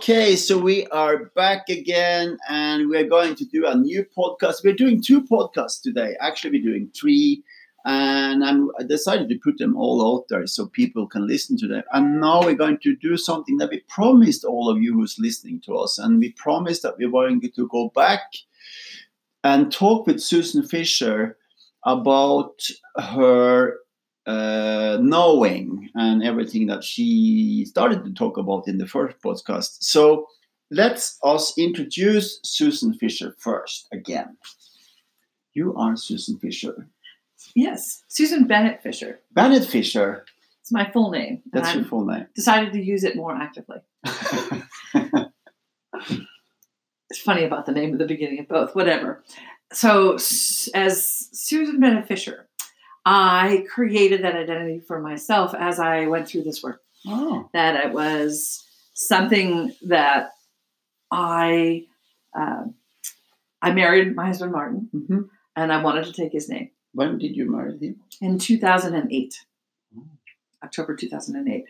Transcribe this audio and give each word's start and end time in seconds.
Okay, 0.00 0.34
so 0.34 0.56
we 0.56 0.86
are 0.86 1.26
back 1.36 1.68
again 1.68 2.38
and 2.48 2.88
we're 2.88 3.06
going 3.06 3.34
to 3.34 3.44
do 3.44 3.66
a 3.66 3.74
new 3.74 4.02
podcast. 4.16 4.64
We're 4.64 4.72
doing 4.72 5.02
two 5.02 5.20
podcasts 5.20 5.82
today. 5.82 6.16
Actually, 6.20 6.52
we're 6.52 6.70
doing 6.72 6.90
three, 6.98 7.44
and 7.84 8.42
I'm, 8.42 8.70
I 8.78 8.84
decided 8.84 9.28
to 9.28 9.38
put 9.44 9.58
them 9.58 9.76
all 9.76 10.16
out 10.16 10.24
there 10.30 10.46
so 10.46 10.68
people 10.68 11.06
can 11.06 11.26
listen 11.26 11.58
to 11.58 11.68
them. 11.68 11.82
And 11.92 12.18
now 12.18 12.40
we're 12.40 12.54
going 12.54 12.78
to 12.78 12.96
do 12.96 13.18
something 13.18 13.58
that 13.58 13.68
we 13.68 13.80
promised 13.90 14.42
all 14.42 14.70
of 14.70 14.80
you 14.80 14.94
who's 14.94 15.18
listening 15.18 15.60
to 15.66 15.74
us, 15.74 15.98
and 15.98 16.18
we 16.18 16.32
promised 16.32 16.80
that 16.82 16.96
we're 16.96 17.10
going 17.10 17.42
to 17.42 17.68
go 17.68 17.92
back 17.94 18.22
and 19.44 19.70
talk 19.70 20.06
with 20.06 20.22
Susan 20.22 20.66
Fisher 20.66 21.36
about 21.84 22.62
her 22.96 23.79
uh, 24.26 24.98
knowing 25.00 25.90
and 25.94 26.22
everything 26.22 26.66
that 26.66 26.84
she 26.84 27.64
started 27.66 28.04
to 28.04 28.12
talk 28.12 28.36
about 28.36 28.68
in 28.68 28.78
the 28.78 28.86
first 28.86 29.16
podcast. 29.20 29.78
So 29.80 30.26
let's 30.70 31.18
us 31.22 31.56
introduce 31.58 32.40
Susan 32.44 32.94
Fisher 32.94 33.34
first 33.38 33.88
again. 33.92 34.36
You 35.54 35.74
are 35.76 35.96
Susan 35.96 36.38
Fisher. 36.38 36.88
Yes, 37.54 38.02
Susan 38.08 38.46
Bennett 38.46 38.82
Fisher. 38.82 39.20
Bennett 39.32 39.64
Fisher. 39.64 40.24
It's 40.60 40.70
my 40.70 40.90
full 40.90 41.10
name. 41.10 41.42
That's 41.52 41.74
your 41.74 41.84
full 41.84 42.04
name. 42.04 42.26
decided 42.34 42.72
to 42.74 42.82
use 42.82 43.02
it 43.02 43.16
more 43.16 43.34
actively. 43.34 43.78
It's 47.10 47.20
funny 47.20 47.44
about 47.44 47.66
the 47.66 47.72
name 47.72 47.92
of 47.92 47.98
the 47.98 48.06
beginning 48.06 48.38
of 48.38 48.48
both, 48.48 48.76
whatever. 48.76 49.24
So, 49.72 50.14
as 50.14 51.28
Susan 51.32 51.80
Bennett 51.80 52.06
Fisher, 52.06 52.48
I 53.04 53.64
created 53.72 54.22
that 54.24 54.34
identity 54.36 54.80
for 54.80 55.00
myself 55.00 55.54
as 55.54 55.78
I 55.80 56.06
went 56.06 56.28
through 56.28 56.42
this 56.44 56.62
work. 56.62 56.80
oh, 57.06 57.48
That 57.52 57.84
it 57.86 57.92
was 57.92 58.62
something 58.94 59.74
that 59.82 60.32
I 61.10 61.86
uh, 62.38 62.64
I 63.62 63.72
married 63.72 64.14
my 64.14 64.26
husband 64.26 64.52
Martin, 64.52 64.88
mhm. 64.94 65.28
and 65.56 65.72
I 65.72 65.82
wanted 65.82 66.04
to 66.06 66.12
take 66.12 66.32
his 66.32 66.48
name. 66.48 66.70
when 66.92 67.18
did 67.18 67.36
you 67.36 67.50
marry 67.50 67.76
him? 67.78 67.96
in 68.20 68.38
2008 68.38 69.46
Oh. 69.96 70.04
october 70.62 70.94
2008 70.94 71.64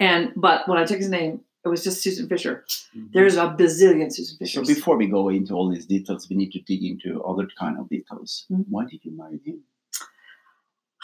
and 0.00 0.32
but 0.36 0.66
when 0.68 0.78
i 0.78 0.84
took 0.88 0.98
his 1.04 1.10
name 1.18 1.40
it 1.64 1.68
was 1.74 1.82
just 1.86 2.02
susan 2.04 2.26
fisher 2.32 2.54
Mhm. 2.96 3.12
there's 3.14 3.36
a 3.36 3.46
bazillion 3.60 4.10
susan 4.16 4.34
So 4.46 4.62
before 4.74 4.96
we 5.02 5.06
go 5.18 5.22
into 5.38 5.52
all 5.56 5.68
these 5.74 5.86
details, 5.94 6.28
we 6.30 6.36
need 6.36 6.52
to 6.56 6.60
dig 6.70 6.82
into 6.92 7.08
other 7.30 7.46
kind 7.62 7.74
of 7.80 7.84
details. 7.96 8.30
Mhm. 8.50 8.64
Why 8.74 8.82
did 8.90 9.00
you 9.06 9.12
marry 9.20 9.38
him? 9.48 9.58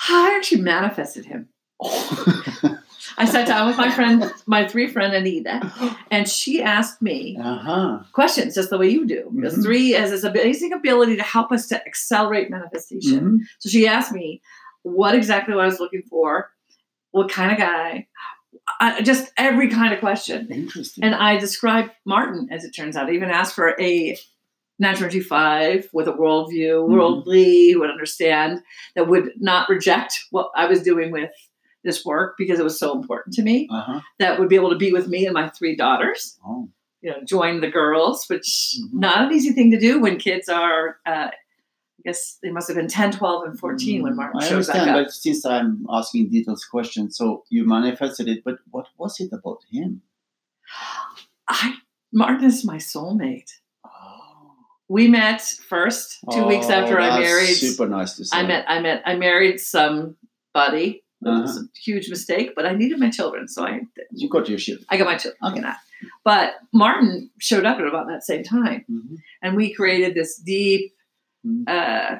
I 0.08 0.34
actually 0.36 0.60
manifested 0.62 1.24
him 1.26 1.48
i 3.18 3.24
sat 3.24 3.46
down 3.46 3.66
with 3.66 3.76
my 3.76 3.90
friend 3.90 4.32
my 4.46 4.66
three 4.66 4.86
friend 4.88 5.14
anita 5.14 5.72
and 6.10 6.28
she 6.28 6.62
asked 6.62 7.02
me 7.02 7.36
uh-huh. 7.42 7.98
questions 8.12 8.54
just 8.54 8.70
the 8.70 8.78
way 8.78 8.88
you 8.88 9.06
do 9.06 9.30
the 9.34 9.48
Mhm. 9.48 9.62
three 9.62 9.90
has 9.92 10.10
this 10.10 10.24
amazing 10.24 10.72
ability 10.72 11.16
to 11.16 11.22
help 11.22 11.50
us 11.52 11.66
to 11.68 11.84
accelerate 11.86 12.50
manifestation 12.50 13.20
Mhm. 13.20 13.38
So 13.58 13.68
she 13.68 13.86
asked 13.86 14.12
me 14.12 14.40
what 14.82 15.14
exactly 15.14 15.54
I 15.54 15.64
was 15.64 15.78
looking 15.78 16.02
for, 16.10 16.50
what 17.12 17.30
kind 17.30 17.52
of 17.52 17.58
guy, 17.58 18.08
I, 18.80 19.00
just 19.02 19.30
every 19.36 19.68
kind 19.68 19.94
of 19.94 20.00
question. 20.00 20.48
Interesting. 20.50 21.04
And 21.04 21.14
I 21.14 21.36
described 21.38 21.90
Martin, 22.04 22.48
as 22.50 22.64
it 22.64 22.72
turns 22.72 22.96
out. 22.96 23.08
I 23.08 23.12
even 23.12 23.30
asked 23.30 23.54
for 23.54 23.76
a 23.80 24.18
925 24.78 25.88
with 25.92 26.08
a 26.08 26.12
worldview, 26.12 26.86
Mhm. 26.86 26.88
worldly, 26.90 27.70
who 27.72 27.80
would 27.80 27.90
understand, 27.90 28.62
that 28.94 29.08
would 29.08 29.30
not 29.40 29.68
reject 29.68 30.14
what 30.30 30.50
I 30.56 30.66
was 30.66 30.82
doing 30.82 31.10
with 31.12 31.30
this 31.84 32.04
work 32.04 32.36
because 32.38 32.58
it 32.60 32.64
was 32.64 32.78
so 32.78 32.94
important 32.94 33.34
to 33.34 33.42
me, 33.42 33.68
uh-huh. 33.70 34.00
that 34.18 34.38
would 34.38 34.48
be 34.48 34.54
able 34.56 34.70
to 34.70 34.76
be 34.76 34.92
with 34.92 35.08
me 35.08 35.26
and 35.26 35.34
my 35.34 35.48
three 35.50 35.74
daughters 35.76 36.38
Oh. 36.46 36.68
you 37.00 37.10
know, 37.10 37.20
join 37.24 37.60
the 37.60 37.68
girls, 37.70 38.28
which 38.28 38.76
Mhm. 38.80 38.92
not 39.00 39.24
an 39.26 39.32
easy 39.32 39.50
thing 39.52 39.70
to 39.72 39.78
do 39.80 40.00
when 40.00 40.16
kids 40.18 40.48
are, 40.48 40.98
uh, 41.06 41.30
I 41.32 42.02
guess 42.04 42.38
they 42.42 42.50
must 42.50 42.68
have 42.68 42.76
been 42.76 42.88
10, 42.88 43.10
12, 43.12 43.44
and 43.44 43.58
14 43.58 44.02
when 44.02 44.14
Martin 44.16 44.40
Mm, 44.40 44.44
I 44.44 44.48
shows 44.48 44.66
back 44.68 44.86
up. 44.88 44.94
but 44.94 45.10
since 45.12 45.44
I'm 45.44 45.84
asking 45.90 46.28
details 46.30 46.64
questions, 46.64 47.16
so 47.16 47.44
you 47.48 47.64
manifested 47.66 48.28
it, 48.28 48.42
but 48.44 48.58
what 48.70 48.86
was 48.98 49.18
it 49.20 49.32
about 49.32 49.58
him? 49.70 50.02
I, 51.48 51.74
Martin 52.12 52.44
is 52.46 52.64
my 52.64 52.76
soulmate. 52.76 53.50
Oh, 54.92 54.94
We 54.94 55.08
met 55.08 55.40
first 55.68 56.18
two 56.32 56.46
weeks 56.46 56.66
after 56.68 57.00
I 57.00 57.18
married. 57.20 57.54
Super 57.56 57.88
nice 57.88 58.14
to 58.16 58.24
see. 58.24 58.36
I 58.36 58.42
met, 58.46 58.64
I 58.68 58.80
met, 58.80 59.02
I 59.06 59.16
married 59.16 59.58
somebody. 59.60 61.02
It 61.24 61.28
Uh-huh. 61.28 61.40
was 61.42 61.56
a 61.56 61.64
huge 61.82 62.10
mistake, 62.10 62.50
but 62.56 62.66
I 62.66 62.74
needed 62.74 62.98
my 62.98 63.08
children, 63.10 63.46
so 63.48 63.64
I, 63.64 63.80
You 64.12 64.28
got 64.28 64.48
your 64.48 64.58
shit. 64.58 64.80
I 64.90 64.96
got 64.96 65.06
my 65.06 65.16
children. 65.16 65.38
Okay. 65.52 65.60
know. 65.60 65.72
But 66.24 66.54
Martin 66.74 67.30
showed 67.38 67.64
up 67.64 67.78
at 67.78 67.86
about 67.86 68.08
that 68.08 68.24
same 68.24 68.42
time, 68.42 68.84
Mhm. 68.90 69.16
and 69.40 69.56
we 69.56 69.72
created 69.72 70.14
this 70.14 70.36
deep 70.36 70.92
Mhm. 71.46 71.64
uh, 71.68 72.18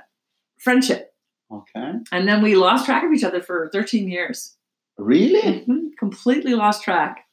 friendship. 0.59 1.12
Okay. 1.50 1.93
And 2.12 2.27
then 2.28 2.43
we 2.43 2.54
lost 2.54 2.87
track 2.87 3.03
of 3.04 3.12
each 3.12 3.25
other 3.25 3.43
for 3.43 3.69
13 3.72 4.09
years. 4.09 4.56
Really? 4.99 5.65
Mhm, 5.66 5.91
Completely 5.99 6.54
lost 6.54 6.83
track. 6.84 7.27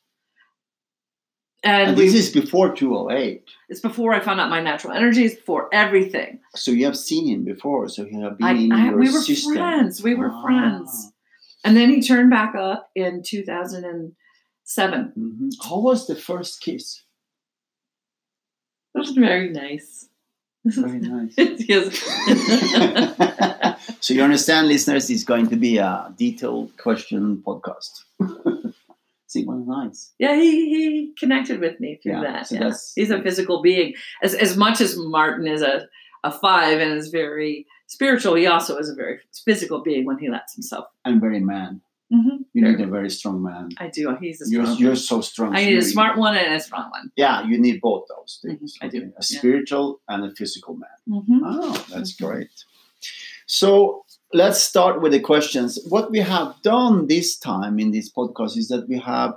And, 1.61 1.89
And 1.89 1.97
we, 1.97 2.05
this 2.05 2.15
is 2.15 2.29
before 2.31 2.73
208. 2.73 3.43
it's 3.67 3.81
before 3.81 4.13
I 4.13 4.21
found 4.21 4.39
out 4.39 4.49
my 4.49 4.61
natural 4.61 4.93
energy, 4.93 5.25
it's 5.25 5.35
before 5.35 5.67
everything. 5.73 6.39
So 6.55 6.71
you 6.71 6.85
have 6.85 6.97
seen 6.97 7.27
him 7.27 7.43
before. 7.43 7.89
So 7.89 8.05
you 8.05 8.21
have 8.21 8.37
been 8.37 8.47
I, 8.47 8.51
in 8.53 8.71
I, 8.71 8.85
your 8.85 8.97
we 8.97 9.11
were 9.11 9.19
system. 9.19 9.55
friends. 9.55 10.01
We 10.01 10.15
were 10.15 10.31
Ah. 10.31 10.41
friends. 10.41 11.11
And 11.65 11.75
then 11.75 11.89
he 11.89 12.01
turned 12.01 12.29
back 12.29 12.55
up 12.55 12.89
in 12.95 13.21
2007. 13.23 15.13
Mhm. 15.17 15.49
How 15.67 15.79
was 15.81 16.07
the 16.07 16.15
first 16.15 16.61
kiss? 16.61 17.03
It 18.95 18.99
was 18.99 19.11
very 19.11 19.49
nice. 19.49 20.07
Very 20.65 20.99
nice. 20.99 21.33
Yes. 21.67 21.99
so 23.99 24.13
you 24.13 24.21
understand, 24.23 24.67
listeners, 24.69 25.09
it's 25.09 25.23
going 25.25 25.47
to 25.49 25.55
be 25.57 25.77
a 25.77 26.13
detailed 26.17 26.75
question 26.77 27.43
podcast. 27.45 28.03
See, 29.29 29.45
well, 29.45 29.57
nice. 29.59 30.11
yeah, 30.17 30.35
he, 30.35 30.69
he 30.73 31.13
connected 31.19 31.59
with 31.59 31.79
me 31.79 31.99
through 32.01 32.13
Yeah, 32.13 32.21
that. 32.23 32.47
so 32.47 32.55
yeah. 32.55 32.71
He's 32.95 33.11
a 33.11 33.21
physical 33.21 33.61
being. 33.61 33.93
As, 34.23 34.33
as 34.33 34.57
much 34.57 34.81
as 34.81 34.97
Martin 34.97 35.45
is 35.47 35.61
a, 35.61 35.87
a 36.23 36.31
five 36.31 36.79
and 36.79 36.93
is 36.97 37.09
very 37.09 37.67
spiritual, 37.85 38.33
he 38.33 38.47
also 38.47 38.75
is 38.77 38.89
a 38.89 38.95
very 38.95 39.19
physical 39.45 39.83
being 39.83 40.03
when 40.05 40.17
he 40.17 40.29
lets 40.31 40.55
himself. 40.55 40.85
And 41.05 41.21
very 41.21 41.39
man. 41.39 41.81
Mm-hmm. 42.11 42.37
You 42.53 42.61
need 42.63 42.81
a 42.81 42.87
very 42.87 43.11
strong 43.11 43.43
man. 43.43 43.69
I 43.77 43.89
do. 43.89 44.17
He's 44.19 44.41
a 44.41 44.49
You're, 44.49 44.63
strong 44.65 44.77
you're 44.79 44.95
so 44.95 45.21
strong. 45.21 45.55
I 45.55 45.63
need 45.63 45.77
a 45.77 45.83
smart 45.83 46.17
one 46.17 46.35
and 46.35 46.55
a 46.55 46.59
strong 46.59 46.89
one. 46.89 47.11
Yeah, 47.15 47.45
you 47.45 47.59
need 47.59 47.81
both 47.81 48.05
those 48.09 48.39
things. 48.43 48.79
Mhm, 48.81 48.85
I 48.85 48.87
do, 48.89 48.97
A 49.03 49.03
yeah. 49.05 49.37
spiritual 49.37 50.01
and 50.09 50.25
a 50.25 50.31
physical 50.33 50.73
man. 50.73 50.89
Mm-hmm. 51.07 51.39
Oh, 51.45 51.85
that's 51.93 52.13
Mhm. 52.15 52.25
great. 52.25 52.49
So 53.45 54.05
let's 54.33 54.61
start 54.61 55.01
with 55.01 55.11
the 55.11 55.19
questions. 55.19 55.79
What 55.89 56.11
we 56.11 56.19
have 56.19 56.55
done 56.61 57.07
this 57.07 57.37
time 57.37 57.79
in 57.79 57.91
this 57.91 58.11
podcast 58.11 58.57
is 58.57 58.67
that 58.67 58.87
we 58.87 58.99
have, 58.99 59.33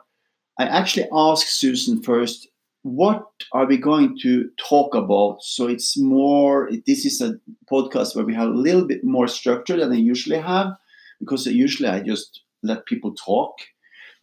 I 0.59 0.65
actually 0.67 1.09
asked 1.13 1.59
Susan 1.59 2.03
first, 2.03 2.49
what 2.83 3.25
are 3.53 3.67
we 3.67 3.79
going 3.79 4.19
to 4.23 4.51
talk 4.59 4.95
about? 4.95 5.39
So 5.43 5.69
it's 5.69 5.99
more, 5.99 6.69
this 6.87 7.07
is 7.07 7.21
a 7.21 7.35
podcast 7.71 8.15
where 8.15 8.25
we 8.25 8.35
have 8.35 8.49
a 8.49 8.53
little 8.53 8.87
bit 8.87 9.05
more 9.05 9.29
structure 9.29 9.77
than 9.79 9.93
I 9.93 9.97
usually 9.97 10.39
have, 10.39 10.73
because 11.21 11.47
usually 11.47 11.89
I 11.89 12.01
just 12.01 12.43
let 12.63 12.87
people 12.87 13.15
talk. 13.15 13.53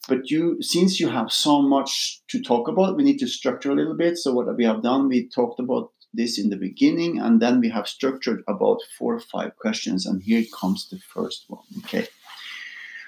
But 0.08 0.30
you, 0.30 0.58
since 0.62 1.00
you 1.00 1.10
have 1.10 1.32
so 1.32 1.62
much 1.62 2.22
to 2.30 2.42
talk 2.42 2.68
about, 2.68 2.96
we 2.96 3.04
need 3.04 3.20
to 3.20 3.28
structure 3.28 3.72
a 3.72 3.76
little 3.76 3.96
bit. 3.96 4.18
So 4.18 4.34
what 4.34 4.56
we 4.56 4.66
have 4.66 4.84
done, 4.84 5.08
we 5.08 5.30
talked 5.30 5.60
about 5.60 5.92
this 6.14 6.40
in 6.40 6.50
the 6.50 6.58
beginning, 6.58 7.20
and 7.20 7.42
then 7.42 7.60
we 7.60 7.70
have 7.70 7.88
structured 7.88 8.44
about 8.48 8.80
four 8.98 9.16
or 9.16 9.20
five 9.20 9.56
questions. 9.58 10.06
And 10.06 10.22
here 10.22 10.44
comes 10.60 10.90
the 10.90 11.00
first 11.00 11.46
one. 11.48 11.64
Okay. 11.80 12.08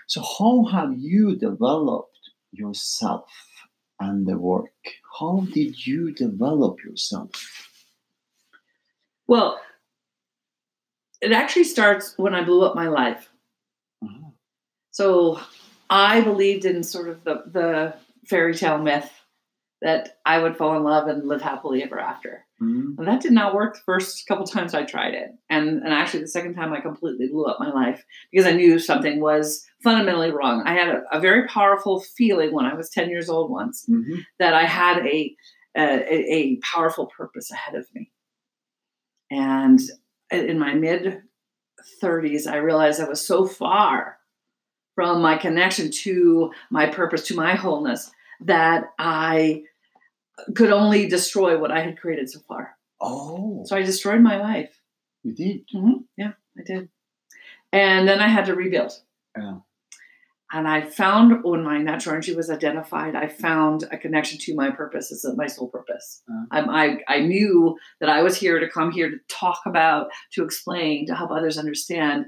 So 0.07 0.21
how 0.21 0.65
have 0.65 0.93
you 0.97 1.35
developed 1.35 2.19
yourself 2.51 3.31
and 3.99 4.27
the 4.27 4.37
work? 4.37 4.73
How 5.19 5.47
did 5.53 5.85
you 5.87 6.11
develop 6.11 6.83
yourself? 6.83 7.69
Well, 9.27 9.61
it 11.21 11.31
actually 11.31 11.63
starts 11.63 12.17
when 12.17 12.35
I 12.35 12.43
blew 12.43 12.63
up 12.63 12.75
my 12.75 12.87
life. 12.87 13.29
Uh-huh. 14.03 14.31
So 14.91 15.39
I 15.89 16.21
believed 16.21 16.65
in 16.65 16.83
sort 16.83 17.07
of 17.07 17.23
the, 17.23 17.43
the 17.45 17.93
fairy 18.25 18.55
tale 18.55 18.79
myth 18.79 19.09
that 19.81 20.19
I 20.25 20.39
would 20.39 20.57
fall 20.57 20.75
in 20.75 20.83
love 20.83 21.07
and 21.07 21.27
live 21.27 21.41
happily 21.41 21.83
ever 21.83 21.99
after. 21.99 22.45
Mhm. 22.61 22.97
And 22.97 23.07
that 23.07 23.21
did 23.21 23.31
not 23.31 23.55
work 23.55 23.73
the 23.73 23.81
first 23.81 24.27
couple 24.27 24.45
times 24.45 24.73
I 24.75 24.83
tried 24.83 25.13
it. 25.15 25.31
And, 25.49 25.81
and 25.83 25.93
actually, 25.93 26.21
the 26.21 26.27
second 26.27 26.53
time 26.53 26.73
I 26.73 26.79
completely 26.79 27.27
blew 27.27 27.45
up 27.45 27.59
my 27.59 27.71
life 27.71 28.03
because 28.31 28.45
I 28.45 28.51
knew 28.51 28.77
something 28.77 29.19
was 29.19 29.65
fundamentally 29.83 30.31
wrong. 30.31 30.63
I 30.65 30.73
had 30.73 30.89
a, 30.89 31.01
a 31.11 31.19
very 31.19 31.47
powerful 31.47 32.01
feeling 32.01 32.53
when 32.53 32.65
I 32.65 32.75
was 32.75 32.89
10 32.89 33.09
years 33.09 33.29
old 33.29 33.49
once 33.49 33.85
Mhm. 33.89 34.23
that 34.39 34.53
I 34.53 34.65
had 34.65 35.05
a, 35.05 35.35
a, 35.75 36.33
a 36.33 36.57
powerful 36.57 37.07
purpose 37.07 37.51
ahead 37.51 37.75
of 37.75 37.87
me. 37.95 38.11
And 39.31 39.79
in 40.31 40.59
my 40.59 40.73
mid 40.73 41.21
30s, 42.01 42.47
I 42.47 42.57
realized 42.57 43.01
I 43.01 43.07
was 43.09 43.25
so 43.25 43.45
far 43.47 44.17
from 44.95 45.21
my 45.21 45.37
connection 45.37 45.89
to 46.03 46.51
my 46.69 46.85
purpose, 46.87 47.25
to 47.27 47.35
my 47.35 47.55
wholeness, 47.55 48.11
that 48.41 48.91
I 48.99 49.63
could 50.55 50.71
only 50.71 51.07
destroy 51.07 51.57
what 51.59 51.71
I 51.71 51.81
had 51.81 51.99
created 51.99 52.29
so 52.29 52.39
far. 52.47 52.77
Oh, 52.99 53.63
So 53.65 53.75
I 53.75 53.81
destroyed 53.83 54.21
my 54.21 54.37
life. 54.39 54.79
you 55.23 55.33
did. 55.33 55.61
Yeah, 56.17 56.33
I 56.57 56.61
did. 56.65 56.89
And 57.71 58.07
then 58.07 58.19
I 58.19 58.27
had 58.27 58.45
to 58.45 58.55
rebuild. 58.55 58.91
Yeah. 59.37 59.59
And 60.53 60.67
I 60.67 60.81
found 60.81 61.43
when 61.45 61.63
my 61.63 61.77
natural 61.77 62.13
energy 62.13 62.35
was 62.35 62.49
identified, 62.49 63.15
I 63.15 63.27
found 63.29 63.83
a 63.89 63.97
connection 63.97 64.37
to 64.39 64.53
my 64.55 64.69
purpose. 64.69 65.09
It's 65.09 65.25
my 65.37 65.47
soul 65.47 65.69
purpose. 65.69 66.21
Uh. 66.29 66.43
I'm- 66.51 66.69
I, 66.69 66.99
I 67.07 67.19
knew 67.21 67.77
that 68.01 68.09
I 68.09 68.21
was 68.21 68.35
here 68.37 68.59
to 68.59 68.69
come 68.69 68.91
here 68.91 69.09
to 69.09 69.17
talk 69.29 69.61
about, 69.65 70.07
to 70.33 70.43
explain, 70.43 71.05
to 71.07 71.15
help 71.15 71.31
others 71.31 71.57
understand 71.57 72.25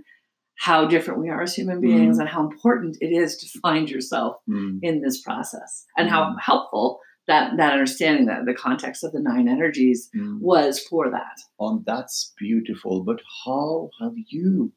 how 0.56 0.86
different 0.86 1.20
we 1.20 1.30
are 1.30 1.42
as 1.42 1.54
human 1.56 1.82
beings 1.82 2.20
and 2.20 2.30
how 2.30 2.42
important 2.48 2.96
it 3.02 3.12
is 3.12 3.36
to 3.38 3.60
find 3.60 3.90
yourself 3.90 4.38
Mm. 4.48 4.80
in 4.84 5.02
this 5.02 5.22
process 5.22 5.86
and 5.98 6.10
how 6.10 6.36
helpful 6.40 7.00
that, 7.28 7.56
that 7.58 7.74
understanding 7.74 8.26
that 8.26 8.46
the 8.46 8.54
context 8.54 9.04
of 9.04 9.12
the 9.14 9.20
nine 9.22 9.48
energies 9.48 10.10
Mm. 10.16 10.40
was 10.42 10.80
for 10.80 11.10
that. 11.10 11.40
And 11.60 11.86
that's 11.86 12.34
beautiful. 12.38 13.04
But 13.04 13.22
how 13.46 13.90
have 14.02 14.14
you 14.28 14.72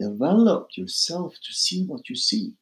developed 0.00 0.76
yourself 0.76 1.34
to 1.34 1.52
see 1.52 1.84
what 1.86 2.08
you 2.08 2.16
see? 2.16 2.54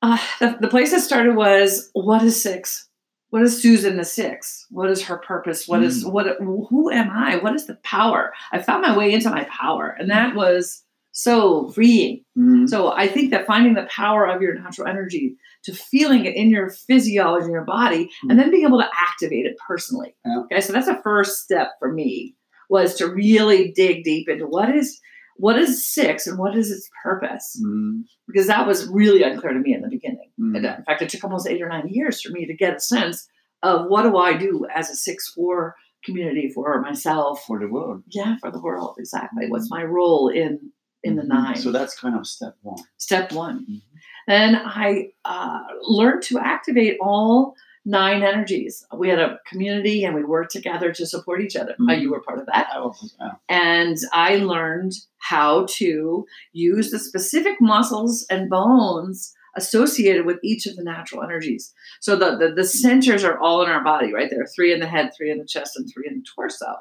Uh, 0.00 0.18
the, 0.40 0.56
the 0.60 0.68
place 0.68 0.90
that 0.90 1.00
started 1.00 1.36
was 1.36 1.90
what 1.92 2.22
is 2.22 2.40
six? 2.42 2.88
What 3.30 3.42
is 3.42 3.62
Susan 3.62 3.96
the 3.96 4.04
six? 4.04 4.66
What 4.70 4.90
is 4.90 5.02
her 5.04 5.16
purpose? 5.16 5.66
What 5.66 5.82
is 5.82 6.04
what? 6.04 6.26
Who 6.38 6.90
am 6.90 7.08
I? 7.10 7.36
What 7.36 7.54
is 7.54 7.66
the 7.66 7.76
power? 7.76 8.32
I 8.52 8.60
found 8.60 8.82
my 8.82 8.94
way 8.96 9.12
into 9.12 9.30
my 9.30 9.44
power, 9.44 9.96
and 9.98 10.10
that 10.10 10.34
was 10.34 10.82
so 11.12 11.68
freeing. 11.68 12.24
Mm. 12.36 12.68
So 12.68 12.92
I 12.92 13.06
think 13.06 13.30
that 13.30 13.46
finding 13.46 13.74
the 13.74 13.86
power 13.94 14.26
of 14.26 14.42
your 14.42 14.54
natural 14.58 14.88
energy 14.88 15.36
to 15.64 15.74
feeling 15.74 16.24
it 16.24 16.34
in 16.34 16.50
your 16.50 16.70
physiology 16.70 17.46
in 17.46 17.52
your 17.52 17.64
body, 17.64 18.10
and 18.28 18.38
then 18.38 18.50
being 18.50 18.66
able 18.66 18.78
to 18.78 18.88
activate 18.98 19.46
it 19.46 19.56
personally. 19.66 20.16
Yeah. 20.24 20.40
Okay, 20.40 20.60
so 20.60 20.72
that's 20.72 20.86
the 20.86 21.00
first 21.04 21.42
step 21.42 21.72
for 21.78 21.92
me 21.92 22.34
was 22.68 22.94
to 22.96 23.06
really 23.06 23.70
dig 23.72 24.02
deep 24.02 24.28
into 24.28 24.46
what 24.46 24.74
is 24.74 24.98
what 25.36 25.58
is 25.58 25.86
six 25.92 26.26
and 26.26 26.38
what 26.38 26.56
is 26.56 26.70
its 26.70 26.88
purpose 27.02 27.60
Mm. 27.64 28.02
because 28.26 28.46
that 28.46 28.66
was 28.66 28.86
really 28.88 29.22
unclear 29.22 29.52
to 29.54 29.58
me 29.58 29.74
in 29.74 29.80
the 29.80 29.88
beginning. 29.88 30.30
Mm. 30.40 30.56
Uh, 30.56 30.76
in 30.76 30.84
fact, 30.84 31.02
it 31.02 31.08
took 31.08 31.24
almost 31.24 31.48
eight 31.48 31.62
or 31.62 31.68
nine 31.68 31.88
years 31.88 32.20
for 32.20 32.32
me 32.32 32.46
to 32.46 32.54
get 32.54 32.76
a 32.76 32.80
sense 32.80 33.28
of 33.62 33.86
what 33.88 34.02
do 34.02 34.16
I 34.16 34.36
do 34.36 34.66
as 34.74 34.90
a 34.90 34.94
six 34.96 35.28
four 35.34 35.74
community 36.04 36.50
for 36.54 36.80
myself. 36.80 37.44
For 37.46 37.58
the 37.60 37.68
world. 37.68 38.02
Yeah, 38.08 38.36
for 38.40 38.50
the 38.50 38.60
world 38.60 38.96
exactly. 38.98 39.46
What's 39.48 39.70
my 39.70 39.84
role 39.84 40.28
in 40.28 40.72
in 41.04 41.16
the 41.16 41.22
Mhm. 41.22 41.28
nine? 41.28 41.56
So 41.56 41.70
that's 41.72 41.98
kind 41.98 42.16
of 42.16 42.26
step 42.26 42.56
one. 42.62 42.82
Step 42.96 43.32
one. 43.32 43.66
Mhm. 43.68 43.82
Then 44.28 44.56
I 44.56 45.12
uh, 45.24 45.60
learned 45.82 46.22
to 46.24 46.38
activate 46.38 46.98
all 47.00 47.54
nine 47.84 48.22
energies. 48.22 48.86
We 48.96 49.08
had 49.08 49.18
a 49.18 49.40
community 49.48 50.04
and 50.04 50.14
we 50.14 50.22
worked 50.22 50.52
together 50.52 50.92
to 50.92 51.04
support 51.06 51.40
each 51.40 51.56
other. 51.56 51.72
Uh, 51.72 51.92
Mhm. 51.92 52.00
you 52.02 52.10
were 52.12 52.20
part 52.20 52.38
of 52.38 52.46
that. 52.46 52.68
I 52.72 52.78
was- 52.78 53.14
yeah. 53.20 53.32
And 53.48 53.96
I 54.12 54.36
learned 54.36 54.92
how 55.18 55.66
to 55.70 56.24
use 56.52 56.90
the 56.92 56.98
specific 57.00 57.56
muscles 57.60 58.24
and 58.30 58.48
bones 58.48 59.34
associated 59.56 60.24
with 60.24 60.38
each 60.42 60.66
of 60.66 60.76
the 60.76 60.84
natural 60.84 61.22
energies. 61.22 61.74
So 62.00 62.14
the, 62.16 62.36
the, 62.36 62.52
the 62.54 62.64
centers 62.64 63.22
are 63.24 63.38
all 63.38 63.62
in 63.62 63.68
our 63.70 63.82
body, 63.84 64.12
right? 64.14 64.30
There 64.30 64.40
are 64.42 64.46
three 64.46 64.72
in 64.72 64.80
the 64.80 64.86
head, 64.86 65.10
three 65.16 65.30
in 65.30 65.38
the 65.38 65.44
chest, 65.44 65.76
and 65.76 65.86
three 65.92 66.06
in 66.06 66.18
the 66.18 66.24
torso. 66.34 66.76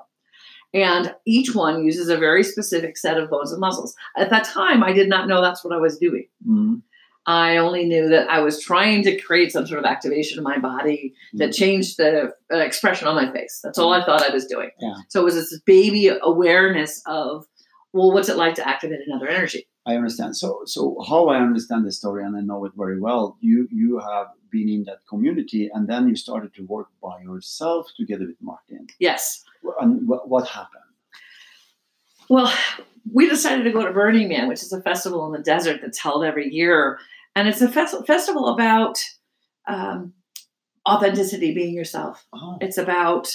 And 0.74 1.14
each 1.26 1.54
one 1.54 1.84
uses 1.84 2.08
a 2.10 2.18
very 2.18 2.44
specific 2.44 2.98
set 2.98 3.18
of 3.18 3.30
bones 3.30 3.52
and 3.52 3.60
muscles. 3.60 3.94
At 4.16 4.30
that 4.30 4.46
time, 4.46 4.84
I 4.84 4.94
did 4.94 5.10
not 5.10 5.28
know 5.28 5.42
that's 5.42 5.64
what 5.64 5.74
I 5.74 5.78
was 5.78 5.98
doing. 5.98 6.28
Mm. 6.48 6.82
I 7.28 7.58
only 7.58 7.86
knew 7.86 8.10
that 8.10 8.30
I 8.30 8.40
was 8.40 8.60
trying 8.60 9.04
to 9.04 9.16
create 9.20 9.52
some 9.52 9.68
sort 9.68 9.80
of 9.80 9.86
activation 9.86 10.38
in 10.40 10.44
my 10.44 10.58
body 10.58 11.14
that 11.34 11.50
Mm. 11.52 11.56
changed 11.56 11.98
the 11.98 12.34
uh, 12.52 12.58
expression 12.58 13.08
on 13.08 13.16
my 13.16 13.32
face. 13.32 13.60
That's 13.64 13.78
all 13.78 13.94
I 13.94 14.04
thought 14.06 14.24
I 14.28 14.34
was 14.34 14.46
doing. 14.48 14.72
Yeah. 14.80 14.96
So 15.10 15.22
it 15.22 15.26
was 15.26 15.36
this 15.36 15.60
baby 15.66 16.10
awareness 16.22 17.02
of, 17.06 17.46
well, 17.94 18.12
what's 18.14 18.30
it 18.30 18.38
like 18.38 18.56
to 18.56 18.68
activate 18.68 19.02
another 19.06 19.28
energy? 19.28 19.68
I 19.86 19.96
understand. 19.96 20.38
So, 20.38 20.62
so 20.66 20.82
how 21.08 21.28
I 21.28 21.38
understand 21.42 21.86
the 21.86 21.92
story, 21.92 22.24
and 22.24 22.36
I 22.38 22.42
know 22.42 22.64
it 22.66 22.72
very 22.78 23.00
well. 23.00 23.38
You 23.40 23.68
you 23.72 24.00
have 24.00 24.28
been 24.52 24.70
in 24.70 24.84
that 24.86 25.00
community, 25.10 25.70
and 25.74 25.88
then 25.88 26.08
you 26.08 26.16
started 26.16 26.54
to 26.56 26.64
work 26.76 26.90
by 27.02 27.22
yourself 27.22 27.88
together 27.98 28.26
with 28.28 28.42
Martin. 28.42 28.88
Yes. 29.00 29.44
And 29.80 30.08
what, 30.08 30.28
what 30.30 30.48
happened? 30.48 30.84
Well, 32.30 32.52
we 33.14 33.28
decided 33.30 33.64
to 33.64 33.72
go 33.72 33.86
to 33.86 33.92
Burning 33.92 34.30
Man, 34.30 34.48
which 34.48 34.62
is 34.62 34.72
a 34.72 34.82
festival 34.82 35.26
in 35.26 35.32
the 35.34 35.44
desert 35.44 35.80
that's 35.82 36.00
held 36.00 36.24
every 36.24 36.50
year. 36.50 37.00
And 37.36 37.48
it's 37.48 37.62
a 37.62 37.68
fes- 37.70 37.96
festival 38.08 38.50
about 38.50 39.00
um, 39.68 40.14
authenticity, 40.88 41.54
being 41.54 41.74
yourself. 41.74 42.26
Oh, 42.34 42.58
It's 42.62 42.78
about 42.78 43.34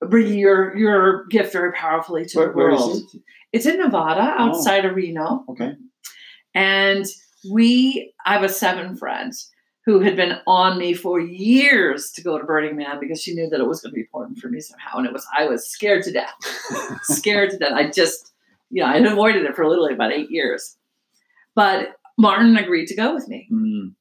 bringing 0.00 0.38
your, 0.38 0.76
your 0.76 1.26
gift 1.26 1.52
very 1.52 1.72
powerfully 1.72 2.24
to 2.26 2.38
where, 2.38 2.48
the 2.48 2.54
world. 2.54 3.02
it? 3.14 3.20
It's 3.52 3.66
in 3.66 3.78
Nevada, 3.78 4.34
Oh. 4.38 4.48
outside 4.50 4.84
of 4.84 4.94
Reno. 4.94 5.44
Okay. 5.48 5.72
And 6.54 7.06
we, 7.50 8.12
I 8.26 8.34
have 8.34 8.42
a 8.42 8.48
seven 8.48 8.96
friends 8.96 9.50
who 9.84 10.00
had 10.00 10.16
been 10.16 10.38
on 10.46 10.78
me 10.78 10.94
for 10.94 11.20
years 11.20 12.10
to 12.12 12.22
go 12.22 12.38
to 12.38 12.44
Burning 12.44 12.76
Man 12.76 12.98
because 13.00 13.22
she 13.22 13.34
knew 13.34 13.48
that 13.50 13.60
it 13.60 13.66
was 13.66 13.82
going 13.82 13.90
to 13.90 13.94
be 13.94 14.00
important 14.00 14.38
for 14.38 14.48
me 14.48 14.60
somehow. 14.60 14.98
And 14.98 15.06
it 15.06 15.12
was, 15.12 15.26
I 15.36 15.46
was 15.46 15.68
scared 15.68 16.02
to 16.04 16.12
death, 16.12 16.34
scared 17.02 17.50
to 17.50 17.58
death. 17.58 17.72
I 17.72 17.90
just, 17.90 18.32
you 18.70 18.82
know, 18.82 18.88
I 18.88 18.94
had 18.94 19.06
avoided 19.06 19.44
it 19.44 19.54
for 19.54 19.68
literally 19.68 19.92
about 19.92 20.12
eight 20.12 20.30
years. 20.30 20.76
But 21.54 21.96
Martin 22.18 22.56
agreed 22.56 22.86
to 22.86 22.96
go 22.96 23.14
with 23.14 23.28
me. 23.28 23.46
Mm. 23.52 23.94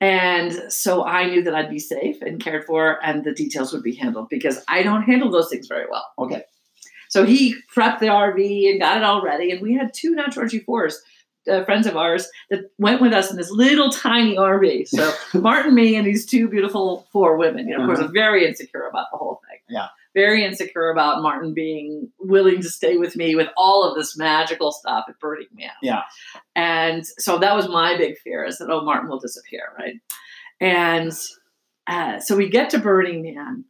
And 0.00 0.72
so 0.72 1.04
I 1.04 1.28
knew 1.28 1.42
that 1.42 1.54
I'd 1.54 1.70
be 1.70 1.78
safe 1.78 2.20
and 2.22 2.40
cared 2.40 2.64
for, 2.64 3.04
and 3.04 3.24
the 3.24 3.32
details 3.32 3.72
would 3.72 3.82
be 3.82 3.94
handled 3.94 4.28
because 4.28 4.62
I 4.68 4.82
don't 4.82 5.02
handle 5.02 5.30
those 5.30 5.48
things 5.48 5.68
very 5.68 5.86
well. 5.90 6.06
Okay. 6.18 6.44
So 7.08 7.24
he 7.24 7.56
prepped 7.74 8.00
the 8.00 8.06
RV 8.06 8.70
and 8.70 8.80
got 8.80 8.96
it 8.96 9.02
all 9.02 9.22
ready. 9.22 9.50
And 9.50 9.60
we 9.60 9.74
had 9.74 9.94
two 9.94 10.14
natural 10.14 10.46
G4s, 10.46 10.96
uh, 11.50 11.64
friends 11.64 11.86
of 11.86 11.96
ours, 11.96 12.28
that 12.50 12.70
went 12.78 13.00
with 13.00 13.12
us 13.12 13.30
in 13.30 13.36
this 13.36 13.50
little 13.50 13.90
tiny 13.90 14.36
RV. 14.36 14.88
So 14.88 15.12
Martin, 15.38 15.74
me, 15.74 15.96
and 15.96 16.06
these 16.06 16.26
two 16.26 16.48
beautiful 16.48 17.06
four 17.12 17.36
women. 17.36 17.68
You 17.68 17.76
know, 17.76 17.84
of 17.84 17.88
course, 17.88 17.98
Uh-huh. 18.00 18.08
Very 18.12 18.46
insecure 18.46 18.86
about 18.88 19.06
the 19.12 19.18
whole 19.18 19.40
thing. 19.48 19.58
Yeah. 19.68 19.88
Very 20.14 20.44
insecure 20.44 20.88
about 20.90 21.22
Martin 21.22 21.52
being 21.52 22.10
willing 22.18 22.62
to 22.62 22.70
stay 22.70 22.96
with 22.96 23.16
me 23.16 23.34
with 23.36 23.48
all 23.56 23.84
of 23.84 23.94
this 23.96 24.16
magical 24.16 24.72
stuff 24.72 25.04
at 25.08 25.18
Burning 25.20 25.48
Man. 25.54 25.70
Yeah. 25.82 26.02
And 26.54 27.06
so 27.06 27.38
that 27.38 27.54
was 27.54 27.68
my 27.68 27.96
big 27.98 28.16
fear 28.18 28.44
is 28.44 28.58
that, 28.58 28.70
oh, 28.70 28.82
Martin 28.82 29.10
will 29.10 29.18
disappear, 29.18 29.64
right? 29.78 29.96
And 30.60 31.12
uh, 31.86 32.18
so 32.20 32.36
we 32.36 32.48
get 32.48 32.70
to 32.70 32.78
Burning 32.78 33.22
Man, 33.22 33.64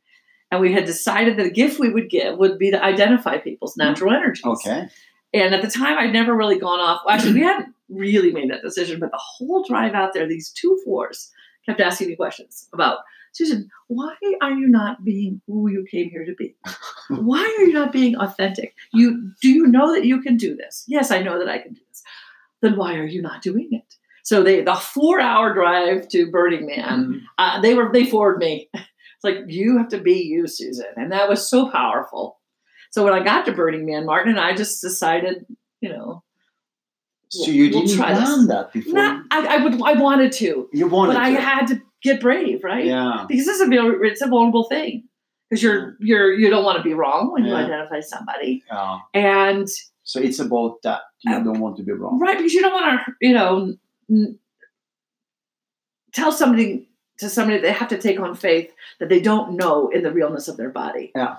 and 0.52 0.60
we 0.60 0.72
had 0.72 0.84
decided 0.84 1.36
that 1.36 1.42
the 1.42 1.50
gift 1.50 1.80
we 1.80 1.88
would 1.92 2.08
give 2.08 2.38
would 2.38 2.58
be 2.58 2.70
to 2.70 2.82
identify 2.82 3.38
people's 3.38 3.76
natural 3.76 4.12
energies. 4.14 4.44
Okay. 4.44 4.86
And 5.36 5.54
at 5.54 5.62
the 5.62 5.70
time, 5.70 5.98
I'd 5.98 6.12
never 6.12 6.34
really 6.34 6.58
gone 6.58 6.80
off. 6.80 7.02
Well, 7.04 7.14
actually, 7.14 7.34
we 7.34 7.40
hadn't 7.42 7.74
really 7.88 8.32
made 8.32 8.50
that 8.50 8.62
decision, 8.62 9.00
but 9.00 9.10
the 9.10 9.20
whole 9.22 9.64
drive 9.68 9.94
out 9.94 10.12
there, 10.12 10.26
these 10.26 10.50
two 10.50 10.80
fours 10.84 11.30
kept 11.66 11.80
asking 11.80 12.08
me 12.08 12.16
questions 12.16 12.68
about 12.72 12.98
Susan, 13.32 13.68
why 13.88 14.14
are 14.40 14.52
you 14.52 14.66
not 14.66 15.04
being 15.04 15.42
who 15.46 15.68
you 15.70 15.84
came 15.90 16.08
here 16.08 16.24
to 16.24 16.34
be? 16.34 16.56
Why 17.10 17.40
are 17.58 17.64
you 17.64 17.72
not 17.74 17.92
being 17.92 18.16
authentic? 18.16 18.74
You 18.94 19.30
do 19.42 19.50
you 19.50 19.66
know 19.66 19.92
that 19.94 20.06
you 20.06 20.22
can 20.22 20.36
do 20.38 20.56
this? 20.56 20.84
Yes, 20.88 21.10
I 21.10 21.22
know 21.22 21.38
that 21.38 21.48
I 21.48 21.58
can 21.58 21.74
do 21.74 21.80
this. 21.88 22.02
Then 22.62 22.76
why 22.78 22.94
are 22.94 23.04
you 23.06 23.20
not 23.20 23.42
doing 23.42 23.68
it? 23.72 23.94
So 24.24 24.42
they 24.42 24.62
the 24.62 24.74
four 24.74 25.20
hour 25.20 25.52
drive 25.52 26.08
to 26.08 26.30
Burning 26.30 26.66
Man, 26.66 27.04
Mm. 27.04 27.20
uh, 27.36 27.60
they 27.60 27.74
were 27.74 27.90
they 27.92 28.06
forward 28.06 28.38
me. 28.38 28.70
It's 29.16 29.24
like 29.24 29.44
you 29.48 29.78
have 29.78 29.88
to 29.88 29.98
be 29.98 30.22
you, 30.24 30.46
Susan, 30.46 30.92
and 30.96 31.10
that 31.12 31.26
was 31.28 31.48
so 31.48 31.70
powerful. 31.70 32.38
So 32.90 33.04
when 33.04 33.12
I 33.12 33.22
got 33.22 33.44
to 33.46 33.52
Burning 33.52 33.84
Man, 33.86 34.06
Martin 34.06 34.30
and 34.32 34.40
I 34.40 34.54
just 34.54 34.80
decided, 34.80 35.44
you 35.80 35.88
know, 35.90 36.22
So 37.28 37.50
you 37.50 37.70
We'll 37.70 37.82
didn't 37.86 37.96
plan 37.98 38.46
that 38.46 38.72
before? 38.72 38.94
not, 38.94 39.24
I, 39.30 39.56
I 39.56 39.64
would 39.64 39.74
I 39.82 39.94
wanted 40.00 40.32
to, 40.32 40.68
you 40.72 40.86
wanted 40.88 41.14
but 41.14 41.22
I 41.22 41.30
had 41.30 41.66
to 41.68 41.80
get 42.02 42.20
brave, 42.20 42.62
right? 42.64 42.84
Yeah. 42.86 43.24
Because 43.28 43.44
this 43.46 43.60
is 43.60 43.68
a 43.68 44.02
it's 44.02 44.22
a 44.22 44.26
vulnerable 44.28 44.64
thing 44.64 45.04
because 45.50 45.62
you're 45.62 45.96
you're 46.00 46.32
you 46.32 46.48
don't 46.50 46.64
want 46.64 46.78
to 46.78 46.82
be 46.84 46.94
wrong 46.94 47.32
when 47.32 47.44
you 47.44 47.54
identify 47.54 48.00
somebody, 48.00 48.62
Yeah. 48.68 48.98
and 49.14 49.68
So 50.04 50.20
it's 50.20 50.38
about 50.38 50.82
that. 50.82 51.00
You 51.22 51.34
Um, 51.34 51.44
don't 51.44 51.60
want 51.60 51.76
to 51.78 51.82
be 51.82 51.92
wrong. 51.92 52.18
right 52.20 52.36
because 52.38 52.54
you 52.54 52.62
don't 52.62 52.72
want 52.72 53.00
to 53.04 53.12
you 53.20 53.34
know 53.34 53.74
n- 54.10 54.38
tell 56.12 56.32
somebody 56.32 56.88
to 57.18 57.28
somebody 57.28 57.58
they 57.60 57.72
have 57.72 57.88
to 57.88 57.98
take 57.98 58.20
on 58.20 58.34
faith 58.34 58.70
that 59.00 59.08
they 59.08 59.20
don't 59.20 59.56
know 59.56 59.88
in 59.88 60.02
the 60.02 60.12
realness 60.12 60.48
of 60.48 60.56
their 60.56 60.70
body. 60.70 61.12
Yeah. 61.16 61.36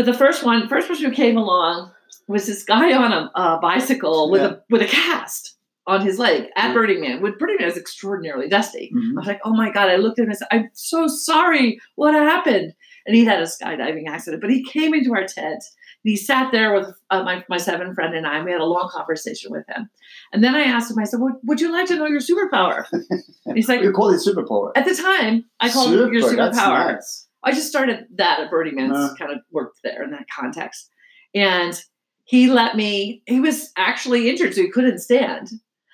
But 0.00 0.06
the 0.06 0.14
first 0.16 0.42
one, 0.42 0.66
first 0.66 0.88
person 0.88 1.04
who 1.04 1.12
came 1.14 1.36
along 1.36 1.90
was 2.26 2.46
this 2.46 2.64
guy 2.64 2.94
on 2.94 3.12
a, 3.34 3.58
bicycle 3.60 4.30
with 4.30 4.40
Yeah. 4.40 4.48
a 4.52 4.56
with 4.70 4.80
a 4.80 4.86
cast 4.86 5.56
on 5.86 6.00
his 6.00 6.18
leg 6.18 6.44
at 6.56 6.68
Yeah. 6.68 6.72
Burning 6.72 7.00
Man. 7.02 7.20
With 7.20 7.38
Burning 7.38 7.56
Man 7.60 7.68
is 7.68 7.76
extraordinarily 7.76 8.48
dusty. 8.48 8.90
Mhm. 8.96 9.10
I 9.10 9.20
was 9.20 9.26
like, 9.26 9.42
oh 9.44 9.52
my 9.52 9.70
god! 9.70 9.90
I 9.90 9.96
looked 9.96 10.18
at 10.18 10.22
him 10.22 10.30
and 10.30 10.38
said, 10.38 10.48
"I'm 10.50 10.70
so 10.72 11.06
sorry. 11.06 11.78
What 11.96 12.14
happened?" 12.14 12.72
And 13.06 13.14
he 13.14 13.26
had 13.26 13.40
a 13.40 13.44
skydiving 13.44 14.08
accident, 14.08 14.40
but 14.40 14.48
he 14.48 14.64
came 14.64 14.94
into 14.94 15.12
our 15.14 15.26
tent. 15.26 15.62
And 16.02 16.10
he 16.12 16.16
sat 16.16 16.50
there 16.50 16.72
with 16.72 16.86
uh, 17.10 17.22
my, 17.24 17.44
my 17.50 17.58
seven 17.58 17.94
friend 17.94 18.14
and 18.14 18.26
I. 18.26 18.36
And 18.36 18.46
we 18.46 18.52
had 18.52 18.62
a 18.62 18.64
long 18.64 18.88
conversation 18.90 19.50
with 19.52 19.66
him. 19.68 19.90
And 20.32 20.42
then 20.42 20.54
I 20.54 20.62
asked 20.62 20.90
him. 20.90 20.98
I 20.98 21.04
said, 21.04 21.20
"Would 21.20 21.34
would 21.44 21.60
you 21.60 21.70
like 21.70 21.88
to 21.88 21.96
know 21.96 22.06
your 22.06 22.20
superpower?" 22.20 22.86
He's 23.54 23.68
like, 23.68 23.82
you 23.82 23.92
call 23.92 24.08
it 24.14 24.22
superpower. 24.26 24.70
at 24.76 24.86
the 24.86 24.94
time, 24.94 25.44
I 25.60 25.68
called 25.68 25.92
it 25.92 26.10
your 26.10 26.22
Super, 26.22 26.36
superpower. 26.52 26.94
nice. 26.94 27.26
I 27.42 27.52
just 27.52 27.68
started 27.68 28.06
that 28.16 28.40
at 28.40 28.50
Burning 28.50 28.76
Man's 28.76 28.96
Uh. 28.96 29.14
kind 29.18 29.32
of 29.32 29.38
worked 29.50 29.80
there 29.82 30.02
in 30.02 30.10
that 30.10 30.26
context. 30.34 30.90
And 31.34 31.80
he 32.24 32.48
let 32.50 32.76
me, 32.76 33.22
he 33.26 33.40
was 33.40 33.72
actually 33.76 34.28
injured, 34.28 34.54
so 34.54 34.62
he 34.62 34.70
couldn't 34.70 34.98
stand. 34.98 35.48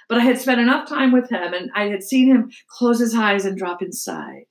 But 0.09 0.19
I 0.19 0.23
had 0.23 0.39
spent 0.39 0.61
enough 0.61 0.89
time 0.89 1.13
with 1.13 1.29
him 1.31 1.53
and 1.53 1.71
I 1.75 1.89
had 1.89 2.03
seen 2.03 2.29
him 2.29 2.51
close 2.69 3.01
his 3.01 3.15
eyes 3.15 3.45
and 3.45 3.57
drop 3.59 3.83
inside. 3.83 4.43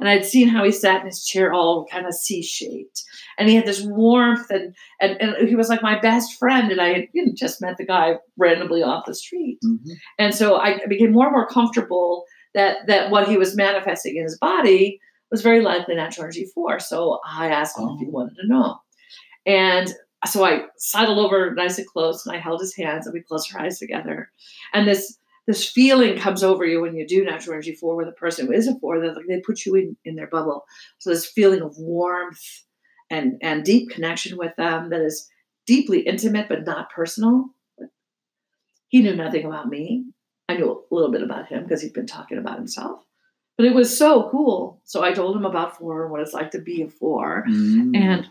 And 0.00 0.08
I'd 0.08 0.24
seen 0.24 0.48
how 0.48 0.64
he 0.64 0.72
sat 0.72 1.02
in 1.02 1.06
his 1.06 1.24
chair 1.24 1.52
all 1.52 1.86
kind 1.86 2.06
of 2.06 2.14
C 2.14 2.42
shaped. 2.42 3.02
And 3.38 3.48
he 3.48 3.54
had 3.54 3.66
this 3.66 3.82
warmth 3.82 4.50
and, 4.50 4.74
and, 5.00 5.20
and 5.20 5.48
he 5.48 5.54
was 5.54 5.68
like 5.68 5.82
my 5.82 5.98
best 6.00 6.36
friend. 6.38 6.72
And 6.72 6.80
I 6.80 6.88
had 6.94 7.08
you 7.12 7.26
know, 7.26 7.32
just 7.36 7.60
met 7.60 7.76
the 7.76 7.84
guy 7.86 8.14
randomly 8.36 8.82
off 8.82 9.04
the 9.06 9.14
street. 9.14 9.58
Mhm. 9.64 9.78
And 10.18 10.34
so 10.34 10.56
I 10.56 10.80
became 10.88 11.12
more 11.12 11.26
and 11.26 11.32
more 11.34 11.46
comfortable 11.46 12.24
that 12.54 12.86
that 12.88 13.10
what 13.10 13.28
he 13.28 13.36
was 13.36 13.54
manifesting 13.56 14.16
in 14.16 14.24
his 14.24 14.38
body 14.38 14.98
was 15.30 15.42
very 15.42 15.60
likely 15.60 15.94
natural 15.96 16.24
energy 16.24 16.46
four. 16.54 16.78
So 16.80 17.20
I 17.26 17.48
asked 17.48 17.78
him 17.78 17.88
if 17.90 18.00
he 18.00 18.06
Oh. 18.06 18.10
wanted 18.10 18.36
to 18.36 18.46
know. 18.46 18.78
And 19.46 19.92
so 20.26 20.44
I 20.44 20.64
sidled 20.78 21.18
over 21.18 21.54
nice 21.54 21.78
and 21.78 21.86
close 21.86 22.24
and 22.26 22.34
I 22.34 22.38
held 22.40 22.60
his 22.60 22.74
hands 22.74 23.06
and 23.06 23.12
we 23.12 23.20
closed 23.20 23.54
our 23.54 23.60
eyes 23.62 23.78
together. 23.78 24.30
And 24.72 24.88
this 24.88 25.18
this 25.46 25.68
feeling 25.68 26.16
comes 26.18 26.42
over 26.42 26.64
you 26.64 26.80
when 26.80 26.96
you 26.96 27.06
do 27.06 27.22
natural 27.22 27.52
energy 27.52 27.74
four 27.74 27.96
with 27.96 28.08
a 28.08 28.12
person 28.12 28.46
who 28.46 28.52
is 28.52 28.66
a 28.66 28.78
four, 28.78 28.98
that 29.00 29.14
like 29.14 29.26
they 29.28 29.40
put 29.40 29.66
you 29.66 29.74
in, 29.74 29.94
in 30.06 30.14
their 30.14 30.26
bubble. 30.28 30.64
So 30.98 31.10
this 31.10 31.26
feeling 31.26 31.60
of 31.60 31.76
warmth 31.76 32.40
and 33.10 33.36
and 33.42 33.62
deep 33.64 33.90
connection 33.90 34.38
with 34.38 34.56
them 34.56 34.88
that 34.90 35.02
is 35.02 35.28
deeply 35.66 36.00
intimate 36.00 36.48
but 36.48 36.64
not 36.64 36.90
personal. 36.90 37.50
He 38.88 39.02
knew 39.02 39.14
nothing 39.14 39.44
about 39.44 39.68
me. 39.68 40.06
I 40.48 40.56
knew 40.56 40.70
a 40.90 40.94
little 40.94 41.10
bit 41.10 41.22
about 41.22 41.48
him 41.48 41.64
because 41.64 41.82
he'd 41.82 41.92
been 41.92 42.06
talking 42.06 42.38
about 42.38 42.56
himself. 42.56 43.03
But 43.56 43.66
it 43.66 43.74
was 43.74 43.96
so 43.96 44.28
cool. 44.30 44.80
So 44.84 45.04
I 45.04 45.12
told 45.12 45.36
him 45.36 45.44
about 45.44 45.78
four 45.78 46.02
and 46.02 46.10
what 46.10 46.20
it's 46.20 46.32
like 46.32 46.50
to 46.52 46.60
be 46.60 46.82
a 46.82 46.88
four. 46.88 47.44
Mm. 47.48 47.96
And 47.96 48.28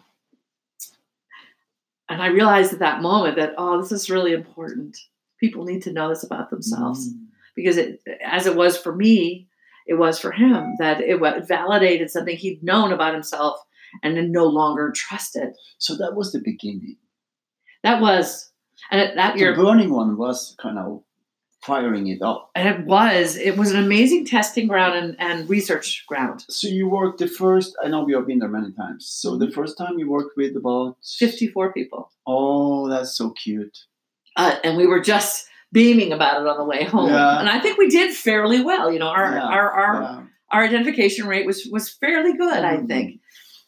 and 2.10 2.22
I 2.22 2.28
realized 2.28 2.74
at 2.74 2.80
that 2.80 3.02
moment 3.02 3.38
that, 3.38 3.54
oh, 3.58 3.82
this 3.82 3.92
is 3.92 4.10
really 4.10 4.34
important. 4.34 4.98
People 5.40 5.64
need 5.64 5.82
to 5.84 5.94
know 5.94 6.10
this 6.10 6.24
about 6.24 6.50
themselves 6.50 7.10
Mm. 7.10 7.28
because 7.56 7.78
it, 7.78 8.02
as 8.24 8.46
it 8.46 8.56
was 8.56 8.78
for 8.78 8.94
me, 8.94 9.48
it 9.88 9.96
was 9.96 10.20
for 10.20 10.32
him 10.32 10.76
that 10.80 11.02
it 11.02 11.20
validated 11.48 12.10
something 12.10 12.36
he'd 12.36 12.64
known 12.64 12.92
about 12.94 13.14
himself 13.14 13.58
and 14.02 14.16
then 14.18 14.32
no 14.32 14.46
longer 14.46 14.92
trusted. 14.96 15.54
So 15.78 15.96
that 15.98 16.16
was 16.16 16.32
the 16.32 16.42
beginning. 16.44 16.98
That 17.84 18.02
was, 18.02 18.52
and 18.92 19.18
that 19.18 19.34
The 19.34 19.40
year, 19.40 19.56
burning 19.56 19.92
one 19.92 20.18
was 20.18 20.56
kind 20.62 20.78
of 20.80 21.04
firing 21.66 22.08
it 22.08 22.22
up. 22.22 22.52
and 22.56 22.68
it 22.68 22.86
was, 22.86 23.36
it 23.38 23.58
was 23.58 23.72
an 23.72 23.84
amazing 23.84 24.26
testing 24.26 24.68
ground 24.68 24.96
and, 24.96 25.16
and 25.20 25.50
research 25.50 26.04
ground. 26.08 26.44
So 26.50 26.68
you 26.68 26.90
worked 26.90 27.20
the 27.20 27.28
first. 27.28 27.76
I 27.84 27.88
know 27.88 28.04
we 28.04 28.14
have 28.14 28.28
been 28.28 28.40
there 28.40 28.50
many 28.50 28.72
times. 28.74 29.08
So 29.08 29.38
the 29.38 29.52
first 29.52 29.78
time 29.78 29.98
you 30.00 30.10
worked 30.10 30.36
with 30.38 30.56
about 30.56 30.98
54 31.18 31.74
people. 31.74 32.12
Oh, 32.28 32.90
that's 32.90 33.16
so 33.18 33.32
cute. 33.32 33.78
uh, 34.36 34.56
and 34.64 34.78
we 34.78 34.88
were 34.88 35.00
just 35.02 35.48
beaming 35.72 36.12
about 36.12 36.42
it 36.42 36.48
on 36.48 36.58
the 36.58 36.64
way 36.66 36.84
home. 36.84 37.10
Yeah. 37.10 37.40
And 37.40 37.50
I 37.50 37.60
think 37.60 37.78
we 37.78 37.88
did 37.90 38.14
fairly 38.14 38.62
well. 38.62 38.92
You 38.92 39.00
know, 39.00 39.08
our 39.08 39.34
Yeah, 39.34 39.44
our 39.44 39.72
our, 39.72 40.02
Yeah. 40.02 40.24
our 40.52 40.64
identification 40.64 41.28
rate 41.28 41.46
was 41.48 41.66
was 41.72 41.90
fairly 41.90 42.34
good. 42.38 42.62
I 42.64 42.78
Mhm. 42.78 42.88
think. 42.88 43.20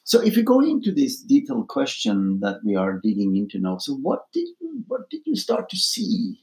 So 0.03 0.21
if 0.21 0.37
you 0.37 0.43
go 0.43 0.59
into 0.61 0.91
this 0.91 1.19
detailed 1.19 1.67
question 1.67 2.39
that 2.41 2.57
we 2.63 2.75
are 2.75 2.99
digging 3.01 3.35
into 3.35 3.57
now, 3.59 3.77
so 3.79 3.93
what 3.95 4.21
did 4.33 4.47
you 4.61 4.83
what 4.87 5.09
did 5.09 5.21
you 5.25 5.35
start 5.35 5.67
to 5.69 5.77
see 5.77 6.37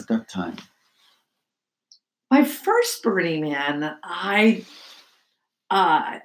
at 0.00 0.08
that 0.08 0.28
time? 0.28 0.56
My 2.30 2.44
first 2.44 3.02
Burning 3.02 3.42
Man, 3.42 3.96
I 4.02 4.64
uh, 5.70 6.18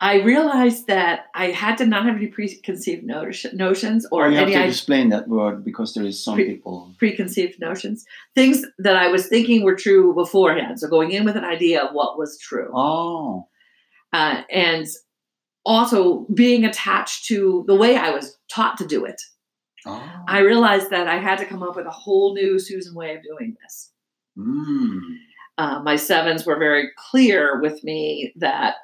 I 0.00 0.20
realized 0.22 0.86
that 0.88 1.26
I 1.34 1.46
had 1.46 1.76
to 1.78 1.86
not 1.86 2.04
have 2.06 2.16
any 2.16 2.26
preconceived 2.26 3.04
notion, 3.04 3.56
notions 3.56 4.06
or 4.10 4.26
Or 4.26 4.30
you 4.30 4.36
have 4.36 4.48
to 4.48 4.54
i- 4.54 4.66
explain 4.66 5.08
that 5.10 5.28
word 5.28 5.64
because 5.64 5.94
there 5.94 6.04
is 6.04 6.22
some 6.22 6.34
Pre- 6.34 6.54
people. 6.54 6.94
preconceived 6.98 7.60
notions, 7.60 8.04
things 8.34 8.64
that 8.78 8.96
I 8.96 9.08
was 9.08 9.26
thinking 9.28 9.62
were 9.64 9.76
true 9.76 10.14
beforehand. 10.14 10.80
So 10.80 10.88
going 10.88 11.12
in 11.12 11.24
with 11.24 11.36
an 11.36 11.44
idea 11.44 11.82
of 11.82 11.94
what 11.94 12.18
was 12.18 12.38
true. 12.38 12.70
Oh, 12.74 13.46
uh, 14.12 14.42
and 14.50 14.86
also 15.66 16.26
being 16.34 16.64
attached 16.64 17.26
to 17.26 17.64
the 17.66 17.74
way 17.74 17.96
I 17.96 18.10
was 18.10 18.36
taught 18.50 18.76
to 18.78 18.86
do 18.86 19.04
it. 19.04 19.20
Oh. 19.86 20.24
I 20.28 20.40
realized 20.40 20.90
that 20.90 21.08
I 21.08 21.18
had 21.18 21.38
to 21.38 21.46
come 21.46 21.62
up 21.62 21.76
with 21.76 21.86
a 21.86 21.90
whole 21.90 22.34
new 22.34 22.58
Susan 22.58 22.94
way 22.94 23.14
of 23.14 23.22
doing 23.22 23.56
this. 23.62 23.92
Mm. 24.38 25.00
Uh, 25.56 25.80
my 25.82 25.96
sevens 25.96 26.44
were 26.44 26.58
very 26.58 26.88
clear 26.96 27.60
with 27.60 27.84
me 27.84 28.32
that 28.36 28.74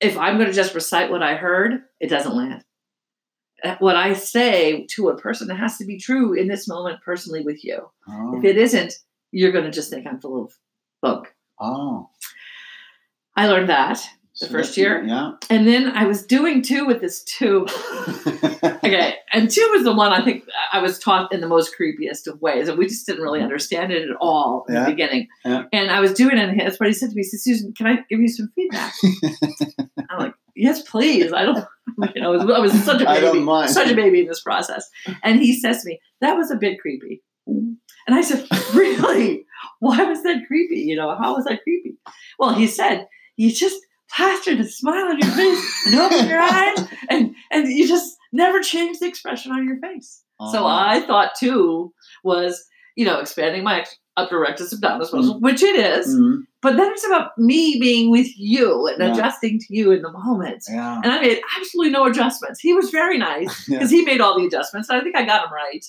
if 0.00 0.16
I'm 0.16 0.36
going 0.36 0.46
to 0.46 0.52
just 0.54 0.74
recite 0.74 1.10
what 1.10 1.22
I 1.22 1.34
heard, 1.34 1.82
it 2.00 2.08
doesn't 2.08 2.36
land. 2.36 2.64
Uh, 3.64 3.74
What 3.80 3.96
I 3.96 4.12
say 4.12 4.86
to 4.94 5.08
a 5.08 5.18
person, 5.18 5.50
it 5.50 5.56
has 5.56 5.76
to 5.78 5.84
be 5.84 5.98
true 5.98 6.32
in 6.34 6.46
this 6.46 6.68
moment 6.68 7.00
personally 7.04 7.42
with 7.42 7.64
you. 7.64 7.90
Oh. 8.08 8.38
If 8.38 8.44
it 8.44 8.56
isn't, 8.56 8.94
you're 9.32 9.50
going 9.52 9.64
to 9.64 9.72
just 9.72 9.90
think 9.90 10.06
I'm 10.06 10.20
full 10.20 10.44
of 10.44 10.52
bunk. 11.02 11.34
oh. 11.60 12.10
I 13.36 13.46
learned 13.46 13.68
that. 13.68 14.00
So 14.38 14.46
first 14.46 14.76
year? 14.76 15.02
Yeah. 15.02 15.32
And 15.50 15.66
then 15.66 15.88
I 15.96 16.04
was 16.06 16.24
doing 16.24 16.62
two 16.62 16.86
with 16.86 17.00
this 17.00 17.24
two. 17.24 17.66
okay, 18.64 19.16
and 19.32 19.50
two 19.50 19.68
was 19.72 19.82
the 19.82 19.92
one 19.92 20.12
I 20.12 20.24
think 20.24 20.44
I 20.72 20.78
was 20.80 21.00
taught 21.00 21.32
in 21.32 21.40
the 21.40 21.48
most 21.48 21.74
creepiest 21.76 22.28
of 22.28 22.40
ways, 22.40 22.68
and 22.68 22.78
we 22.78 22.86
just 22.86 23.04
didn't 23.04 23.22
really 23.22 23.40
mm-hmm. 23.40 23.46
understand 23.46 23.90
it 23.90 24.08
at 24.08 24.14
all 24.20 24.64
in 24.68 24.76
Yeah. 24.76 24.84
the 24.84 24.90
beginning. 24.92 25.26
Yeah. 25.44 25.64
And 25.72 25.90
I 25.90 25.98
was 25.98 26.12
doing 26.14 26.38
it, 26.38 26.48
and 26.48 26.60
that's 26.60 26.78
what 26.78 26.86
he 26.86 26.92
said 26.92 27.10
to 27.10 27.16
me. 27.16 27.22
He 27.22 27.24
said, 27.24 27.40
"Susan, 27.40 27.72
can 27.76 27.88
I 27.88 27.96
give 28.08 28.20
you 28.20 28.28
some 28.28 28.48
feedback?" 28.54 28.94
I'm 30.08 30.20
like, 30.20 30.34
"Yes, 30.54 30.82
please." 30.82 31.32
I 31.32 31.44
don't, 31.44 31.58
you 32.14 32.22
know, 32.22 32.34
I 32.34 32.36
was, 32.36 32.42
I 32.48 32.60
was 32.60 32.84
such 32.84 33.02
a 33.02 33.10
I 33.10 33.18
don't 33.18 33.32
baby, 33.32 33.44
mind. 33.44 33.70
such 33.70 33.90
a 33.90 33.96
baby 33.96 34.20
in 34.20 34.28
this 34.28 34.40
process. 34.40 34.88
And 35.24 35.40
he 35.40 35.58
says 35.58 35.82
to 35.82 35.88
me, 35.88 35.98
"That 36.20 36.34
was 36.34 36.52
a 36.52 36.56
bit 36.56 36.78
creepy." 36.80 37.24
And 37.48 37.76
I 38.08 38.20
said, 38.20 38.46
"Really? 38.72 39.46
Why 39.80 40.04
was 40.04 40.22
that 40.22 40.44
creepy? 40.46 40.76
You 40.76 40.94
know, 40.94 41.16
how 41.20 41.34
was 41.34 41.44
that 41.46 41.64
creepy?" 41.64 41.96
Well, 42.38 42.54
he 42.54 42.68
said, 42.68 43.08
"You 43.36 43.52
just." 43.52 43.80
Plastered 44.16 44.60
a 44.60 44.64
smile 44.64 45.06
on 45.06 45.18
your 45.18 45.30
face 45.30 45.86
and 45.86 45.94
open 46.00 46.28
your 46.28 46.40
eyes 46.40 46.78
and 47.10 47.34
and 47.50 47.68
you 47.68 47.86
just 47.86 48.16
never 48.32 48.60
change 48.60 48.98
the 48.98 49.06
expression 49.06 49.52
on 49.52 49.66
your 49.66 49.78
face. 49.80 50.22
So 50.52 50.64
Oh. 50.64 50.66
I 50.66 51.00
thought 51.00 51.32
too 51.38 51.92
was, 52.24 52.64
you 52.96 53.04
know, 53.04 53.18
expanding 53.18 53.64
my 53.64 53.84
upper 54.16 54.38
rectus 54.40 54.74
abdominis 54.74 55.12
muscle, 55.12 55.38
which 55.40 55.62
it 55.62 55.76
is. 55.76 56.08
Mm. 56.14 56.42
But 56.60 56.76
then 56.76 56.90
it's 56.90 57.06
about 57.06 57.36
me 57.38 57.78
being 57.80 58.10
with 58.10 58.26
you 58.36 58.86
and 58.88 58.98
Yeah. 59.00 59.12
adjusting 59.12 59.60
to 59.60 59.66
you 59.70 59.92
in 59.92 60.02
the 60.02 60.10
moment. 60.10 60.64
Yeah. 60.68 61.00
And 61.04 61.12
I 61.12 61.20
made 61.20 61.40
absolutely 61.58 61.92
no 61.92 62.04
adjustments. 62.06 62.58
He 62.60 62.72
was 62.74 62.90
very 62.90 63.16
nice 63.18 63.52
Yeah. 63.68 63.78
because 63.78 63.90
he 63.90 64.02
made 64.04 64.20
all 64.20 64.38
the 64.38 64.46
adjustments. 64.46 64.90
I 64.90 65.00
think 65.00 65.16
I 65.16 65.24
got 65.24 65.44
him 65.46 65.52
right. 65.52 65.84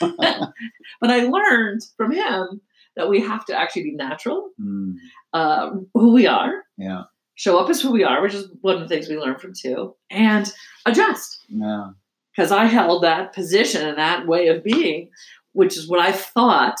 but 1.00 1.10
I 1.10 1.24
learned 1.24 1.80
from 1.96 2.12
him 2.12 2.60
that 2.96 3.08
we 3.08 3.20
have 3.20 3.44
to 3.46 3.56
actually 3.58 3.84
be 3.84 3.92
natural, 3.94 4.50
Mm. 4.60 4.94
uh, 5.32 5.70
who 5.94 6.12
we 6.12 6.26
are, 6.26 6.64
Yeah. 6.76 7.02
Show 7.38 7.56
up 7.58 7.70
as 7.70 7.80
who 7.80 7.92
we 7.92 8.02
are, 8.02 8.20
which 8.20 8.34
is 8.34 8.50
one 8.62 8.74
of 8.74 8.80
the 8.82 8.88
things 8.88 9.08
we 9.08 9.16
learned 9.16 9.40
from 9.40 9.52
two, 9.54 9.94
and 10.10 10.52
adjust 10.84 11.38
Yeah. 11.48 11.90
because 12.34 12.50
I 12.50 12.64
held 12.64 13.04
that 13.04 13.32
position 13.32 13.86
and 13.86 13.96
that 13.96 14.26
way 14.26 14.48
of 14.48 14.64
being, 14.64 15.10
which 15.52 15.76
is 15.76 15.88
what 15.88 16.00
I 16.00 16.10
thought 16.10 16.78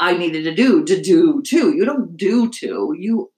I 0.00 0.16
needed 0.16 0.42
to 0.44 0.54
do 0.54 0.84
to 0.84 1.00
do 1.00 1.42
too. 1.46 1.76
You 1.76 1.84
don't 1.84 2.16
do 2.16 2.50
two, 2.50 2.92
you 2.98 3.30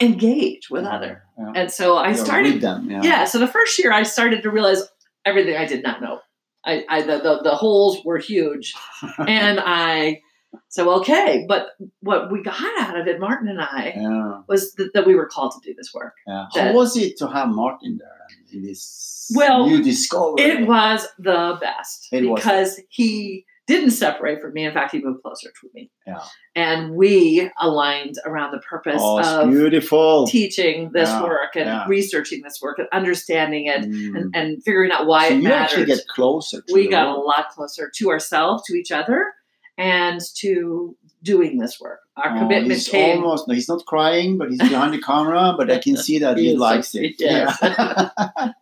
engage 0.00 0.68
with 0.68 0.84
other. 0.84 1.22
Yeah. 1.38 1.52
And 1.54 1.70
so 1.70 1.96
I 1.96 2.08
You're 2.08 2.24
started, 2.24 2.60
them. 2.60 2.90
Yeah. 2.90 3.02
yeah. 3.02 3.24
So 3.24 3.38
the 3.38 3.46
first 3.46 3.78
year 3.78 3.92
I 3.92 4.02
started 4.02 4.42
to 4.42 4.50
realize 4.50 4.82
everything 5.24 5.56
I 5.56 5.64
did 5.64 5.82
not 5.84 6.02
know. 6.02 6.18
I, 6.64 6.84
I 6.88 7.02
the, 7.02 7.18
the, 7.18 7.42
the 7.44 7.54
holes 7.54 8.04
were 8.04 8.18
huge, 8.18 8.74
and 9.28 9.60
I 9.64 10.22
so 10.68 10.90
okay. 11.00 11.44
But 11.48 11.68
what 12.00 12.30
we 12.30 12.42
got 12.42 12.56
out 12.80 12.98
of 12.98 13.06
it, 13.06 13.20
Martin 13.20 13.48
and 13.48 13.60
I, 13.60 13.94
Yeah. 13.96 14.42
was 14.48 14.72
that, 14.74 14.92
that 14.94 15.06
we 15.06 15.14
were 15.14 15.26
called 15.26 15.52
to 15.52 15.60
do 15.68 15.74
this 15.76 15.92
work. 15.94 16.14
Yeah. 16.26 16.46
That- 16.54 16.66
How 16.68 16.72
was 16.74 16.96
it 16.96 17.16
to 17.18 17.28
have 17.28 17.48
Martin 17.48 17.98
there 17.98 18.26
in 18.52 18.62
this 18.62 19.30
Well, 19.34 19.66
new 19.66 19.82
discovery? 19.82 20.44
It 20.44 20.66
was 20.66 21.06
the 21.18 21.58
best 21.60 22.08
It 22.12 22.24
was. 22.28 22.40
because 22.40 22.80
he 22.88 23.44
didn't 23.66 23.90
separate 23.90 24.40
from 24.40 24.52
me. 24.52 24.64
In 24.64 24.72
fact, 24.72 24.92
he 24.92 25.02
moved 25.02 25.24
closer 25.24 25.48
to 25.50 25.68
me. 25.74 25.90
Yeah. 26.06 26.20
And 26.54 26.94
we 26.94 27.50
aligned 27.60 28.14
around 28.24 28.52
the 28.52 28.60
purpose 28.60 29.00
Oh, 29.04 29.42
of 29.42 29.50
beautiful. 29.50 30.28
teaching 30.28 30.90
this 30.92 31.08
Yeah, 31.08 31.24
work 31.24 31.56
and 31.56 31.64
yeah. 31.66 31.84
researching 31.88 32.42
this 32.42 32.60
work 32.62 32.78
and 32.78 32.86
understanding 32.92 33.66
it 33.66 33.80
Mm. 33.80 34.16
and, 34.16 34.36
and 34.36 34.62
figuring 34.62 34.92
out 34.92 35.08
why 35.08 35.30
so 35.30 35.34
it 35.34 35.42
you 35.42 35.50
actually 35.50 35.82
matters. 35.86 35.98
get 35.98 36.06
closer. 36.06 36.62
To 36.62 36.72
we 36.74 36.86
got 36.88 37.08
a 37.08 37.18
lot 37.20 37.48
closer 37.50 37.90
to 37.92 38.10
ourselves, 38.10 38.62
to 38.68 38.74
each 38.76 38.92
other, 38.92 39.34
and 39.78 40.20
to 40.36 40.96
doing 41.22 41.58
this 41.58 41.80
work. 41.80 42.00
Our 42.16 42.34
Oh, 42.36 42.38
commitment 42.40 42.72
he's 42.72 42.88
came. 42.88 43.22
almost. 43.22 43.46
No, 43.48 43.54
he's 43.54 43.68
not 43.68 43.84
crying, 43.86 44.38
but 44.38 44.50
he's 44.50 44.58
behind 44.58 44.94
the 44.94 45.00
camera. 45.02 45.54
But 45.56 45.70
I 45.70 45.78
can 45.78 45.96
see 46.06 46.18
that 46.20 46.38
He 46.38 46.50
he 46.50 46.56
likes 46.56 46.92
so- 46.92 46.98
it. 47.00 47.14
Yeah. 47.18 47.52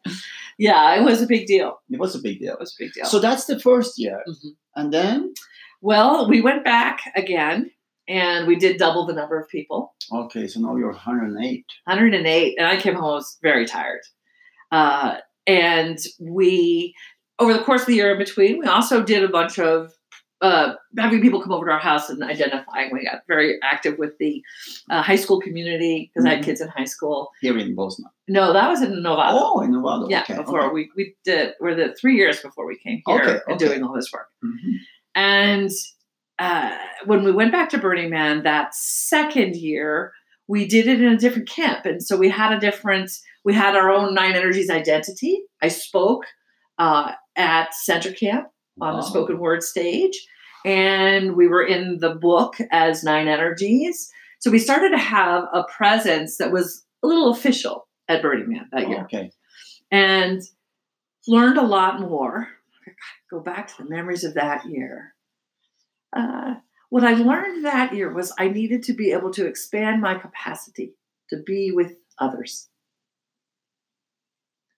yeah, 0.58 0.94
it 0.96 1.02
was 1.04 1.22
a 1.22 1.26
big 1.26 1.46
deal. 1.46 1.80
it 1.90 1.98
was 1.98 2.14
a 2.14 2.18
big 2.20 2.38
deal. 2.38 2.54
It 2.54 2.60
was 2.60 2.74
a 2.78 2.84
big 2.84 2.92
deal. 2.92 3.04
So 3.06 3.18
that's 3.18 3.46
the 3.46 3.58
first 3.60 3.98
year, 3.98 4.22
Mhm. 4.28 4.56
and 4.76 4.92
then 4.92 5.34
Well, 5.80 6.28
we 6.30 6.40
went 6.40 6.64
back 6.64 7.00
again 7.14 7.70
and 8.08 8.46
we 8.46 8.56
did 8.56 8.78
double 8.78 9.04
the 9.06 9.12
number 9.12 9.38
of 9.38 9.48
people. 9.50 9.94
Okay, 10.10 10.46
so 10.46 10.58
now 10.60 10.76
you're 10.76 10.92
108. 10.92 11.66
108, 11.84 12.54
and 12.58 12.66
I 12.66 12.76
came 12.78 12.94
home 12.94 13.04
I 13.04 13.14
was 13.14 13.36
very 13.42 13.66
tired. 13.66 14.00
Uh, 14.72 15.18
and 15.46 15.98
we, 16.18 16.94
over 17.38 17.52
the 17.52 17.58
course 17.64 17.82
of 17.82 17.86
the 17.88 17.96
year 17.96 18.12
in 18.12 18.18
between, 18.18 18.58
we 18.60 18.66
also 18.66 19.02
did 19.02 19.24
a 19.24 19.28
bunch 19.28 19.58
of 19.58 19.92
uh, 20.44 20.74
having 20.98 21.20
people 21.22 21.40
come 21.42 21.52
over 21.52 21.66
to 21.66 21.72
our 21.72 21.78
house 21.78 22.10
and 22.10 22.22
identifying. 22.22 22.90
We 22.92 23.04
got 23.10 23.22
very 23.26 23.58
active 23.62 23.94
with 23.98 24.12
the 24.18 24.42
uh, 24.90 25.00
high 25.02 25.16
school 25.16 25.40
community 25.40 26.10
because 26.12 26.26
I 26.26 26.30
had 26.34 26.40
Mhm. 26.42 26.44
kids 26.48 26.60
in 26.60 26.68
high 26.68 26.84
school. 26.94 27.30
Here 27.40 27.56
in 27.64 27.74
Bosnia. 27.74 28.10
No, 28.28 28.52
that 28.52 28.68
was 28.68 28.82
in 28.82 28.92
Novato. 29.06 29.38
Oh, 29.42 29.60
in 29.64 29.70
Nevada. 29.72 30.06
yeah, 30.14 30.22
okay. 30.22 30.36
before 30.36 30.62
okay. 30.64 30.74
we 30.74 30.82
we 30.98 31.04
did 31.24 31.54
we're 31.60 31.74
the 31.82 31.88
three 32.00 32.16
years 32.22 32.36
before 32.46 32.66
we 32.66 32.76
came 32.84 33.00
here 33.06 33.20
Okay, 33.22 33.38
and 33.48 33.58
doing 33.58 33.82
all 33.84 33.94
this 33.94 34.10
work. 34.12 34.28
Mhm. 34.44 34.74
And 35.14 35.70
uh, 36.38 36.76
when 37.06 37.20
we 37.24 37.32
went 37.40 37.52
back 37.52 37.68
to 37.70 37.78
Burning 37.78 38.10
Man 38.10 38.42
that 38.42 38.74
second 38.74 39.52
year, 39.56 40.12
we 40.46 40.66
did 40.66 40.86
it 40.92 41.00
in 41.00 41.10
a 41.12 41.16
different 41.24 41.48
camp. 41.48 41.86
And 41.86 42.02
so 42.02 42.16
we 42.24 42.28
had 42.28 42.52
a 42.52 42.60
different, 42.60 43.08
we 43.44 43.54
had 43.54 43.76
our 43.76 43.88
own 43.96 44.14
Nine 44.14 44.34
Energies 44.34 44.68
identity. 44.68 45.34
I 45.62 45.68
spoke 45.68 46.24
uh, 46.78 47.12
at 47.36 47.72
Center 47.74 48.12
Camp 48.12 48.48
on 48.80 48.96
the 48.96 49.02
spoken 49.02 49.38
word 49.38 49.62
stage, 49.62 50.16
and 50.64 51.36
we 51.36 51.46
were 51.46 51.62
in 51.64 51.98
the 51.98 52.14
book 52.14 52.56
as 52.70 53.04
Nine 53.04 53.28
Energies. 53.28 54.10
So 54.38 54.50
we 54.50 54.58
started 54.58 54.90
to 54.90 54.98
have 54.98 55.44
a 55.52 55.64
presence 55.64 56.38
that 56.38 56.52
was 56.52 56.84
a 57.02 57.06
little 57.06 57.30
official 57.30 57.86
at 58.08 58.22
Burning 58.22 58.48
Man 58.48 58.68
that 58.72 58.88
year 58.88 59.02
Okay. 59.04 59.30
and 59.90 60.42
learned 61.26 61.58
a 61.58 61.62
lot 61.62 62.00
more. 62.00 62.48
Go 63.30 63.40
back 63.40 63.68
to 63.68 63.82
the 63.82 63.88
memories 63.88 64.24
of 64.24 64.34
that 64.34 64.66
year. 64.66 65.14
Uh, 66.14 66.54
what 66.90 67.04
I 67.04 67.14
learned 67.14 67.64
that 67.64 67.94
year 67.94 68.12
was 68.12 68.32
I 68.38 68.48
needed 68.48 68.82
to 68.84 68.92
be 68.92 69.12
able 69.12 69.32
to 69.32 69.46
expand 69.46 70.00
my 70.00 70.14
capacity 70.14 70.94
to 71.30 71.42
be 71.44 71.72
with 71.72 71.96
others. 72.18 72.68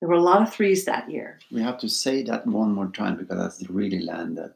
There 0.01 0.09
were 0.09 0.15
a 0.15 0.23
lot 0.23 0.43
of 0.43 0.53
threes 0.53 0.85
that 0.85 1.11
year. 1.11 1.39
We 1.51 1.63
have 1.63 1.79
to 1.79 1.89
say 1.89 2.23
that 2.25 2.47
one 2.47 2.73
more 2.73 2.89
time 2.89 3.17
because 3.17 3.37
that's 3.39 3.71
really 3.71 4.01
landed 4.01 4.53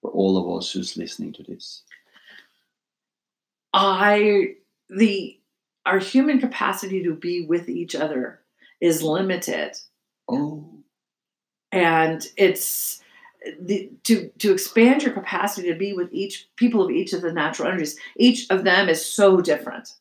for 0.00 0.10
all 0.10 0.36
of 0.38 0.58
us 0.58 0.72
who's 0.72 0.96
listening 0.96 1.32
to 1.34 1.42
this. 1.42 1.82
I 3.72 4.54
the 4.88 5.38
our 5.86 5.98
human 5.98 6.40
capacity 6.40 7.02
to 7.04 7.14
be 7.14 7.46
with 7.46 7.68
each 7.68 7.94
other 7.94 8.40
is 8.80 9.02
limited 9.02 9.76
Oh. 10.28 10.64
and 11.72 12.26
it's 12.36 13.00
the, 13.60 13.90
to 14.04 14.28
to 14.38 14.52
expand 14.52 15.02
your 15.02 15.12
capacity 15.12 15.68
to 15.68 15.74
be 15.74 15.92
with 15.92 16.12
each 16.12 16.48
people 16.56 16.84
of 16.84 16.90
each 16.90 17.12
of 17.12 17.22
the 17.22 17.32
natural 17.32 17.68
energies 17.68 17.98
each 18.16 18.46
of 18.50 18.64
them 18.64 18.88
is 18.88 19.04
so 19.04 19.40
different 19.40 19.94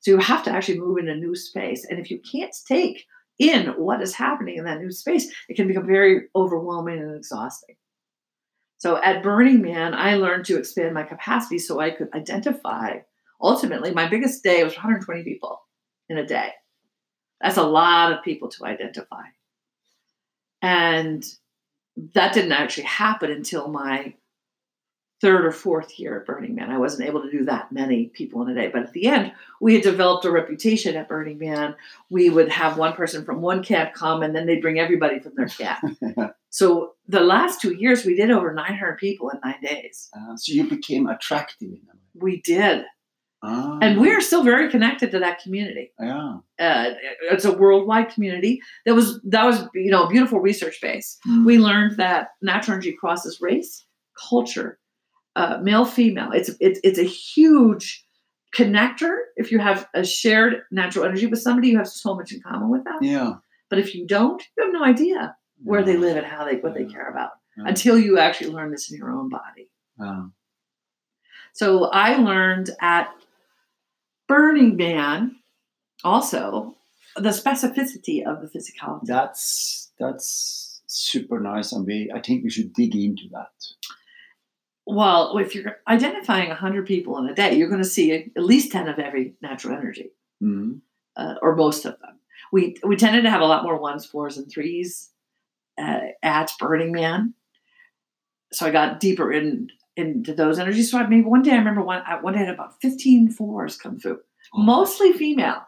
so 0.00 0.10
you 0.10 0.18
have 0.18 0.44
to 0.44 0.50
actually 0.50 0.78
move 0.78 0.98
in 0.98 1.08
a 1.08 1.14
new 1.14 1.34
space 1.34 1.84
and 1.86 1.98
if 1.98 2.10
you 2.10 2.20
can't 2.20 2.54
take 2.68 3.06
in 3.38 3.68
what 3.70 4.02
is 4.02 4.14
happening 4.14 4.56
in 4.58 4.64
that 4.64 4.80
new 4.80 4.90
space 4.92 5.32
it 5.48 5.54
can 5.54 5.66
become 5.66 5.86
very 5.86 6.26
overwhelming 6.36 6.98
and 7.00 7.16
exhausting 7.16 7.76
so 8.84 9.02
at 9.02 9.22
burning 9.22 9.60
man 9.62 9.94
i 9.94 10.14
learned 10.14 10.44
to 10.44 10.58
expand 10.58 10.94
my 10.94 11.02
capacity 11.02 11.58
so 11.58 11.80
i 11.80 11.90
could 11.90 12.08
identify 12.14 12.98
ultimately 13.40 13.92
my 13.92 14.08
biggest 14.08 14.42
day 14.42 14.64
was 14.64 14.74
120 14.74 15.22
people 15.22 15.60
in 16.08 16.18
a 16.18 16.26
day. 16.26 16.50
That's 17.40 17.56
a 17.56 17.62
lot 17.62 18.12
of 18.12 18.24
people 18.24 18.48
to 18.48 18.64
identify. 18.64 19.24
And 20.62 21.24
that 22.14 22.32
didn't 22.32 22.52
actually 22.52 22.84
happen 22.84 23.30
until 23.30 23.68
my 23.68 24.14
third 25.20 25.44
or 25.44 25.52
fourth 25.52 25.98
year 25.98 26.18
at 26.18 26.26
Burning 26.26 26.54
Man. 26.54 26.70
I 26.70 26.78
wasn't 26.78 27.08
able 27.08 27.22
to 27.22 27.30
do 27.30 27.44
that 27.44 27.72
many 27.72 28.06
people 28.06 28.42
in 28.42 28.48
a 28.50 28.54
day. 28.54 28.68
But 28.68 28.82
at 28.82 28.92
the 28.92 29.06
end, 29.06 29.32
we 29.60 29.74
had 29.74 29.82
developed 29.82 30.24
a 30.24 30.30
reputation 30.30 30.96
at 30.96 31.08
Burning 31.08 31.38
Man. 31.38 31.76
We 32.10 32.30
would 32.30 32.48
have 32.50 32.76
one 32.76 32.94
person 32.94 33.24
from 33.24 33.40
one 33.40 33.62
camp 33.62 33.94
come 33.94 34.22
and 34.22 34.34
then 34.34 34.46
they'd 34.46 34.60
bring 34.60 34.78
everybody 34.78 35.20
from 35.20 35.32
their 35.36 35.46
camp. 35.46 35.98
so 36.50 36.94
the 37.08 37.20
last 37.20 37.60
two 37.60 37.74
years, 37.74 38.04
we 38.04 38.16
did 38.16 38.30
over 38.30 38.52
900 38.52 38.98
people 38.98 39.30
in 39.30 39.40
nine 39.44 39.60
days. 39.62 40.10
Uh, 40.14 40.36
so 40.36 40.52
you 40.52 40.68
became 40.68 41.06
attractive 41.06 41.68
in 41.68 41.80
a 41.90 41.94
way. 41.94 42.00
We 42.14 42.42
did. 42.42 42.84
Ah, 43.46 43.78
And 43.82 44.00
we're 44.00 44.22
still 44.22 44.42
very 44.42 44.70
connected 44.70 45.10
to 45.10 45.18
that 45.18 45.42
community. 45.42 45.92
Yeah. 46.00 46.38
Uh, 46.58 46.90
it's 47.30 47.44
a 47.44 47.52
worldwide 47.52 48.08
community. 48.08 48.60
That 48.86 48.94
was 48.94 49.20
that 49.24 49.44
was 49.44 49.66
you 49.74 49.90
know 49.90 50.04
a 50.04 50.08
beautiful 50.08 50.40
research 50.40 50.80
base. 50.80 51.18
Mm. 51.28 51.44
we 51.44 51.58
learned 51.58 51.98
that 51.98 52.28
natural 52.40 52.74
energy 52.74 52.92
crosses 52.92 53.42
race, 53.42 53.84
culture, 54.30 54.78
uh, 55.36 55.58
male, 55.62 55.84
female. 55.84 56.30
It's 56.32 56.50
it's 56.60 56.80
it's 56.84 56.98
a 56.98 57.04
huge 57.04 58.04
connector. 58.54 59.16
If 59.36 59.50
you 59.50 59.58
have 59.58 59.88
a 59.94 60.04
shared 60.04 60.62
natural 60.70 61.04
energy 61.04 61.26
with 61.26 61.40
somebody, 61.40 61.68
you 61.68 61.78
have 61.78 61.88
so 61.88 62.14
much 62.14 62.32
in 62.32 62.40
common 62.40 62.68
with 62.70 62.84
them. 62.84 62.98
Yeah. 63.02 63.34
But 63.68 63.78
if 63.78 63.94
you 63.94 64.06
don't, 64.06 64.42
you 64.56 64.64
have 64.64 64.72
no 64.72 64.84
idea 64.84 65.36
where 65.62 65.82
they 65.82 65.96
live 65.96 66.16
and 66.16 66.26
how 66.26 66.44
they 66.44 66.56
what 66.56 66.74
they 66.74 66.84
care 66.84 67.08
about 67.08 67.30
Yeah. 67.56 67.64
until 67.66 67.98
you 67.98 68.18
actually 68.18 68.50
learn 68.50 68.70
this 68.70 68.90
in 68.90 68.98
your 68.98 69.10
own 69.10 69.28
body. 69.28 69.68
Yeah. 69.98 70.26
So 71.52 71.86
I 71.86 72.16
learned 72.16 72.70
at 72.80 73.10
Burning 74.28 74.76
Man 74.76 75.36
also 76.02 76.76
the 77.16 77.30
specificity 77.30 78.26
of 78.26 78.40
the 78.42 78.48
physicality. 78.58 79.06
That's 79.06 79.92
that's 79.98 80.82
super 80.86 81.40
nice, 81.40 81.72
and 81.72 81.86
we 81.86 82.10
I 82.14 82.20
think 82.20 82.44
we 82.44 82.50
should 82.50 82.72
dig 82.72 82.94
into 82.94 83.28
that. 83.32 83.52
Well, 84.86 85.38
if 85.38 85.54
you're 85.54 85.76
identifying 85.88 86.48
100 86.50 86.86
people 86.86 87.16
in 87.18 87.26
a 87.26 87.34
day, 87.34 87.54
you're 87.56 87.68
going 87.68 87.82
to 87.82 87.88
see 87.88 88.12
at 88.12 88.42
least 88.42 88.70
10 88.72 88.88
of 88.88 88.98
every 88.98 89.34
natural 89.40 89.76
energy, 89.76 90.10
Mhm. 90.42 90.80
uh, 91.16 91.34
or 91.40 91.56
most 91.56 91.84
of 91.86 91.98
them. 92.00 92.18
We, 92.52 92.76
we 92.84 92.96
tended 92.96 93.24
to 93.24 93.30
have 93.30 93.40
a 93.40 93.46
lot 93.46 93.62
more 93.64 93.78
ones, 93.78 94.04
fours, 94.04 94.36
and 94.36 94.50
threes 94.50 95.10
uh, 95.78 96.00
at 96.22 96.52
Burning 96.60 96.92
Man. 96.92 97.34
So 98.52 98.66
I 98.66 98.70
got 98.70 99.00
deeper 99.00 99.32
in 99.32 99.70
into 99.96 100.34
those 100.34 100.58
energies. 100.58 100.90
So 100.90 100.98
I 100.98 101.06
maybe 101.06 101.22
one 101.22 101.42
day 101.42 101.52
I 101.52 101.56
remember 101.56 101.80
one, 101.82 102.02
I- 102.04 102.20
one 102.20 102.32
day 102.34 102.40
I 102.40 102.44
had 102.46 102.54
about 102.54 102.80
15 102.82 103.30
fours 103.30 103.76
come 103.76 103.98
through, 103.98 104.20
mostly 104.52 105.12
female. 105.12 105.62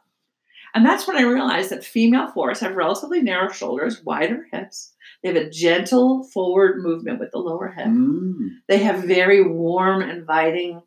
And 0.76 0.84
that's 0.84 1.08
when 1.08 1.16
I 1.16 1.22
realized 1.22 1.70
that 1.70 1.86
female 1.86 2.28
fours 2.28 2.60
have 2.60 2.76
relatively 2.76 3.22
narrow 3.22 3.50
shoulders, 3.50 4.04
wider 4.04 4.46
hips. 4.52 4.92
They 5.22 5.32
have 5.32 5.42
a 5.42 5.48
gentle 5.48 6.22
forward 6.24 6.82
movement 6.82 7.18
with 7.18 7.30
the 7.30 7.38
lower 7.38 7.68
hip. 7.68 7.86
Mm. 7.86 8.56
They 8.68 8.80
have 8.80 9.04
very 9.04 9.42
warm, 9.42 10.02
inviting 10.02 10.82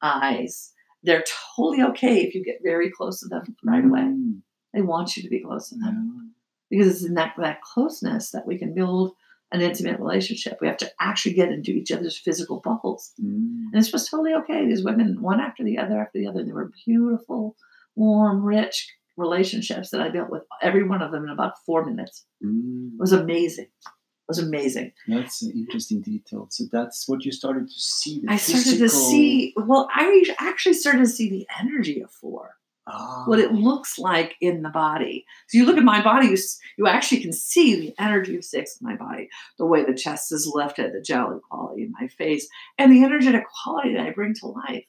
eyes. 0.00 0.72
They're 1.02 1.24
totally 1.56 1.82
okay 1.90 2.20
if 2.20 2.36
you 2.36 2.44
get 2.44 2.60
very 2.62 2.88
close 2.92 3.18
to 3.18 3.28
them 3.28 3.56
right 3.64 3.84
away. 3.84 4.02
Mm. 4.02 4.42
They 4.72 4.80
want 4.80 5.16
you 5.16 5.24
to 5.24 5.28
be 5.28 5.42
close 5.42 5.70
to 5.70 5.74
them 5.74 6.34
because 6.70 6.86
it's 6.86 7.04
in 7.04 7.14
that, 7.14 7.34
that 7.38 7.62
closeness 7.62 8.30
that 8.30 8.46
we 8.46 8.58
can 8.58 8.74
build 8.74 9.16
an 9.50 9.60
intimate 9.60 9.98
relationship. 9.98 10.58
We 10.60 10.68
have 10.68 10.76
to 10.76 10.92
actually 11.00 11.34
get 11.34 11.50
into 11.50 11.72
each 11.72 11.90
other's 11.90 12.16
physical 12.16 12.60
bubbles. 12.60 13.10
Mm. 13.20 13.72
And 13.72 13.74
this 13.74 13.92
was 13.92 14.08
totally 14.08 14.34
okay. 14.34 14.68
These 14.68 14.84
women, 14.84 15.20
one 15.20 15.40
after 15.40 15.64
the 15.64 15.78
other 15.78 16.00
after 16.00 16.20
the 16.20 16.28
other, 16.28 16.44
they 16.44 16.52
were 16.52 16.70
beautiful, 16.86 17.56
warm, 17.96 18.44
rich 18.44 18.88
relationships 19.16 19.90
that 19.90 20.00
I 20.00 20.08
built 20.08 20.30
with 20.30 20.42
every 20.60 20.82
one 20.84 21.02
of 21.02 21.12
them 21.12 21.24
in 21.24 21.30
about 21.30 21.54
four 21.66 21.84
minutes. 21.84 22.24
Mm. 22.44 22.94
It 22.94 23.00
was 23.00 23.12
amazing. 23.12 23.66
It 23.66 24.28
was 24.28 24.38
amazing. 24.38 24.92
That's 25.08 25.42
an 25.42 25.50
interesting 25.52 26.00
detail. 26.00 26.46
So 26.50 26.64
that's 26.72 27.08
what 27.08 27.24
you 27.24 27.32
started 27.32 27.68
to 27.68 27.74
see. 27.74 28.20
The 28.20 28.32
I 28.32 28.36
started 28.36 28.78
to 28.78 28.88
see, 28.88 29.52
well, 29.56 29.88
I 29.94 30.24
actually 30.38 30.74
started 30.74 31.00
to 31.00 31.06
see 31.08 31.28
the 31.28 31.46
energy 31.60 32.00
of 32.00 32.10
four, 32.10 32.56
Ah. 32.86 33.22
what 33.26 33.38
it 33.38 33.52
looks 33.52 33.96
like 33.98 34.34
in 34.40 34.62
the 34.62 34.68
body. 34.68 35.24
So 35.48 35.58
you 35.58 35.66
look 35.66 35.76
at 35.76 35.84
my 35.84 36.02
body, 36.02 36.28
you, 36.28 36.36
you 36.78 36.86
actually 36.88 37.20
can 37.20 37.32
see 37.32 37.76
the 37.78 37.94
energy 37.98 38.36
of 38.36 38.44
six 38.44 38.76
in 38.80 38.86
my 38.86 38.96
body, 38.96 39.28
the 39.58 39.66
way 39.66 39.84
the 39.84 39.94
chest 39.94 40.32
is 40.32 40.50
lifted, 40.52 40.92
the 40.92 41.00
jelly 41.00 41.38
quality 41.48 41.82
in 41.82 41.92
my 42.00 42.08
face, 42.08 42.48
and 42.78 42.90
the 42.90 43.04
energetic 43.04 43.44
quality 43.62 43.94
that 43.94 44.06
I 44.06 44.10
bring 44.10 44.34
to 44.34 44.46
life. 44.46 44.84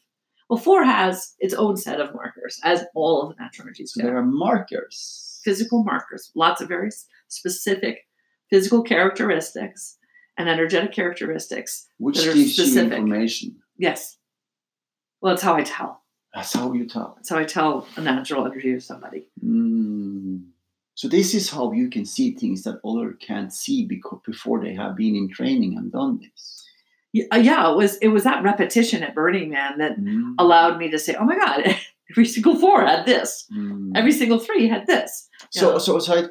Well, 0.53 0.61
four 0.61 0.83
has 0.83 1.33
its 1.39 1.55
own 1.55 1.77
set 1.77 1.99
of 1.99 2.13
markers, 2.13 2.59
as 2.63 2.85
all 2.93 3.23
of 3.23 3.35
the 3.35 3.41
natural 3.41 3.65
energies 3.67 3.91
So 3.91 4.01
do. 4.01 4.05
there 4.07 4.17
are 4.17 4.23
markers. 4.23 5.39
Physical 5.43 5.83
markers, 5.83 6.29
lots 6.35 6.61
of 6.61 6.67
very 6.67 6.91
specific 7.27 8.01
physical 8.51 8.83
characteristics 8.83 9.97
and 10.37 10.47
energetic 10.47 10.91
characteristics. 10.91 11.87
which 11.97 12.17
that 12.17 12.27
are 12.27 12.33
gives 12.35 12.55
you 12.59 12.81
information. 12.81 13.55
Yes. 13.79 14.19
Well, 15.21 15.33
that's 15.33 15.41
how 15.41 15.55
I 15.55 15.63
tell. 15.63 16.03
That's 16.35 16.53
how 16.53 16.71
you 16.71 16.85
tell. 16.85 17.13
That's 17.15 17.29
how 17.29 17.39
I 17.39 17.45
tell 17.45 17.87
a 17.97 18.01
natural 18.01 18.45
energy 18.45 18.73
of 18.73 18.83
somebody. 18.83 19.27
Mm. 19.43 20.49
So 20.93 21.07
this 21.07 21.33
is 21.33 21.49
how 21.49 21.71
you 21.71 21.89
can 21.89 22.05
see 22.05 22.35
things 22.35 22.61
that 22.65 22.79
others 22.85 23.15
can't 23.19 23.51
see 23.51 23.87
because 23.87 24.19
before 24.23 24.61
they 24.63 24.75
have 24.75 24.95
been 24.95 25.15
in 25.15 25.29
training 25.29 25.79
and 25.79 25.91
done 25.91 26.19
this. 26.19 26.63
Yeah, 27.13 27.25
uh, 27.31 27.37
yeah, 27.37 27.71
it 27.71 27.77
was 27.77 27.97
it 27.97 28.07
was 28.09 28.23
that 28.23 28.43
repetition 28.43 29.03
at 29.03 29.13
Burning 29.15 29.49
Man 29.49 29.77
that 29.77 29.99
Mm. 29.99 30.33
allowed 30.39 30.77
me 30.79 30.89
to 30.89 30.97
say, 30.99 31.15
"Oh 31.15 31.25
my 31.25 31.37
God, 31.37 31.63
every 32.11 32.25
single 32.25 32.55
four 32.55 32.83
had 32.85 33.05
this. 33.05 33.45
Mm. 33.55 33.91
Every 33.95 34.11
single 34.11 34.39
three 34.39 34.67
had 34.67 34.87
this." 34.87 35.29
So, 35.51 35.77
so 35.77 35.99
I, 36.13 36.23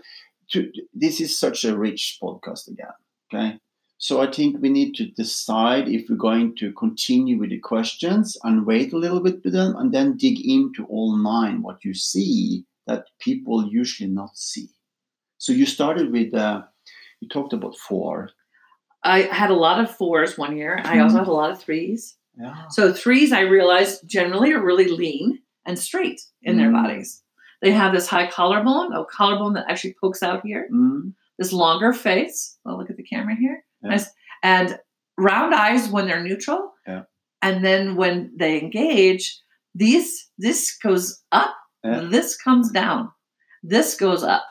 to, 0.51 0.71
this 0.93 1.21
is 1.21 1.39
such 1.39 1.65
a 1.65 1.77
rich 1.77 2.19
podcast 2.23 2.69
again. 2.69 2.97
Okay, 3.33 3.59
So 3.99 4.21
I 4.21 4.29
think 4.31 4.61
we 4.61 4.69
need 4.69 4.95
to 4.97 5.07
decide 5.07 5.87
if 5.89 6.03
we're 6.11 6.17
going 6.31 6.57
to 6.57 6.73
continue 6.73 7.39
with 7.39 7.51
the 7.51 7.61
questions 7.61 8.37
and 8.43 8.67
wait 8.67 8.93
a 8.93 8.99
little 8.99 9.21
bit 9.21 9.43
with 9.45 9.53
them 9.55 9.77
and 9.77 9.93
then 9.95 10.17
dig 10.17 10.39
into 10.45 10.85
all 10.87 11.17
nine 11.17 11.63
what 11.63 11.85
you 11.85 11.95
see 11.95 12.65
that 12.89 13.05
people 13.21 13.69
usually 13.81 14.11
not 14.11 14.37
see. 14.37 14.69
So 15.39 15.53
you 15.53 15.67
started 15.67 16.11
with 16.11 16.35
uh, 16.35 16.63
you 17.21 17.29
talked 17.29 17.53
about 17.53 17.77
four. 17.89 18.31
I 19.05 19.23
had 19.23 19.51
a 19.51 19.55
lot 19.55 19.81
of 19.81 19.95
fours 19.95 20.39
one 20.39 20.57
year. 20.57 20.81
I 20.85 21.01
also 21.01 21.19
had 21.19 21.27
a 21.29 21.33
lot 21.33 21.51
of 21.51 21.61
threes. 21.61 22.17
Yeah. 22.39 22.69
So 22.71 22.93
threes, 22.93 23.33
I 23.33 23.41
realized 23.41 24.09
generally 24.09 24.53
are 24.53 24.63
really 24.65 24.89
lean 24.89 25.41
and 25.67 25.79
straight 25.79 26.21
in 26.43 26.57
their 26.57 26.71
Mm. 26.71 26.83
bodies. 26.83 27.23
They 27.61 27.73
have 27.73 27.93
this 27.93 28.09
high 28.09 28.29
collarbone, 28.31 28.93
a 28.93 29.05
collarbone 29.05 29.55
that 29.55 29.67
actually 29.69 29.95
pokes 30.01 30.23
out 30.23 30.45
here. 30.45 30.69
Mm. 30.73 31.15
This 31.39 31.53
longer 31.53 31.93
face. 31.93 32.59
Well, 32.65 32.79
look 32.79 32.91
at 32.91 32.97
the 32.97 33.03
camera 33.03 33.35
here. 33.35 33.65
Yeah. 33.83 33.91
Nice. 33.91 34.07
And 34.43 34.79
round 35.19 35.55
eyes 35.55 35.89
when 35.89 36.07
they're 36.07 36.23
neutral. 36.23 36.73
Yeah. 36.87 37.03
And 37.43 37.65
then 37.65 37.97
when 37.97 38.33
they 38.37 38.61
engage, 38.61 39.39
these 39.75 40.31
this 40.39 40.77
goes 40.77 41.23
up, 41.33 41.55
Yeah. 41.85 42.01
this 42.11 42.37
comes 42.37 42.71
down, 42.71 43.11
this 43.63 43.97
goes 43.97 44.23
up, 44.23 44.45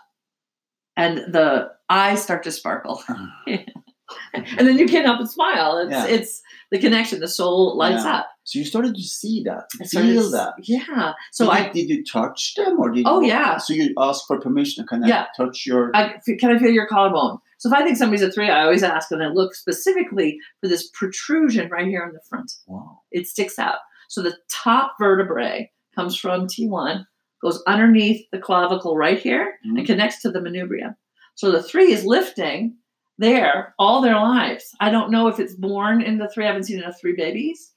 and 0.98 1.18
the 1.34 1.72
eyes 1.90 2.22
start 2.22 2.44
to 2.44 2.52
sparkle. 2.52 3.02
and 4.34 4.68
then 4.68 4.78
you 4.78 4.88
can't 4.88 5.06
help 5.06 5.20
but 5.20 5.30
smile. 5.30 5.78
It's 5.78 5.92
Yeah. 5.92 6.06
it's 6.08 6.42
the 6.72 6.80
connection. 6.80 7.20
The 7.20 7.28
soul 7.28 7.78
lights 7.78 8.04
Yeah. 8.06 8.18
up. 8.18 8.28
So 8.44 8.60
you 8.60 8.66
started 8.66 8.96
to 8.96 9.02
see 9.04 9.44
that, 9.46 9.66
feel 9.90 10.24
to 10.24 10.30
that. 10.30 10.54
Yeah. 10.64 11.14
So 11.32 11.46
did, 11.46 11.52
I, 11.54 11.68
you, 11.68 11.74
did 11.74 11.90
you 11.90 12.04
touch 12.04 12.56
them 12.56 12.80
or 12.80 12.90
did 12.92 13.06
Oh, 13.08 13.22
you, 13.22 13.28
yeah. 13.28 13.58
So 13.58 13.74
you 13.74 13.94
ask 14.00 14.26
for 14.28 14.40
permission? 14.40 14.86
Can 14.88 15.04
I 15.04 15.08
Yeah. 15.08 15.26
touch 15.38 15.66
your? 15.66 15.92
I 15.94 16.16
can 16.40 16.56
I 16.56 16.58
feel 16.60 16.72
your 16.72 16.88
collarbone. 16.88 17.38
So 17.60 17.70
if 17.70 17.76
I 17.76 17.84
think 17.84 17.98
somebody's 17.98 18.24
a 18.24 18.32
three, 18.32 18.50
I 18.50 18.64
always 18.64 18.82
ask 18.84 19.12
and 19.12 19.22
I 19.24 19.28
look 19.28 19.54
specifically 19.54 20.38
for 20.60 20.68
this 20.68 20.90
protrusion 20.94 21.70
right 21.70 21.86
here 21.88 22.04
in 22.04 22.14
the 22.14 22.22
front. 22.28 22.52
wow. 22.66 23.02
It 23.12 23.28
sticks 23.28 23.60
out. 23.60 23.78
So 24.10 24.22
the 24.24 24.36
top 24.50 24.94
vertebrae 25.00 25.72
comes 25.96 26.16
from 26.18 26.48
T1, 26.48 27.06
goes 27.44 27.62
underneath 27.68 28.26
the 28.32 28.40
clavicle 28.40 28.98
right 28.98 29.20
here, 29.20 29.54
and 29.64 29.78
Mhm. 29.78 29.86
connects 29.86 30.22
to 30.24 30.32
the 30.32 30.40
manubrium. 30.40 30.96
So 31.36 31.52
the 31.52 31.62
three 31.64 31.92
is 31.94 32.04
lifting 32.06 32.78
there 33.22 33.74
all 33.80 34.02
their 34.02 34.16
lives. 34.16 34.76
I 34.80 34.90
don't 34.90 35.12
know 35.12 35.28
if 35.28 35.40
it's 35.40 35.56
born 35.56 36.02
in 36.02 36.18
the 36.18 36.28
three. 36.28 36.44
I 36.44 36.48
haven't 36.48 36.64
seen 36.64 36.80
enough 36.80 37.00
three 37.00 37.16
babies 37.16 37.72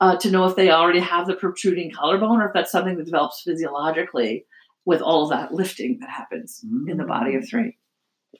uh, 0.00 0.16
to 0.18 0.30
know 0.30 0.44
if 0.44 0.54
they 0.54 0.70
already 0.70 1.00
have 1.00 1.26
the 1.26 1.34
protruding 1.34 1.90
collarbone 1.90 2.40
or 2.40 2.46
if 2.48 2.54
that's 2.54 2.70
something 2.70 2.96
that 2.96 3.06
develops 3.06 3.42
physiologically 3.42 4.46
with 4.84 5.00
all 5.00 5.24
of 5.24 5.30
that 5.30 5.52
lifting 5.52 5.98
that 6.00 6.10
happens 6.10 6.64
in 6.86 6.98
the 6.98 7.04
body 7.04 7.34
of 7.34 7.48
three. 7.48 7.76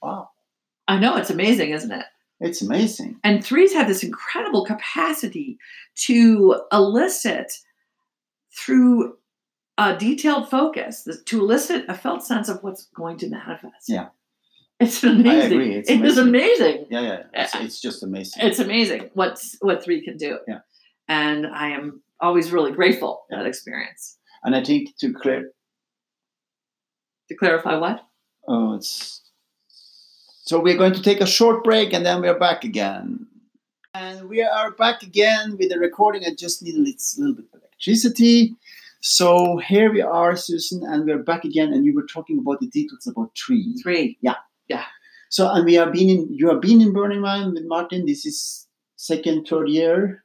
Wow. 0.03 0.29
I 0.87 0.99
know 0.99 1.17
it's 1.17 1.31
amazing, 1.31 1.71
isn't 1.71 1.91
it? 1.91 2.05
It's 2.41 2.61
amazing. 2.61 3.19
And 3.25 3.43
threes 3.43 3.73
have 3.73 3.89
this 3.89 4.03
incredible 4.03 4.67
capacity 4.67 5.59
to 6.07 6.61
elicit 6.71 7.53
through 8.55 9.17
a 9.79 9.97
detailed 9.97 10.51
focus, 10.51 11.09
to 11.25 11.41
elicit 11.41 11.87
a 11.89 11.95
felt 11.95 12.23
sense 12.23 12.49
of 12.49 12.63
what's 12.63 12.87
going 12.95 13.17
to 13.19 13.29
manifest. 13.29 13.89
Yeah. 13.89 14.09
It's 14.85 15.03
amazing. 15.05 15.31
I 15.31 15.45
agree, 15.45 15.75
it's 15.75 15.91
It 15.91 16.05
is 16.05 16.19
amazing. 16.19 16.87
Yeah, 16.91 17.01
yeah. 17.01 17.23
It's, 17.33 17.55
it's 17.55 17.81
just 17.81 18.03
amazing. 18.03 18.43
It's 18.45 18.59
amazing 18.59 19.11
what's 19.15 19.57
what 19.61 19.83
three 19.85 20.05
can 20.05 20.17
do. 20.17 20.39
Yeah. 20.47 20.61
And 21.09 21.47
I 21.47 21.71
am 21.71 22.03
always 22.21 22.53
really 22.53 22.73
grateful 22.73 23.25
for 23.29 23.37
that 23.37 23.47
experience. 23.47 24.19
and 24.43 24.55
I 24.55 24.63
think 24.63 24.97
to 24.99 25.13
clear, 25.13 25.51
To 27.29 27.35
clarify 27.37 27.77
what? 27.77 28.01
oh, 28.47 28.75
it's 28.75 29.23
so 30.47 30.61
we're 30.61 30.77
going 30.77 30.93
to 30.93 31.03
take 31.03 31.23
a 31.23 31.27
short 31.27 31.65
break 31.65 31.95
and 31.95 32.05
then 32.05 32.21
we're 32.21 32.39
back 32.39 32.65
again. 32.65 33.27
And 33.95 34.29
we 34.29 34.43
are 34.43 34.73
back 34.73 35.03
again 35.03 35.57
with 35.59 35.71
the 35.71 35.79
recording. 35.79 36.25
I 36.27 36.35
just 36.35 36.63
need 36.63 36.75
a 36.75 36.79
little, 36.79 37.35
bit 37.35 37.47
of 37.55 37.61
electricity. 37.61 38.55
So 39.01 39.57
here 39.57 39.91
we 39.91 40.03
are, 40.03 40.37
Susan, 40.37 40.83
and 40.85 41.07
we're 41.07 41.23
back 41.23 41.45
again. 41.45 41.73
And 41.73 41.87
you 41.87 41.95
were 41.95 42.07
talking 42.07 42.39
about 42.39 42.61
the 42.61 42.67
details 42.67 43.07
about 43.07 43.35
trees. 43.35 43.83
Three. 44.69 44.83
So, 45.31 45.49
and 45.51 45.65
we 45.65 45.75
have 45.75 45.93
been 45.93 46.09
in. 46.09 46.29
You 46.33 46.49
have 46.49 46.61
been 46.61 46.81
in 46.81 46.93
Burning 46.93 47.21
Man 47.21 47.55
with 47.55 47.65
Martin. 47.67 48.07
This 48.07 48.25
is 48.25 48.67
second, 48.97 49.47
third 49.49 49.69
year. 49.69 50.25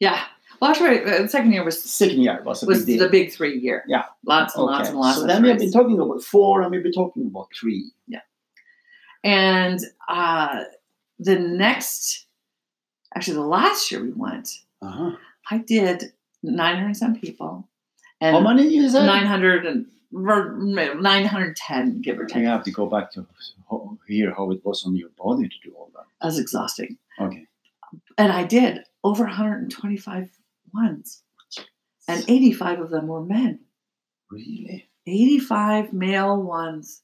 Yeah. 0.00 0.22
Well, 0.60 0.70
actually, 0.72 0.98
the 1.04 1.28
second 1.28 1.52
year 1.52 1.64
was 1.64 1.82
Second 1.82 2.20
year 2.22 2.42
was 2.44 2.62
was 2.62 2.84
big 2.84 2.98
the 2.98 3.08
big 3.08 3.32
three 3.32 3.58
year. 3.58 3.84
Yeah. 3.88 4.04
Lots 4.26 4.56
and 4.56 4.64
lots 4.66 4.88
and 4.88 4.98
lots 4.98 5.16
So 5.16 5.22
of 5.22 5.28
then 5.28 5.42
we 5.42 5.48
have 5.48 5.58
been 5.58 5.72
talking 5.72 5.98
about 6.00 6.22
four, 6.22 6.62
and 6.62 6.70
we've 6.70 6.82
been 6.82 6.92
talking 6.92 7.26
about 7.26 7.48
three. 7.58 7.92
Yeah, 8.08 8.20
And 9.24 9.80
uh, 10.08 10.64
the 11.18 11.38
next, 11.38 12.26
actually, 13.14 13.34
the 13.34 13.46
last 13.46 13.90
year 13.90 14.02
we 14.02 14.12
went, 14.12 14.48
Uh-huh. 14.82 15.12
I 15.50 15.58
did 15.58 16.12
900 16.42 16.96
some 16.96 17.14
people. 17.20 17.68
And 18.20 18.34
How 18.36 18.42
many 18.42 18.68
you 18.68 18.88
said? 18.88 19.06
900 19.06 19.64
and 19.66 19.86
ver- 19.86 19.90
910, 20.12 22.00
give 22.02 22.18
or 22.18 22.24
I 22.24 22.26
take. 22.26 22.44
have 22.44 22.64
to 22.64 22.70
go 22.70 22.86
back 22.86 23.12
to 23.12 23.26
hear 24.06 24.34
how 24.34 24.50
it 24.50 24.64
was 24.64 24.84
on 24.84 24.96
your 24.96 25.10
body 25.16 25.48
to 25.48 25.54
do 25.62 25.72
all 25.76 25.90
that. 25.94 26.04
That 26.20 26.26
was 26.26 26.38
exhausting. 26.38 26.98
Okay. 27.20 27.46
And 28.18 28.32
I 28.32 28.44
did 28.44 28.80
over 29.04 29.24
125 29.24 30.30
ones. 30.74 31.22
And 32.08 32.24
85 32.28 32.80
of 32.80 32.90
them 32.90 33.06
were 33.06 33.24
men. 33.24 33.60
Really? 34.30 34.88
85 35.06 35.92
male 35.92 36.40
ones. 36.42 37.02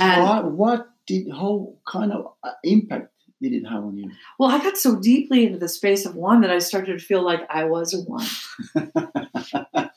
And- 0.00 0.26
how, 0.26 0.42
what 0.48 0.88
did 1.06 1.30
how 1.30 1.74
kind 1.86 2.12
of 2.12 2.32
uh, 2.42 2.52
impact 2.62 3.10
did 3.42 3.52
it 3.52 3.64
have 3.66 3.84
on 3.84 3.98
you? 3.98 4.10
Well, 4.38 4.50
I 4.50 4.58
got 4.58 4.78
so 4.78 4.98
deeply 4.98 5.44
into 5.44 5.58
the 5.58 5.68
space 5.68 6.06
of 6.06 6.14
one 6.14 6.40
that 6.40 6.50
I 6.50 6.60
started 6.60 6.98
to 6.98 7.04
feel 7.04 7.22
like 7.22 7.40
I 7.50 7.64
was 7.64 7.92
a 7.92 7.98
one. 8.00 8.26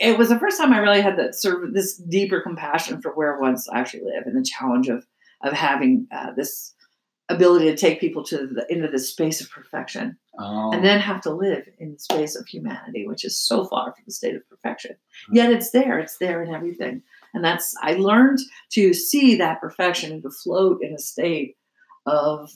it 0.00 0.18
was 0.18 0.28
the 0.30 0.38
first 0.38 0.58
time 0.58 0.72
I 0.72 0.78
really 0.78 1.02
had 1.02 1.18
that 1.18 1.34
sort 1.34 1.62
of 1.62 1.74
this 1.74 1.96
deeper 1.96 2.40
compassion 2.40 3.00
for 3.00 3.12
where 3.12 3.38
ones 3.38 3.68
actually 3.72 4.04
live 4.04 4.24
and 4.26 4.36
the 4.36 4.42
challenge 4.44 4.88
of 4.88 5.06
of 5.42 5.52
having 5.52 6.06
uh, 6.12 6.32
this 6.36 6.74
ability 7.28 7.66
to 7.66 7.76
take 7.76 8.00
people 8.00 8.24
to 8.24 8.38
the, 8.48 8.66
into 8.68 8.88
this 8.88 9.10
space 9.10 9.40
of 9.40 9.50
perfection 9.50 10.18
Oh, 10.38 10.72
and 10.72 10.84
then 10.84 11.00
have 11.00 11.20
to 11.22 11.30
live 11.32 11.68
in 11.78 11.92
the 11.92 11.98
space 11.98 12.34
of 12.34 12.46
humanity, 12.46 13.06
which 13.06 13.24
is 13.24 13.38
so 13.38 13.64
far 13.64 13.92
from 13.92 14.04
the 14.06 14.12
state 14.12 14.34
of 14.34 14.48
perfection. 14.48 14.96
Yet 15.32 15.52
it's 15.52 15.70
there, 15.70 15.98
it's 15.98 16.18
there 16.18 16.42
in 16.42 16.54
everything. 16.54 17.02
And 17.34 17.44
that's, 17.44 17.74
I 17.82 17.94
learned 17.94 18.38
to 18.70 18.94
see 18.94 19.36
that 19.36 19.60
perfection 19.60 20.12
and 20.12 20.22
to 20.22 20.30
float 20.30 20.82
in 20.82 20.94
a 20.94 20.98
state 20.98 21.56
of, 22.06 22.50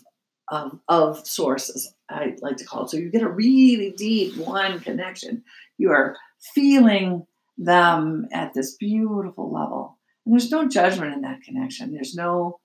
of, 0.48 0.80
of 0.88 1.26
sources, 1.26 1.92
I 2.08 2.36
like 2.40 2.56
to 2.58 2.64
call 2.64 2.84
it. 2.84 2.90
So 2.90 2.96
you 2.96 3.10
get 3.10 3.22
a 3.22 3.28
really 3.28 3.92
deep 3.96 4.36
one 4.36 4.80
connection. 4.80 5.42
You 5.76 5.90
are 5.90 6.16
feeling 6.54 7.26
them 7.58 8.26
at 8.32 8.54
this 8.54 8.76
beautiful 8.76 9.52
level. 9.52 9.98
And 10.24 10.32
there's 10.34 10.50
no 10.50 10.68
judgment 10.68 11.14
in 11.14 11.20
that 11.22 11.42
connection. 11.42 11.92
There's 11.92 12.14
no, 12.14 12.60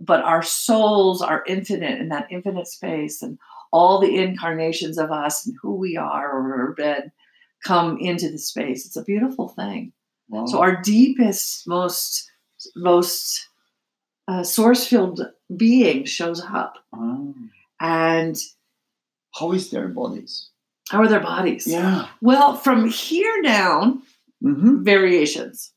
but 0.00 0.22
our 0.22 0.42
souls 0.42 1.20
are 1.22 1.44
infinite 1.46 2.00
in 2.00 2.08
that 2.10 2.28
infinite 2.30 2.66
space. 2.68 3.22
And 3.22 3.38
all 3.72 4.00
the 4.00 4.18
incarnations 4.18 4.98
of 4.98 5.10
us 5.10 5.46
and 5.46 5.56
who 5.62 5.74
we 5.74 5.96
are 5.96 6.30
or 6.30 6.74
bed 6.74 7.10
come 7.64 7.96
into 8.00 8.30
the 8.30 8.38
space. 8.38 8.86
It's 8.86 8.96
a 8.96 9.04
beautiful 9.04 9.48
thing. 9.48 9.92
wow. 10.28 10.46
So 10.46 10.60
our 10.60 10.80
deepest, 10.82 11.66
most 11.66 12.30
most 12.76 13.48
uh, 14.28 14.42
source-filled 14.44 15.20
being 15.56 16.04
shows 16.04 16.40
up, 16.40 16.74
Oh. 16.94 17.34
and 17.80 18.36
how 19.34 19.52
is 19.52 19.70
their 19.70 19.88
bodies? 19.88 20.48
how 20.90 21.00
are 21.00 21.08
their 21.08 21.20
bodies? 21.20 21.66
Yeah. 21.66 22.06
Well, 22.20 22.54
from 22.56 22.86
here 22.88 23.40
down, 23.42 24.02
Mm-hmm. 24.42 24.82
variations. 24.82 25.72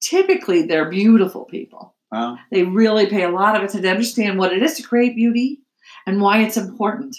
Typically, 0.00 0.62
they're 0.62 0.88
beautiful 0.90 1.44
people. 1.44 1.94
Wow. 2.12 2.38
They 2.50 2.62
really 2.62 3.06
pay 3.06 3.24
a 3.24 3.30
lot 3.30 3.56
of 3.56 3.62
attention 3.62 3.82
to 3.82 3.90
understand 3.90 4.38
what 4.38 4.52
it 4.52 4.62
is 4.62 4.74
to 4.74 4.82
create 4.82 5.16
beauty 5.16 5.60
and 6.06 6.20
why 6.20 6.42
it's 6.42 6.56
important 6.56 7.16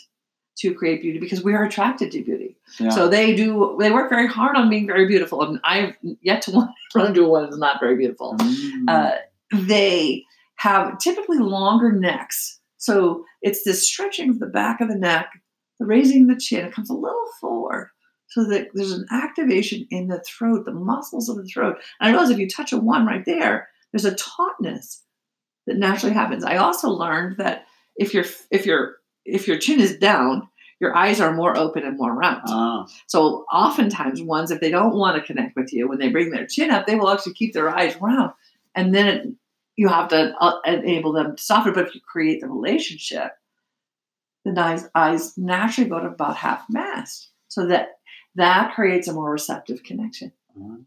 to 0.57 0.73
create 0.73 1.01
beauty 1.01 1.19
because 1.19 1.43
we 1.43 1.53
are 1.53 1.65
attracted 1.65 2.11
to 2.11 2.23
beauty. 2.23 2.55
Yeah. 2.79 2.89
So 2.89 3.07
they 3.09 3.35
do. 3.35 3.75
They 3.79 3.91
work 3.91 4.09
very 4.09 4.27
hard 4.27 4.55
on 4.55 4.69
being 4.69 4.87
very 4.87 5.05
beautiful, 5.05 5.41
and 5.41 5.59
I've 5.63 5.95
yet 6.21 6.41
to 6.43 6.51
want- 6.55 6.71
run 6.95 7.07
into 7.07 7.27
one 7.27 7.43
that's 7.43 7.57
not 7.57 7.79
very 7.79 7.97
beautiful. 7.97 8.35
Mm. 8.37 8.83
Uh, 8.87 9.15
they 9.53 10.23
have 10.57 10.97
typically 10.99 11.39
longer 11.39 11.91
necks, 11.91 12.59
so 12.77 13.25
it's 13.41 13.63
this 13.63 13.87
stretching 13.87 14.29
of 14.29 14.39
the 14.39 14.45
back 14.45 14.79
of 14.79 14.87
the 14.87 14.95
neck, 14.95 15.29
the 15.79 15.85
raising 15.85 16.23
of 16.23 16.29
the 16.29 16.41
chin. 16.41 16.65
It 16.65 16.73
comes 16.73 16.89
a 16.89 16.93
little 16.93 17.25
forward, 17.41 17.89
so 18.35 18.43
that 18.43 18.67
there's 18.73 18.91
an 18.91 19.05
activation 19.11 19.87
in 19.91 20.09
the 20.09 20.19
throat, 20.19 20.65
the 20.65 20.73
muscles 20.73 21.29
of 21.29 21.37
the 21.37 21.45
throat. 21.45 21.77
And 22.01 22.09
I 22.09 22.11
notice 22.11 22.31
if 22.31 22.37
you 22.37 22.49
touch 22.49 22.73
a 22.73 22.77
one 22.77 23.05
right 23.05 23.23
there, 23.25 23.69
there's 23.93 24.03
a 24.03 24.13
tautness 24.15 25.03
that 25.67 25.77
naturally 25.77 26.13
happens. 26.13 26.43
I 26.43 26.57
also 26.57 26.89
learned 26.89 27.37
that 27.37 27.65
if 27.95 28.13
your 28.13 28.25
if 28.51 28.65
your 28.65 28.97
if 29.23 29.47
your 29.47 29.57
chin 29.57 29.79
is 29.79 29.95
down, 29.95 30.49
your 30.81 30.93
eyes 30.97 31.21
are 31.21 31.33
more 31.33 31.57
open 31.57 31.83
and 31.83 31.97
more 31.97 32.13
round. 32.13 32.41
ah. 32.47 32.85
So 33.07 33.45
oftentimes 33.53 34.21
ones, 34.21 34.51
if 34.51 34.59
they 34.59 34.69
don't 34.69 34.97
want 34.97 35.15
to 35.15 35.25
connect 35.25 35.55
with 35.55 35.71
you, 35.71 35.87
when 35.87 35.99
they 35.99 36.09
bring 36.09 36.31
their 36.31 36.45
chin 36.45 36.71
up, 36.71 36.87
they 36.87 36.95
will 36.95 37.09
actually 37.09 37.35
keep 37.35 37.53
their 37.53 37.69
eyes 37.69 37.95
round, 38.01 38.33
and 38.75 38.93
then 38.93 39.07
it, 39.07 39.27
you 39.77 39.87
have 39.87 40.09
to 40.09 40.35
uh, 40.41 40.59
enable 40.65 41.13
them 41.13 41.37
to 41.37 41.41
soften. 41.41 41.73
But 41.73 41.87
if 41.87 41.95
you 41.95 42.01
create 42.01 42.41
the 42.41 42.49
relationship, 42.49 43.31
the 44.43 44.59
eyes, 44.59 44.89
eyes 44.93 45.37
naturally 45.37 45.89
go 45.89 46.01
to 46.01 46.07
about 46.07 46.35
half 46.35 46.65
mast. 46.69 47.29
So 47.47 47.67
that 47.67 47.94
that 48.35 48.73
creates 48.75 49.07
a 49.07 49.13
more 49.13 49.31
receptive 49.31 49.83
connection. 49.83 50.31
Uh, 50.59 50.77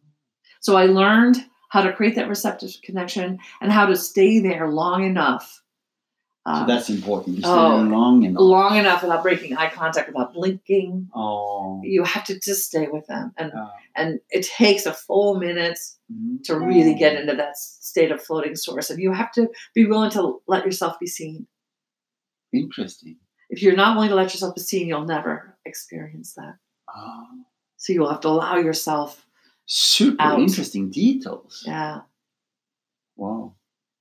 So 0.61 0.77
I 0.77 0.87
learned 0.87 1.37
how 1.71 1.83
to 1.83 1.93
create 1.93 2.15
that 2.17 2.29
receptive 2.29 2.71
connection 2.83 3.39
and 3.61 3.71
how 3.73 3.87
to 3.87 3.97
stay 3.97 4.39
there 4.41 4.69
long 4.69 5.05
enough. 5.05 5.63
so 6.47 6.53
um, 6.53 6.67
that's 6.67 6.89
important. 6.89 7.37
You 7.37 7.43
stay 7.43 7.51
oh, 7.51 7.79
there 7.79 7.87
long 7.99 8.23
enough. 8.25 8.41
long 8.41 8.77
enough 8.77 9.03
without 9.03 9.23
breaking 9.23 9.57
eye 9.57 9.71
contact, 9.71 10.09
without 10.09 10.33
blinking. 10.33 11.11
Oh. 11.15 11.81
You 11.85 12.05
have 12.05 12.25
to 12.25 12.35
just 12.41 12.65
stay 12.67 12.87
with 12.89 13.07
them, 13.07 13.33
and 13.37 13.53
and 13.95 14.21
it 14.31 14.47
takes 14.47 14.87
a 14.87 14.95
full 14.95 15.39
minute 15.39 15.79
Mhm. 16.11 16.43
to 16.45 16.59
really 16.59 16.95
get 16.95 17.17
into 17.21 17.35
that 17.37 17.57
state 17.59 18.11
of 18.11 18.23
floating 18.23 18.57
source, 18.57 18.89
and 18.91 18.99
you 19.01 19.13
have 19.13 19.31
to 19.33 19.49
be 19.75 19.85
willing 19.85 20.11
to 20.13 20.41
let 20.47 20.65
yourself 20.65 20.99
be 20.99 21.07
seen. 21.07 21.47
Interesting. 22.53 23.17
If 23.51 23.63
you're 23.63 23.77
not 23.77 23.95
willing 23.95 24.11
to 24.11 24.15
let 24.17 24.33
yourself 24.33 24.55
be 24.55 24.63
seen, 24.63 24.89
you'll 24.89 25.05
never 25.05 25.57
experience 25.67 26.33
that. 26.35 26.57
So 27.77 27.93
you'll 27.93 28.11
have 28.11 28.21
to 28.23 28.29
allow 28.29 28.57
yourself, 28.57 29.25
super 29.67 30.21
Out. 30.21 30.41
interesting 30.41 30.91
details. 30.91 31.63
yeah. 31.67 32.01
Wow. 33.17 33.55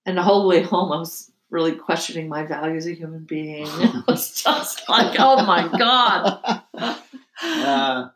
And 0.06 0.18
the 0.18 0.24
whole 0.24 0.48
way 0.48 0.62
home, 0.62 0.92
I 0.92 0.98
was 0.98 1.32
really 1.50 1.74
questioning 1.76 2.28
my 2.28 2.44
value 2.46 2.76
as 2.76 2.88
a 2.88 2.94
human 2.94 3.26
being. 3.26 3.68
It 3.80 4.08
was 4.08 4.42
just 4.42 4.88
like, 4.90 5.16
oh 5.20 5.46
my 5.46 5.68
god. 5.78 6.64
yeah. 7.44 8.08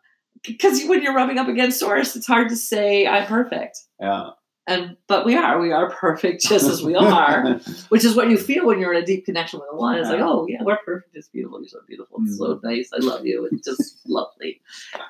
because 0.43 0.84
when 0.86 1.01
you're 1.01 1.13
rubbing 1.13 1.38
up 1.38 1.47
against 1.47 1.79
source, 1.79 2.15
it's 2.15 2.27
hard 2.27 2.49
to 2.49 2.55
say 2.55 3.07
I'm 3.07 3.27
perfect. 3.27 3.79
Yeah. 3.99 4.31
And 4.67 4.95
but 5.08 5.26
we 5.26 5.36
are, 5.36 5.60
we 5.60 5.71
are 5.71 5.89
perfect 5.89 6.43
just 6.47 6.67
as 6.67 6.84
we 6.84 6.95
are, 6.95 7.60
which 7.89 8.06
is 8.06 8.15
what 8.15 8.30
you 8.30 8.38
feel 8.38 8.65
when 8.67 8.80
you're 8.80 8.93
in 8.93 9.02
a 9.02 9.06
deep 9.06 9.26
connection 9.26 9.60
with 9.60 9.69
the 9.71 9.76
one. 9.76 9.97
It's 9.97 10.10
like, 10.10 10.19
oh 10.21 10.45
yeah, 10.47 10.62
we're 10.63 10.78
perfect. 10.86 11.15
It's 11.15 11.28
beautiful. 11.30 11.60
You're 11.60 11.67
so 11.69 11.80
beautiful. 11.88 12.19
It's 12.24 12.38
so 12.38 12.56
Mm. 12.56 12.63
nice. 12.63 12.89
I 12.93 12.97
love 13.00 13.26
you. 13.26 13.50
It's 13.52 13.65
just 13.67 13.97
lovely, 14.08 14.62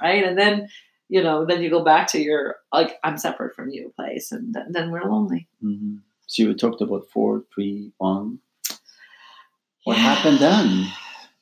right? 0.01 0.23
And 0.23 0.37
then 0.37 0.69
you 1.09 1.21
know, 1.21 1.43
then 1.45 1.61
you 1.61 1.69
go 1.69 1.83
back 1.83 2.07
to 2.07 2.21
your 2.21 2.55
like 2.71 2.97
I'm 3.03 3.17
separate 3.17 3.53
from 3.53 3.69
you 3.69 3.91
place, 3.97 4.31
and 4.31 4.53
th- 4.53 4.67
then 4.69 4.89
we're 4.91 5.03
lonely. 5.03 5.47
Mhm. 5.61 5.99
So 6.27 6.43
you 6.43 6.53
talked 6.53 6.79
about 6.81 7.09
four, 7.13 7.43
three, 7.53 7.91
one. 7.97 8.39
What 9.83 9.97
Yeah. 9.97 10.03
happened 10.15 10.39
then? 10.39 10.87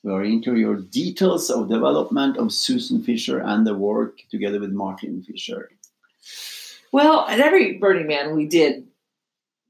We 0.02 0.12
are 0.14 0.24
into 0.24 0.56
your 0.56 0.78
details 0.78 1.50
of 1.50 1.68
development 1.70 2.38
of 2.38 2.54
Susan 2.54 3.04
Fisher 3.04 3.40
and 3.40 3.68
the 3.68 3.76
work 3.76 4.20
together 4.32 4.60
with 4.60 4.72
Martin 4.72 5.22
Fisher. 5.22 5.70
Well, 6.92 7.26
at 7.28 7.40
every 7.40 7.78
Burning 7.78 8.08
Man, 8.08 8.36
we 8.36 8.46
did 8.48 8.88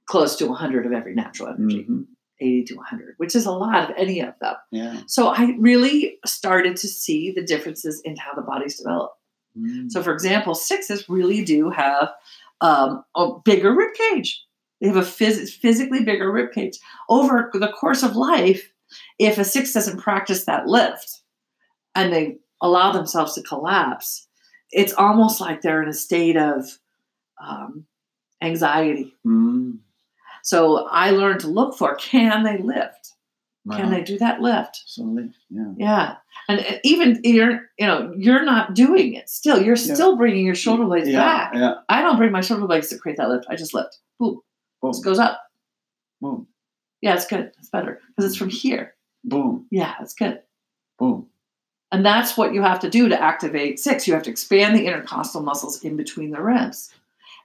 close 0.05 0.35
to 0.37 0.47
100 0.47 0.85
of 0.85 0.91
every 0.93 1.13
natural 1.13 1.49
energy, 1.49 1.85
Mhm. 1.87 2.05
80 2.39 2.63
to 2.65 2.75
100, 2.75 3.15
which 3.17 3.35
is 3.35 3.45
a 3.45 3.51
lot 3.51 3.89
of 3.89 3.95
any 3.97 4.21
of 4.21 4.33
them. 4.39 4.55
Yeah. 4.71 5.01
So 5.07 5.27
I 5.27 5.55
really 5.59 6.17
started 6.25 6.77
to 6.77 6.87
see 6.87 7.31
the 7.31 7.43
differences 7.43 8.01
in 8.05 8.15
how 8.15 8.33
the 8.33 8.41
bodies 8.41 8.77
develop. 8.77 9.11
Mm. 9.57 9.91
So, 9.91 10.01
for 10.01 10.13
example, 10.13 10.55
sixes 10.55 11.09
really 11.09 11.43
do 11.43 11.69
have 11.69 12.11
um, 12.61 13.03
a 13.15 13.31
bigger 13.45 13.73
rib 13.73 13.93
cage. 13.93 14.45
They 14.81 14.87
have 14.87 14.97
a 14.97 15.01
phys- 15.01 15.49
physically 15.49 16.03
bigger 16.03 16.31
rib 16.31 16.51
cage. 16.51 16.77
Over 17.07 17.49
the 17.53 17.69
course 17.69 18.03
of 18.03 18.15
life, 18.15 18.71
if 19.17 19.37
a 19.37 19.45
six 19.45 19.71
doesn't 19.73 19.99
practice 20.01 20.45
that 20.45 20.67
lift 20.67 21.21
and 21.95 22.11
they 22.11 22.37
allow 22.61 22.91
themselves 22.91 23.33
to 23.35 23.41
collapse, 23.43 24.27
it's 24.71 24.93
almost 24.93 25.39
like 25.39 25.61
they're 25.61 25.81
in 25.83 25.87
a 25.89 25.93
state 25.93 26.35
of 26.35 26.65
um, 27.39 27.85
anxiety. 28.41 29.13
Mm. 29.25 29.79
So 30.43 30.87
I 30.87 31.11
learned 31.11 31.41
to 31.41 31.47
look 31.47 31.77
for 31.77 31.95
can 31.95 32.43
they 32.43 32.57
lift? 32.57 33.13
Can 33.71 33.91
they 33.91 34.01
do 34.01 34.17
that 34.17 34.41
lift? 34.41 34.81
So 34.87 35.03
lift, 35.03 35.35
yeah. 35.49 35.73
Yeah, 35.77 36.15
and 36.47 36.59
uh, 36.61 36.79
even 36.83 37.21
you're, 37.23 37.69
you 37.77 37.85
know, 37.85 38.11
you're 38.17 38.43
not 38.43 38.73
doing 38.73 39.13
it. 39.13 39.29
Still, 39.29 39.61
you're 39.61 39.75
Yeah. 39.75 39.93
still 39.93 40.15
bringing 40.15 40.43
your 40.43 40.55
shoulder 40.55 40.85
blades 40.85 41.09
yeah, 41.09 41.19
back. 41.19 41.53
Yeah. 41.53 41.75
I 41.87 42.01
don't 42.01 42.17
bring 42.17 42.31
my 42.31 42.41
shoulder 42.41 42.65
blades 42.65 42.87
to 42.87 42.97
create 42.97 43.17
that 43.17 43.29
lift. 43.29 43.45
I 43.47 43.55
just 43.55 43.75
lift. 43.75 43.99
Boom, 44.17 44.41
Boom. 44.81 44.91
this 44.91 45.01
goes 45.01 45.19
up. 45.19 45.41
Boom. 46.19 46.47
Yeah, 47.01 47.13
it's 47.13 47.27
good. 47.27 47.51
It's 47.59 47.69
better 47.69 47.99
because 48.07 48.25
it's 48.31 48.35
from 48.37 48.49
here. 48.49 48.95
Boom. 49.23 49.67
Yeah, 49.69 49.93
it's 50.01 50.15
good. 50.15 50.41
Boom. 50.97 51.27
And 51.91 52.03
that's 52.03 52.37
what 52.37 52.53
you 52.53 52.63
have 52.63 52.79
to 52.79 52.89
do 52.89 53.07
to 53.09 53.21
activate 53.21 53.79
six. 53.79 54.07
You 54.07 54.13
have 54.15 54.23
to 54.23 54.31
expand 54.31 54.75
the 54.75 54.85
intercostal 54.85 55.41
muscles 55.41 55.83
in 55.83 55.95
between 55.95 56.31
the 56.31 56.41
ribs 56.41 56.91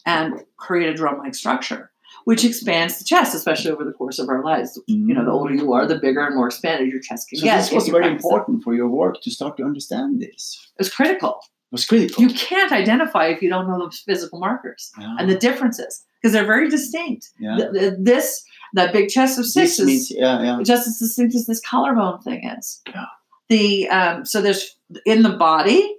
and 0.06 0.42
create 0.56 0.88
a 0.88 0.94
drum-like 0.94 1.34
structure, 1.34 1.90
which 2.24 2.44
expands 2.44 2.98
the 2.98 3.04
chest, 3.04 3.34
especially 3.34 3.70
over 3.70 3.84
the 3.84 3.92
course 3.92 4.18
of 4.18 4.28
our 4.28 4.42
lives. 4.44 4.80
You 4.86 5.14
know, 5.14 5.24
the 5.24 5.30
older 5.30 5.54
you 5.54 5.72
are, 5.72 5.86
the 5.86 5.98
bigger 5.98 6.24
and 6.24 6.34
more 6.36 6.46
expanded 6.46 6.90
your 6.90 7.00
chest 7.00 7.28
can 7.28 7.38
So 7.38 7.44
get. 7.44 7.56
this 7.56 7.72
was 7.72 7.88
very 7.88 8.06
it. 8.06 8.12
important 8.12 8.62
for 8.62 8.74
your 8.74 8.88
work 8.88 9.20
to 9.22 9.30
start 9.30 9.56
to 9.58 9.64
understand 9.64 10.20
this. 10.20 10.70
It's 10.78 10.88
critical. 10.94 11.38
It 11.40 11.72
was 11.72 11.86
critical. 11.86 12.22
You 12.22 12.30
can't 12.34 12.72
identify 12.72 13.26
if 13.26 13.42
you 13.42 13.48
don't 13.48 13.66
know 13.66 13.78
the 13.86 13.90
physical 14.06 14.38
markers. 14.38 14.92
yeah. 14.98 15.16
and 15.18 15.28
the 15.30 15.34
differences 15.36 16.04
because 16.22 16.32
they're 16.32 16.46
very 16.46 16.68
distinct. 16.70 17.30
yeah. 17.38 17.56
Th- 17.56 17.72
th- 17.72 17.92
this 17.98 18.44
that 18.74 18.92
big 18.92 19.08
chest 19.08 19.38
of 19.38 19.46
six 19.46 19.76
this 19.76 19.78
is 19.80 19.86
means, 19.86 20.10
yeah, 20.10 20.42
yeah. 20.42 20.62
just 20.64 20.88
as 20.88 20.98
distinct 20.98 21.34
as 21.36 21.46
this 21.46 21.60
collarbone 21.60 22.20
thing 22.22 22.48
is. 22.58 22.80
Yeah. 22.88 23.04
The 23.48 23.88
um, 23.88 24.24
so 24.24 24.40
there's 24.40 24.76
in 25.04 25.22
the 25.22 25.30
body 25.36 25.96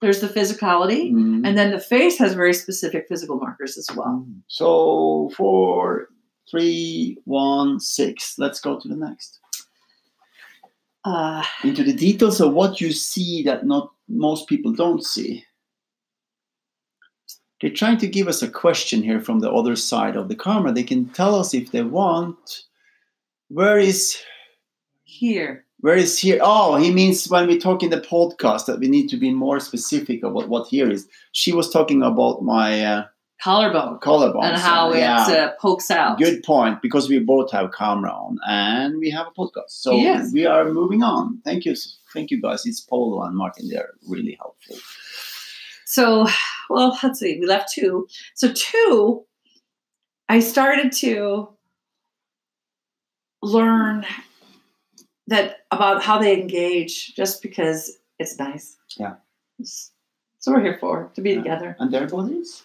there's 0.00 0.20
the 0.20 0.28
physicality, 0.28 1.10
Mm. 1.12 1.46
and 1.46 1.56
then 1.56 1.70
the 1.70 1.80
face 1.80 2.18
has 2.18 2.34
very 2.34 2.52
specific 2.52 3.06
physical 3.08 3.36
markers 3.38 3.78
as 3.78 3.88
well. 3.96 4.24
Mm. 4.26 4.42
So 4.48 5.30
four, 5.36 6.08
three, 6.50 7.18
one, 7.24 7.80
six. 7.80 8.38
Let's 8.38 8.60
go 8.60 8.78
to 8.78 8.88
the 8.88 8.96
next. 8.96 9.40
Uh, 11.04 11.44
Into 11.62 11.84
the 11.84 11.94
details 11.94 12.40
of 12.40 12.52
what 12.52 12.80
you 12.80 12.92
see 12.92 13.42
that 13.44 13.64
not 13.64 13.92
most 14.08 14.48
people 14.48 14.72
don't 14.72 15.04
see. 15.04 15.44
They're 17.60 17.70
trying 17.70 17.98
to 17.98 18.08
give 18.08 18.28
us 18.28 18.42
a 18.42 18.50
question 18.50 19.02
here 19.02 19.20
from 19.20 19.40
the 19.40 19.50
other 19.50 19.76
side 19.76 20.16
of 20.16 20.28
the 20.28 20.36
camera. 20.36 20.72
They 20.72 20.82
can 20.82 21.08
tell 21.08 21.34
us 21.34 21.54
if 21.54 21.70
they 21.72 21.82
want. 21.82 22.64
Where 23.48 23.78
is 23.78 24.18
here, 25.04 25.64
where 25.86 25.96
is 25.96 26.18
here? 26.18 26.40
Oh, 26.42 26.74
he 26.74 26.90
means 26.92 27.28
when 27.28 27.46
we 27.46 27.56
talk 27.58 27.80
in 27.80 27.90
the 27.90 28.00
podcast 28.00 28.66
that 28.66 28.80
we 28.80 28.88
need 28.88 29.06
to 29.10 29.16
be 29.16 29.30
more 29.30 29.60
specific 29.60 30.24
about 30.24 30.48
what 30.48 30.66
here 30.66 30.90
is. 30.90 31.06
She 31.30 31.52
was 31.52 31.70
talking 31.70 32.02
about 32.02 32.42
my 32.42 32.84
uh, 32.84 33.04
collarbone, 33.40 34.00
collarbone 34.00 34.46
and 34.46 34.56
how 34.56 34.90
it 34.90 34.98
yeah. 34.98 35.26
uh, 35.28 35.52
pokes 35.60 35.88
out. 35.92 36.18
Good 36.18 36.42
point, 36.42 36.82
because 36.82 37.08
we 37.08 37.20
both 37.20 37.52
have 37.52 37.70
camera 37.70 38.10
on 38.10 38.36
and 38.48 38.98
we 38.98 39.10
have 39.10 39.28
a 39.28 39.30
podcast. 39.30 39.68
So 39.68 39.92
Yes. 39.94 40.32
we 40.32 40.44
are 40.44 40.72
moving 40.72 41.04
on. 41.04 41.40
Thank 41.44 41.64
you. 41.64 41.76
Thank 42.12 42.32
you 42.32 42.42
guys. 42.42 42.66
It's 42.66 42.80
Polo 42.80 43.22
and 43.22 43.36
Martin. 43.36 43.68
They're 43.68 43.92
really 44.08 44.36
helpful. 44.40 44.78
So, 45.84 46.26
well, 46.68 46.98
let's 47.00 47.20
see. 47.20 47.38
We 47.38 47.46
left 47.46 47.72
two. 47.72 48.08
So 48.34 48.52
two, 48.52 49.24
I 50.28 50.40
started 50.40 50.90
to 50.94 51.50
learn 53.40 54.04
that 55.28 55.58
about 55.70 56.02
how 56.02 56.18
they 56.18 56.40
engage 56.40 57.14
just 57.14 57.42
because 57.42 57.98
it's 58.18 58.38
nice. 58.38 58.76
Yeah. 58.98 59.14
It's, 59.58 59.90
what 60.44 60.56
we're 60.56 60.62
here 60.62 60.78
for, 60.78 61.10
to 61.14 61.20
be 61.20 61.30
Yeah. 61.30 61.36
together. 61.38 61.76
And 61.80 61.92
their 61.92 62.06
bodies? 62.06 62.62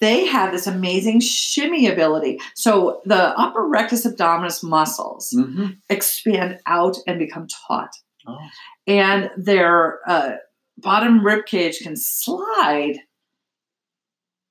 They 0.00 0.26
have 0.26 0.52
this 0.52 0.66
amazing 0.66 1.20
shimmy 1.20 1.88
ability. 1.88 2.38
So 2.54 3.00
the 3.06 3.16
upper 3.38 3.66
rectus 3.66 4.06
abdominis 4.06 4.62
muscles 4.62 5.32
Mm-hmm. 5.34 5.66
expand 5.88 6.58
out 6.66 6.96
and 7.06 7.18
become 7.18 7.46
taut 7.48 7.90
Oh. 8.28 8.38
and 8.86 9.30
their 9.38 10.00
uh, 10.06 10.32
bottom 10.78 11.24
rib 11.24 11.46
cage 11.46 11.78
can 11.78 11.96
slide 11.96 12.98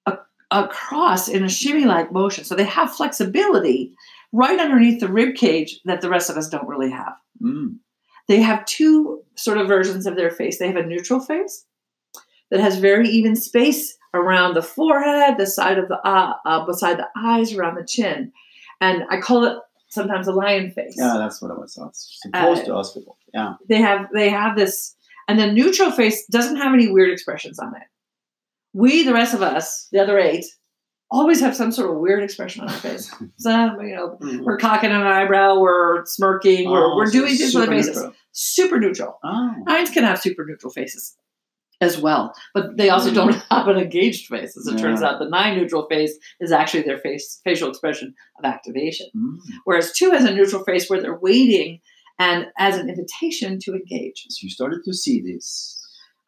a- 0.08 0.18
across 0.50 1.28
in 1.28 1.44
a 1.44 1.50
shimmy-like 1.50 2.12
motion. 2.12 2.44
So 2.46 2.56
they 2.56 2.64
have 2.64 2.96
flexibility 2.96 3.94
right 4.32 4.60
underneath 4.60 5.00
the 5.00 5.08
rib 5.08 5.36
cage 5.36 5.80
that 5.86 6.02
the 6.02 6.10
rest 6.10 6.30
of 6.30 6.38
us 6.38 6.50
don't 6.50 6.68
really 6.68 6.92
have. 6.92 7.14
Mm. 7.42 7.78
They 8.28 8.42
have 8.42 8.66
two 8.66 9.22
sort 9.36 9.58
of 9.58 9.68
versions 9.68 10.06
of 10.06 10.16
their 10.16 10.32
face. 10.32 10.58
They 10.58 10.68
have 10.68 10.76
a 10.78 10.86
neutral 10.86 11.20
face 11.20 11.66
that 12.52 12.60
has 12.60 12.78
very 12.80 13.08
even 13.10 13.36
space 13.36 13.98
around 14.14 14.54
the 14.54 14.62
forehead, 14.62 15.38
the 15.38 15.46
side 15.48 15.78
of 15.78 15.88
the 15.90 16.00
uh, 16.08 16.34
uh, 16.46 16.66
beside 16.66 16.98
the 16.98 17.08
eyes, 17.18 17.54
around 17.54 17.76
the 17.76 17.86
chin, 17.86 18.32
and 18.82 19.04
I 19.10 19.20
call 19.20 19.44
it 19.46 19.58
sometimes 19.90 20.28
a 20.28 20.32
lion 20.34 20.72
face 20.72 20.96
Yeah, 20.98 21.16
that's 21.18 21.42
what 21.42 21.52
I 21.52 21.54
was 21.56 21.74
supposed 21.74 22.22
Uh, 22.34 22.56
to 22.66 22.74
ask 22.76 22.96
about. 22.96 23.16
Yeah. 23.34 23.54
they 23.70 23.78
have 23.78 24.08
they 24.14 24.30
have 24.30 24.56
this 24.58 24.96
and 25.28 25.40
the 25.40 25.52
neutral 25.52 25.92
face 25.92 26.26
doesn't 26.28 26.58
have 26.58 26.74
any 26.74 26.88
weird 26.92 27.12
expressions 27.12 27.60
on 27.60 27.76
it 27.76 27.84
we 28.74 29.04
the 29.04 29.14
rest 29.14 29.34
of 29.34 29.42
us 29.42 29.88
the 29.92 30.00
other 30.00 30.18
eight 30.18 30.46
always 31.12 31.40
have 31.40 31.56
some 31.56 31.72
sort 31.72 31.90
of 31.92 31.98
weird 31.98 32.24
expression 32.24 32.62
on 32.64 32.70
our 32.70 32.76
face 32.80 33.14
so 33.38 33.80
you 33.82 33.96
know 33.96 34.18
we're 34.44 34.58
cocking 34.58 34.92
an 34.92 35.02
eyebrow 35.02 35.60
we're 35.60 36.06
smirking 36.06 36.70
we're, 36.70 36.84
Oh, 36.94 36.96
we're 36.98 37.06
so 37.06 37.12
doing 37.14 37.36
things 37.36 37.54
with 37.54 37.70
our 37.70 37.76
super 37.76 37.76
faces 37.76 37.96
neutral. 37.98 38.14
super 38.32 38.80
neutral 38.80 39.20
Oh. 39.24 39.54
nines 39.68 39.90
can 39.92 40.04
have 40.04 40.20
super 40.20 40.46
neutral 40.46 40.72
faces 40.72 41.16
as 41.82 41.98
well 42.00 42.34
but 42.54 42.78
they 42.78 42.90
also 42.90 43.12
don't 43.14 43.34
have 43.52 43.68
an 43.68 43.78
engaged 43.78 44.28
face 44.28 44.58
as 44.58 44.66
it 44.68 44.78
turns 44.78 45.04
out 45.04 45.20
the 45.20 45.30
nine 45.30 45.58
neutral 45.58 45.88
face 45.88 46.14
is 46.40 46.52
actually 46.52 46.84
their 46.84 46.98
face 46.98 47.40
facial 47.44 47.70
expression 47.70 48.14
of 48.40 48.46
activation 48.46 49.08
Mm. 49.16 49.38
whereas 49.66 49.92
two 49.92 50.10
has 50.12 50.24
a 50.26 50.34
neutral 50.34 50.64
face 50.64 50.90
where 50.90 51.02
they're 51.02 51.20
waiting 51.20 51.82
and 52.18 52.48
as 52.58 52.78
an 52.78 52.88
invitation 52.90 53.60
to 53.60 53.74
engage. 53.74 54.26
So 54.30 54.38
you 54.44 54.50
started 54.50 54.84
to 54.86 54.94
see 54.94 55.22
this. 55.22 55.78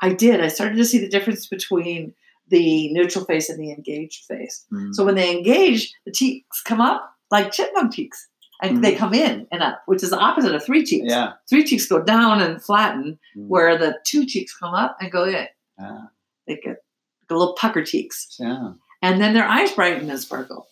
I 0.01 0.11
did. 0.11 0.41
I 0.41 0.49
started 0.49 0.75
to 0.75 0.83
see 0.83 0.97
the 0.99 1.07
difference 1.07 1.47
between 1.47 2.13
the 2.49 2.91
neutral 2.93 3.25
face 3.25 3.49
and 3.49 3.59
the 3.59 3.71
engaged 3.71 4.25
face. 4.25 4.65
Mm. 4.73 4.93
So 4.93 5.03
when 5.05 5.15
they 5.15 5.31
engage, 5.35 5.93
the 6.05 6.11
cheeks 6.11 6.61
come 6.63 6.81
up 6.81 7.09
like 7.31 7.51
chipmunk 7.51 7.93
cheeks, 7.93 8.27
and 8.61 8.83
they 8.83 8.95
come 8.95 9.13
in 9.13 9.45
and 9.51 9.61
up, 9.61 9.83
which 9.85 10.01
is 10.01 10.09
the 10.11 10.17
opposite 10.17 10.55
of 10.55 10.63
three 10.63 10.83
cheeks. 10.85 11.05
yeah. 11.09 11.33
Three 11.49 11.63
cheeks 11.65 11.85
go 11.87 12.01
down 12.01 12.41
and 12.41 12.61
flatten, 12.63 13.19
Mm. 13.37 13.47
where 13.47 13.77
the 13.77 13.97
two 14.05 14.25
cheeks 14.25 14.55
come 14.57 14.73
up 14.73 14.97
and 15.01 15.11
go 15.11 15.25
in. 15.25 15.47
Ah, 15.79 16.09
They 16.47 16.55
get 16.55 16.77
the 17.27 17.35
little 17.35 17.53
pucker 17.55 17.83
cheeks, 17.83 18.35
yeah. 18.39 18.71
and 19.01 19.21
then 19.21 19.33
their 19.33 19.45
eyes 19.47 19.71
brighten 19.73 20.09
and 20.09 20.19
sparkle. 20.19 20.67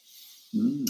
Mm. 0.56 0.86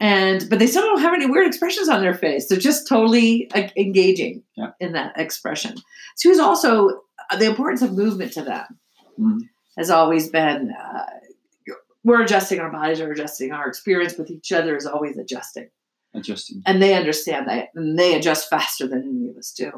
And 0.00 0.46
but 0.48 0.60
they 0.60 0.68
still 0.68 0.82
don't 0.82 1.00
have 1.00 1.12
any 1.14 1.26
weird 1.26 1.48
expressions 1.48 1.88
on 1.88 2.00
their 2.00 2.14
face. 2.14 2.46
They're 2.46 2.56
just 2.58 2.86
totally 2.86 3.50
like, 3.54 3.76
engaging 3.76 4.44
Yeah. 4.56 4.70
in 4.78 4.92
that 4.92 5.18
expression. 5.18 5.74
So 6.16 6.30
it's 6.30 6.38
also 6.38 7.00
uh, 7.30 7.36
the 7.36 7.46
importance 7.46 7.82
of 7.82 7.92
movement 7.92 8.32
to 8.34 8.42
them 8.42 8.78
Mm. 9.18 9.40
Has 9.78 9.88
always 9.90 10.28
been. 10.28 10.72
Uh, 10.72 11.06
we're 12.04 12.22
adjusting 12.22 12.60
our 12.60 12.70
bodies, 12.70 13.00
we're 13.00 13.12
adjusting 13.12 13.52
our 13.52 13.66
experience 13.68 14.16
with 14.16 14.30
each 14.30 14.52
other 14.52 14.76
is 14.76 14.86
always 14.86 15.18
adjusting. 15.18 15.68
Adjusting. 16.14 16.62
and 16.64 16.80
they 16.82 16.94
understand 16.94 17.46
that 17.48 17.68
and 17.74 17.98
they 17.98 18.14
adjust 18.14 18.48
faster 18.48 18.86
than 18.86 19.02
any 19.02 19.28
of 19.28 19.36
us 19.36 19.52
do 19.52 19.70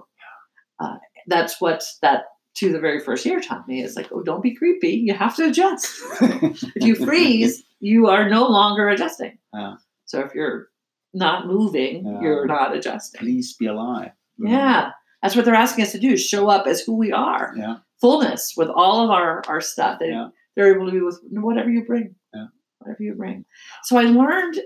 uh, 0.78 0.96
that's 1.26 1.60
what 1.60 1.82
that 2.02 2.26
to 2.54 2.72
the 2.72 2.78
very 2.78 3.00
first 3.00 3.26
year 3.26 3.40
taught 3.40 3.66
me 3.66 3.82
is 3.82 3.96
like 3.96 4.08
oh 4.12 4.22
don't 4.22 4.40
be 4.40 4.54
creepy 4.54 4.90
you 4.90 5.12
have 5.12 5.34
to 5.34 5.46
adjust 5.46 5.90
if 6.22 6.62
you 6.86 6.94
freeze 6.94 7.64
you 7.80 8.06
are 8.06 8.28
no 8.30 8.46
longer 8.46 8.88
adjusting 8.88 9.36
Yeah. 9.52 9.74
so 10.04 10.20
if 10.20 10.32
you're 10.36 10.68
not 11.12 11.48
moving 11.48 12.06
Yeah. 12.06 12.20
you're 12.22 12.46
not 12.46 12.76
adjusting 12.76 13.18
Please 13.18 13.54
be 13.56 13.66
alive. 13.66 14.12
Yeah 14.38 14.92
that's 15.22 15.34
what 15.34 15.44
they're 15.44 15.54
asking 15.56 15.82
us 15.84 15.92
to 15.92 15.98
do 15.98 16.16
show 16.16 16.48
up 16.48 16.68
as 16.68 16.80
who 16.80 16.96
we 16.96 17.10
are 17.10 17.54
Yeah. 17.56 17.78
Fullness 18.00 18.54
with 18.56 18.68
all 18.68 19.04
of 19.04 19.10
our 19.10 19.42
our 19.48 19.60
stuff. 19.60 19.98
They, 20.00 20.08
Yeah. 20.08 20.28
they're 20.56 20.74
able 20.74 20.86
to 20.86 20.92
be 20.92 21.00
with 21.00 21.20
whatever 21.30 21.70
you 21.70 21.84
bring. 21.84 22.14
Yeah. 22.34 22.46
whatever 22.78 23.02
you 23.02 23.14
bring. 23.14 23.44
So 23.84 23.98
i 23.98 24.02
learned 24.04 24.60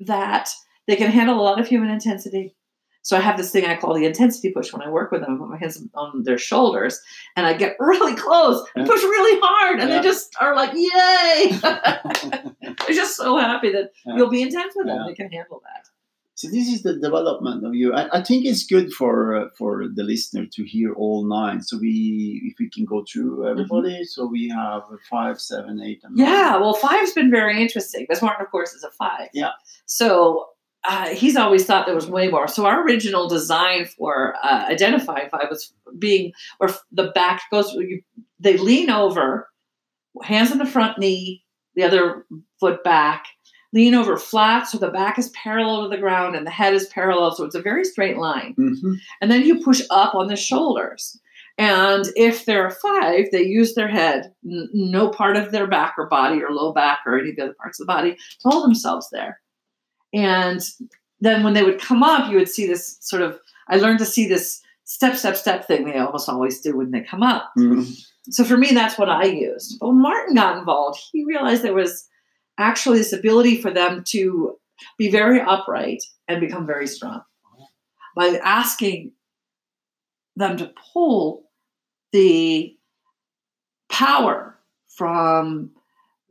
that 0.00 0.50
they 0.86 0.96
can 0.96 1.10
handle 1.10 1.38
a 1.40 1.42
lot 1.42 1.60
of 1.60 1.66
human 1.68 1.90
intensity. 1.90 2.56
So 3.02 3.16
i 3.16 3.20
have 3.20 3.36
this 3.38 3.50
thing 3.50 3.64
i 3.64 3.76
call 3.76 3.94
the 3.94 4.04
intensity 4.04 4.50
push 4.52 4.72
when 4.72 4.82
i 4.82 4.88
work 4.90 5.10
with 5.10 5.22
them 5.22 5.34
i 5.34 5.38
put 5.38 5.48
my 5.48 5.58
hands 5.58 5.82
on 5.94 6.22
their 6.24 6.36
shoulders 6.38 7.00
and 7.36 7.46
i 7.46 7.52
get 7.54 7.76
really 7.80 8.14
close 8.14 8.62
and 8.76 8.86
push 8.86 9.02
really 9.02 9.40
hard 9.42 9.80
and 9.80 9.88
Yeah. 9.88 9.96
they 9.98 10.02
just 10.10 10.28
are 10.40 10.54
like 10.54 10.72
yay! 10.74 11.58
They're 12.86 12.96
just 13.02 13.16
so 13.16 13.38
happy 13.38 13.70
that 13.72 13.90
Yeah. 14.06 14.16
you'll 14.16 14.30
be 14.30 14.42
intense 14.42 14.74
with 14.76 14.86
them. 14.86 15.06
They 15.06 15.14
can 15.14 15.30
handle 15.30 15.62
that 15.64 15.88
So 16.40 16.48
this 16.48 16.68
is 16.68 16.82
the 16.82 16.94
development 16.94 17.66
of 17.66 17.74
you. 17.74 17.92
I, 17.92 18.20
I 18.20 18.22
think 18.22 18.46
it's 18.46 18.64
good 18.64 18.94
for 18.94 19.36
uh, 19.36 19.48
for 19.58 19.84
the 19.94 20.02
listener 20.02 20.46
to 20.54 20.64
hear 20.64 20.94
all 20.94 21.28
nine. 21.28 21.60
So 21.60 21.76
we, 21.76 22.40
if 22.46 22.54
we 22.58 22.70
can 22.70 22.86
go 22.86 23.04
through 23.04 23.46
everybody. 23.46 24.04
So 24.04 24.24
we 24.24 24.48
have 24.48 24.84
five, 25.10 25.38
seven, 25.38 25.82
eight, 25.82 26.00
and 26.02 26.16
nine. 26.16 26.26
Yeah, 26.26 26.56
well, 26.56 26.72
five's 26.72 27.12
been 27.12 27.30
very 27.30 27.60
interesting. 27.60 28.06
Because 28.08 28.22
Martin, 28.22 28.42
of 28.42 28.50
course, 28.50 28.72
is 28.72 28.82
a 28.82 28.90
five. 28.92 29.28
Yeah. 29.34 29.50
So 29.84 30.46
uh, 30.84 31.08
he's 31.08 31.36
always 31.36 31.66
thought 31.66 31.84
there 31.84 31.94
was 31.94 32.06
way 32.06 32.28
more. 32.28 32.48
So 32.48 32.64
our 32.64 32.82
original 32.84 33.28
design 33.28 33.84
for 33.84 34.34
uh, 34.42 34.64
identifying 34.66 35.28
five 35.28 35.48
was 35.50 35.74
being 35.98 36.32
where 36.56 36.70
the 36.90 37.10
back 37.14 37.42
goes. 37.50 37.70
You, 37.74 38.00
they 38.38 38.56
lean 38.56 38.88
over, 38.88 39.46
hands 40.22 40.52
on 40.52 40.56
the 40.56 40.64
front 40.64 40.96
knee, 40.96 41.44
the 41.74 41.82
other 41.82 42.24
foot 42.58 42.82
back. 42.82 43.26
Lean 43.72 43.94
over 43.94 44.16
flat, 44.16 44.66
so 44.66 44.78
the 44.78 44.88
back 44.90 45.18
is 45.18 45.28
parallel 45.30 45.84
to 45.84 45.88
the 45.88 46.00
ground 46.00 46.34
and 46.34 46.44
the 46.46 46.50
head 46.50 46.74
is 46.74 46.86
parallel, 46.88 47.30
so 47.34 47.44
it's 47.44 47.54
a 47.54 47.62
very 47.62 47.84
straight 47.84 48.18
line. 48.18 48.54
Mhm. 48.58 48.96
And 49.20 49.30
then 49.30 49.42
you 49.42 49.60
push 49.62 49.80
up 49.90 50.14
on 50.14 50.26
the 50.26 50.36
shoulders. 50.36 51.18
And 51.56 52.06
if 52.16 52.46
they're 52.46 52.70
five, 52.70 53.26
they 53.30 53.42
use 53.44 53.74
their 53.74 53.86
head, 53.88 54.32
n- 54.44 54.68
no 54.72 55.08
part 55.08 55.36
of 55.36 55.52
their 55.52 55.66
back 55.66 55.94
or 55.98 56.06
body 56.08 56.42
or 56.42 56.50
low 56.50 56.72
back 56.72 57.00
or 57.06 57.18
any 57.18 57.30
of 57.30 57.36
the 57.36 57.42
other 57.44 57.54
parts 57.54 57.78
of 57.78 57.86
the 57.86 57.92
body 57.92 58.12
to 58.14 58.48
hold 58.48 58.64
themselves 58.64 59.08
there. 59.10 59.40
And 60.12 60.60
then 61.20 61.44
when 61.44 61.54
they 61.54 61.62
would 61.62 61.80
come 61.80 62.02
up, 62.02 62.30
you 62.30 62.38
would 62.38 62.48
see 62.48 62.66
this 62.66 62.96
sort 63.00 63.22
of, 63.22 63.38
I 63.68 63.76
learned 63.76 63.98
to 64.00 64.06
see 64.06 64.26
this 64.26 64.60
step, 64.84 65.14
step, 65.16 65.36
step 65.36 65.66
thing 65.66 65.84
they 65.84 65.98
almost 65.98 66.28
always 66.28 66.60
do 66.60 66.76
when 66.76 66.90
they 66.90 67.02
come 67.02 67.22
up. 67.22 67.50
Mhm. 67.56 67.86
So 68.30 68.42
for 68.42 68.56
me, 68.56 68.72
that's 68.72 68.98
what 68.98 69.08
I 69.10 69.24
used. 69.24 69.78
But 69.80 69.88
when 69.88 70.02
Martin 70.02 70.34
got 70.34 70.58
involved, 70.58 70.98
he 71.12 71.24
realized 71.24 71.62
there 71.62 71.74
was 71.74 72.06
actually 72.60 72.98
this 72.98 73.12
ability 73.12 73.60
for 73.60 73.70
them 73.70 74.04
to 74.08 74.56
be 74.98 75.10
very 75.10 75.40
upright 75.40 76.02
and 76.28 76.40
become 76.40 76.66
very 76.66 76.86
strong. 76.86 77.22
By 78.16 78.38
asking 78.42 79.12
them 80.36 80.56
to 80.56 80.72
pull 80.92 81.44
the 82.12 82.76
power 83.90 84.58
from 84.88 85.70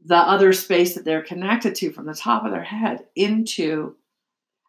the 0.06 0.16
other 0.16 0.54
space 0.54 0.96
that 0.96 1.06
they're 1.06 1.22
connected 1.24 1.76
to 1.76 1.92
from 1.92 2.06
the 2.06 2.14
top 2.14 2.46
of 2.46 2.52
their 2.52 2.64
head 2.64 3.06
into 3.16 3.96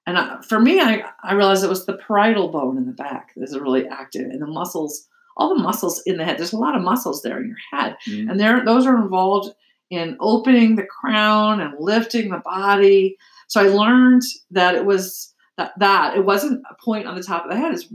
and 0.06 0.44
for 0.44 0.58
me 0.58 0.80
I, 0.80 1.04
I 1.22 1.34
realized 1.34 1.62
it 1.62 1.68
was 1.68 1.86
the 1.86 1.98
parietal 1.98 2.48
bone 2.48 2.76
in 2.76 2.86
the 2.86 2.92
back 2.92 3.32
that's 3.36 3.56
really 3.56 3.86
active 3.86 4.22
and 4.30 4.42
the 4.42 4.46
muscles 4.46 5.06
all 5.36 5.54
the 5.54 5.62
muscles 5.62 6.02
in 6.06 6.16
the 6.18 6.24
head. 6.24 6.36
There's 6.36 6.52
a 6.52 6.58
lot 6.58 6.74
of 6.76 6.82
muscles 6.82 7.22
there 7.22 7.40
in 7.40 7.46
your 7.48 7.56
head. 7.70 7.96
Mhm. 8.08 8.30
and 8.30 8.40
they're 8.40 8.64
those 8.64 8.86
are 8.86 9.00
involved 9.00 9.54
in 9.90 10.16
opening 10.20 10.76
the 10.76 10.86
crown 10.86 11.60
and 11.60 11.74
lifting 11.78 12.30
the 12.30 12.38
body. 12.38 13.16
So 13.48 13.60
i 13.60 13.64
learned 13.64 14.22
that 14.52 14.74
it 14.74 14.84
was 14.84 15.34
that, 15.58 15.72
that 15.78 16.16
it 16.16 16.24
wasn't 16.24 16.62
a 16.70 16.74
point 16.82 17.06
on 17.06 17.16
the 17.16 17.22
top 17.22 17.44
of 17.44 17.50
the 17.50 17.56
head 17.56 17.72
as 17.74 17.88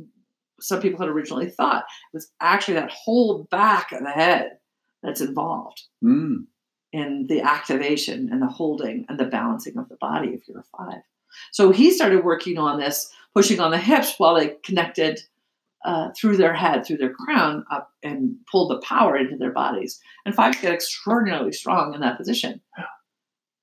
some 0.59 0.81
people 0.81 0.99
had 0.99 1.09
originally 1.09 1.49
thought. 1.49 1.85
It 2.13 2.17
was 2.17 2.31
actually 2.41 2.75
that 2.75 2.91
whole 2.91 3.45
back 3.49 3.91
of 3.91 4.01
the 4.03 4.11
head 4.11 4.57
that's 5.03 5.21
involved 5.21 5.83
Mm. 6.03 6.45
in 6.93 7.25
the 7.27 7.41
activation 7.41 8.29
and 8.31 8.41
the 8.41 8.47
holding 8.47 9.05
and 9.09 9.19
the 9.19 9.25
balancing 9.25 9.77
of 9.77 9.89
the 9.89 9.97
body 9.97 10.29
if 10.29 10.47
you're 10.47 10.59
a 10.59 10.63
five. 10.77 11.01
So 11.51 11.71
he 11.71 11.91
started 11.91 12.23
working 12.23 12.57
on 12.57 12.79
this 12.79 13.09
pushing 13.33 13.59
on 13.59 13.71
the 13.71 13.77
hips 13.77 14.15
while 14.17 14.35
they 14.35 14.55
connected 14.63 15.19
uh, 15.85 16.09
through 16.19 16.35
their 16.35 16.53
head, 16.53 16.85
through 16.85 16.97
their 16.97 17.13
crown, 17.13 17.63
up 17.71 17.91
and 18.03 18.35
pulled 18.51 18.71
the 18.71 18.81
power 18.85 19.15
into 19.15 19.37
their 19.37 19.51
bodies. 19.51 19.99
And 20.25 20.33
fives 20.33 20.59
get 20.59 20.73
extraordinarily 20.73 21.51
strong 21.51 21.93
in 21.93 22.01
that 22.01 22.17
position. 22.17 22.59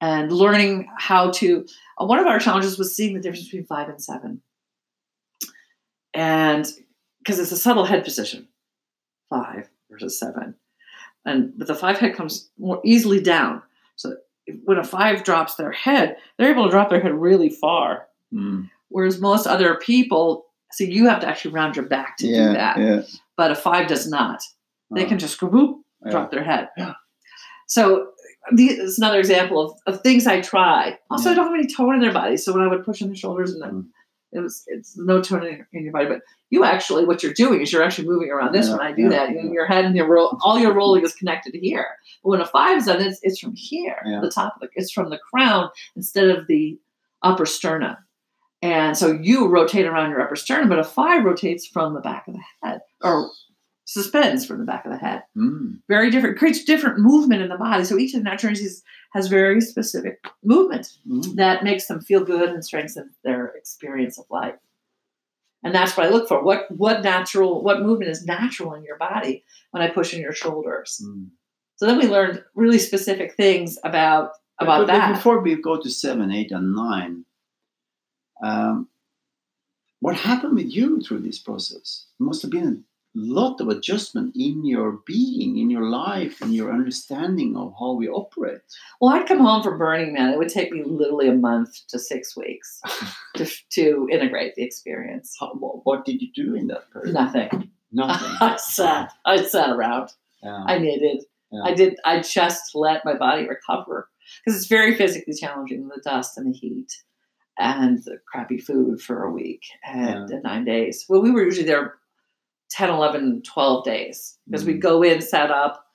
And 0.01 0.33
learning 0.33 0.89
how 0.99 1.31
to, 1.33 1.67
uh, 2.01 2.07
one 2.07 2.19
of 2.19 2.27
our 2.27 2.39
challenges 2.39 2.79
was 2.79 2.95
seeing 2.95 3.15
the 3.15 3.21
difference 3.21 3.45
between 3.45 3.67
five 3.67 3.89
and 3.89 4.03
seven. 4.03 4.41
And 6.15 6.67
because 7.19 7.39
it's 7.39 7.53
a 7.53 7.57
subtle 7.57 7.85
head 7.85 8.05
position, 8.05 8.49
five 9.29 9.69
versus 9.91 10.19
seven. 10.19 10.55
And 11.25 11.53
but 11.57 11.67
the 11.67 11.75
five 11.75 11.99
head 11.99 12.15
comes 12.15 12.51
more 12.59 12.81
easily 12.85 13.21
down. 13.21 13.63
So 13.97 14.17
when 14.65 14.79
a 14.79 14.85
five 14.85 15.25
drops 15.25 15.55
their 15.55 15.73
head, 15.73 16.17
they're 16.37 16.51
able 16.51 16.65
to 16.65 16.71
drop 16.71 16.91
their 16.91 17.01
head 17.01 17.15
really 17.15 17.49
far. 17.51 18.09
Mm. 18.33 18.71
Whereas 18.89 19.21
most 19.21 19.47
other 19.47 19.77
people, 19.77 20.47
see, 20.73 20.91
you 20.91 21.09
have 21.09 21.21
to 21.21 21.29
actually 21.29 21.53
round 21.55 21.77
your 21.77 21.87
back 21.87 22.17
to 22.19 22.27
Yeah. 22.27 22.49
do 22.49 22.53
that. 22.55 22.79
Yeah. 22.79 23.03
But 23.37 23.51
a 23.51 23.55
five 23.55 23.87
does 23.89 24.09
not. 24.09 24.43
They 24.95 25.05
Ah, 25.05 25.09
can 25.09 25.19
just 25.19 25.39
go 25.41 25.47
whoop, 25.47 25.81
yeah. 26.05 26.11
drop 26.13 26.31
their 26.31 26.45
head. 26.45 26.69
So 27.69 28.09
the- 28.53 28.67
it's 28.67 28.99
another 28.99 29.19
example 29.19 29.61
of, 29.87 29.95
of 29.95 30.01
things 30.03 30.27
I 30.27 30.41
try. 30.41 30.99
Also. 31.11 31.31
I 31.31 31.35
don't 31.35 31.47
have 31.47 31.55
any 31.55 31.67
tone 31.73 31.95
in 31.95 32.01
their 32.01 32.13
body. 32.13 32.37
So 32.37 32.53
when 32.53 32.63
I 32.63 32.69
would 32.69 32.85
push 32.85 33.03
on 33.03 33.09
the 33.09 33.17
shoulders 33.17 33.53
and 33.53 33.63
then 33.63 33.71
Mm. 33.71 33.87
it 34.33 34.41
was 34.41 34.65
it's 34.67 34.97
no 34.97 35.21
tone 35.23 35.45
in, 35.47 35.67
in 35.73 35.85
your 35.85 35.93
body. 35.93 36.07
But 36.07 36.21
you 36.51 36.65
actually, 36.65 37.05
what 37.07 37.23
you're 37.23 37.33
doing 37.33 37.61
is 37.63 37.73
you're 37.73 37.83
actually 37.83 38.09
moving 38.09 38.31
around 38.31 38.53
this 38.53 38.69
when 38.69 38.81
I 38.81 38.93
do 38.93 39.09
that. 39.09 39.31
In 39.31 39.53
your 39.53 39.65
head 39.67 39.85
and 39.87 39.97
your 39.97 40.07
roll, 40.09 40.37
all 40.43 40.59
your 40.59 40.75
rolling 40.75 41.03
is 41.05 41.15
connected 41.15 41.53
to 41.53 41.59
here. 41.59 41.87
But 42.23 42.31
when 42.31 42.41
a 42.41 42.47
five 42.47 42.77
is 42.79 42.87
done, 42.87 43.01
it's, 43.01 43.21
it's 43.23 43.39
from 43.39 43.55
here, 43.55 43.97
the 44.21 44.31
top 44.31 44.57
of 44.57 44.61
the, 44.63 44.69
it's 44.75 44.93
from 44.93 45.09
the 45.11 45.19
crown 45.19 45.71
instead 45.97 46.29
of 46.29 46.47
the 46.49 46.79
upper 47.23 47.47
sternum. 47.47 47.97
And 48.63 48.97
so 48.97 49.11
you 49.21 49.49
rotate 49.49 49.87
around 49.87 50.11
your 50.11 50.21
upper 50.21 50.37
sternum, 50.37 50.69
but 50.69 50.79
a 50.79 50.85
five 50.85 51.25
rotates 51.25 51.67
from 51.67 51.95
the 51.95 52.01
back 52.01 52.29
of 52.29 52.35
the 52.35 52.41
head 52.63 52.81
or 53.03 53.31
suspends 53.85 54.47
from 54.47 54.59
the 54.61 54.65
back 54.65 54.85
of 54.87 54.93
the 54.93 54.99
head. 54.99 55.25
Mm. 55.37 55.81
Very 55.89 56.11
different, 56.11 56.39
creates 56.39 56.63
different 56.65 57.01
movement 57.01 57.43
in 57.43 57.49
the 57.49 57.57
body. 57.59 57.83
So 57.85 57.99
each 57.99 58.15
of 58.15 58.21
the 58.21 58.25
natural 58.31 58.51
energies 58.51 58.83
has 59.13 59.27
very 59.27 59.61
specific 59.61 60.25
movement 60.45 60.89
Mm. 61.09 61.35
that 61.35 61.65
makes 61.65 61.87
them 61.87 62.01
feel 62.01 62.25
good 62.25 62.49
and 62.51 62.65
strengthen 62.65 63.11
their 63.25 63.47
experience 63.49 64.17
of 64.19 64.27
life. 64.31 64.55
And 65.65 65.75
that's 65.75 65.97
what 65.97 66.07
I 66.07 66.11
look 66.11 66.29
for. 66.29 66.43
What 66.43 66.67
what 66.71 67.03
natural, 67.03 67.63
what 67.63 67.83
movement 67.83 68.11
is 68.11 68.25
natural 68.25 68.75
in 68.75 68.85
your 68.85 68.97
body 68.97 69.45
when 69.73 69.83
I 69.83 69.89
push 69.89 70.15
in 70.15 70.21
your 70.21 70.33
shoulders. 70.33 71.01
Mm. 71.05 71.29
So 71.77 71.87
then 71.87 71.99
we 71.99 72.07
learned 72.07 72.43
really 72.55 72.79
specific 72.79 73.35
things 73.35 73.77
about 73.85 74.31
about 74.61 74.81
But- 74.83 74.87
but 74.87 74.93
that. 74.93 75.15
Before 75.15 75.41
we 75.41 75.57
go 75.61 75.81
to 75.81 75.91
seven, 75.91 76.31
eight, 76.31 76.53
and 76.53 76.75
nine, 76.75 77.25
um, 78.43 78.89
what 80.01 80.17
happened 80.17 80.57
with 80.57 80.67
you 80.67 81.01
through 81.01 81.21
this 81.21 81.39
process? 81.39 82.07
It 82.19 82.25
must 82.25 82.43
have 82.43 82.51
been 82.51 82.85
a 83.15 83.21
lot 83.21 83.61
of 83.61 83.69
adjustment 83.69 84.35
in 84.35 84.65
your 84.65 84.99
being, 85.07 85.59
in 85.59 85.71
your 85.71 85.89
life, 85.89 86.43
in 86.43 86.53
your 86.53 86.73
understanding 86.73 87.57
of 87.57 87.75
how 87.79 87.93
we 87.93 88.09
operate. 88.09 88.61
Well, 89.01 89.15
I'd 89.15 89.29
come 89.29 89.39
home 89.39 89.63
from 89.63 89.79
Burning 89.79 90.13
Man. 90.13 90.31
It 90.31 90.39
would 90.39 90.49
take 90.49 90.73
me 90.73 90.83
literally 90.85 91.29
a 91.29 91.35
month 91.35 91.87
to 91.89 91.99
six 91.99 92.37
weeks 92.37 92.81
to, 93.37 93.47
to 93.75 94.09
integrate 94.11 94.57
the 94.57 94.65
experience. 94.65 95.37
How, 95.39 95.53
what, 95.55 95.85
what 95.85 96.05
did 96.05 96.21
you 96.21 96.33
do 96.35 96.55
in 96.57 96.67
that 96.69 96.91
period? 96.93 97.15
Nothing. 97.15 97.71
Nothing. 97.93 98.37
I 98.41 98.57
sat. 98.57 99.13
I 99.25 99.43
sat 99.43 99.71
around. 99.71 100.11
Yeah. 100.43 100.65
I 100.67 100.79
knitted. 100.79 101.25
Yeah. 101.53 101.63
I 101.63 101.75
did. 101.75 101.97
I 102.05 102.21
just 102.23 102.75
let 102.75 103.05
my 103.05 103.15
body 103.15 103.47
recover 103.47 104.09
because 104.45 104.59
it's 104.59 104.69
very 104.69 104.97
physically 104.97 105.35
challenging 105.35 105.87
the 105.87 106.01
dust 106.03 106.39
and 106.39 106.53
the 106.53 106.59
heat 106.59 106.91
and 107.63 107.99
the 108.05 108.19
crappy 108.27 108.59
food 108.59 109.01
for 109.01 109.23
a 109.25 109.31
week 109.31 109.63
and 109.87 110.29
Yeah. 110.29 110.39
nine 110.43 110.65
days. 110.65 111.07
Well, 111.09 111.23
we 111.23 111.31
were 111.31 111.43
usually 111.45 111.67
there 111.67 111.95
10, 112.71 112.91
11, 112.91 113.43
12 113.43 113.85
days 113.85 114.39
because 114.47 114.65
Mm. 114.65 114.67
we'd 114.67 114.83
go 114.83 115.03
in, 115.03 115.21
set 115.21 115.51
up, 115.51 115.87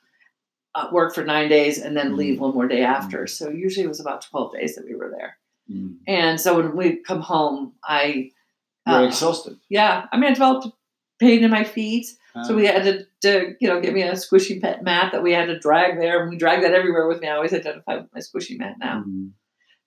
uh, 0.75 0.87
work 0.91 1.13
for 1.13 1.23
nine 1.25 1.49
days, 1.49 1.79
and 1.81 1.97
then 1.97 2.11
Mm. 2.13 2.17
leave 2.17 2.39
one 2.39 2.53
more 2.53 2.67
day 2.67 2.83
after. 2.83 3.25
So 3.27 3.49
usually 3.49 3.85
it 3.85 3.89
was 3.89 3.99
about 3.99 4.21
12 4.21 4.53
days 4.53 4.75
that 4.75 4.85
we 4.85 4.95
were 4.95 5.09
there. 5.09 5.37
Mm. 5.69 5.97
And 6.07 6.39
so 6.39 6.55
when 6.55 6.75
we 6.75 6.97
come 6.97 7.21
home, 7.21 7.73
I, 7.83 8.31
You're 8.87 8.97
uh, 8.97 9.05
exhausted. 9.07 9.57
yeah, 9.69 10.05
I 10.11 10.17
mean, 10.17 10.29
I 10.31 10.33
developed 10.33 10.67
pain 11.19 11.43
in 11.43 11.51
my 11.51 11.63
feet. 11.63 12.05
So 12.45 12.55
we 12.55 12.67
had 12.67 12.83
to, 12.83 13.07
to, 13.23 13.55
you 13.59 13.67
know, 13.67 13.81
give 13.81 13.95
me 13.95 14.03
a 14.03 14.11
squishy 14.11 14.61
pet 14.61 14.83
mat 14.83 15.11
that 15.11 15.23
we 15.23 15.33
had 15.33 15.47
to 15.47 15.57
drag 15.57 15.97
there, 15.99 16.21
and 16.21 16.29
we 16.29 16.37
drag 16.37 16.61
that 16.61 16.75
everywhere 16.75 17.07
with 17.07 17.19
me. 17.19 17.27
I 17.27 17.35
always 17.35 17.51
identify 17.51 17.95
with 17.97 18.13
my 18.13 18.19
squishy 18.19 18.59
mat 18.59 18.75
now. 18.79 19.03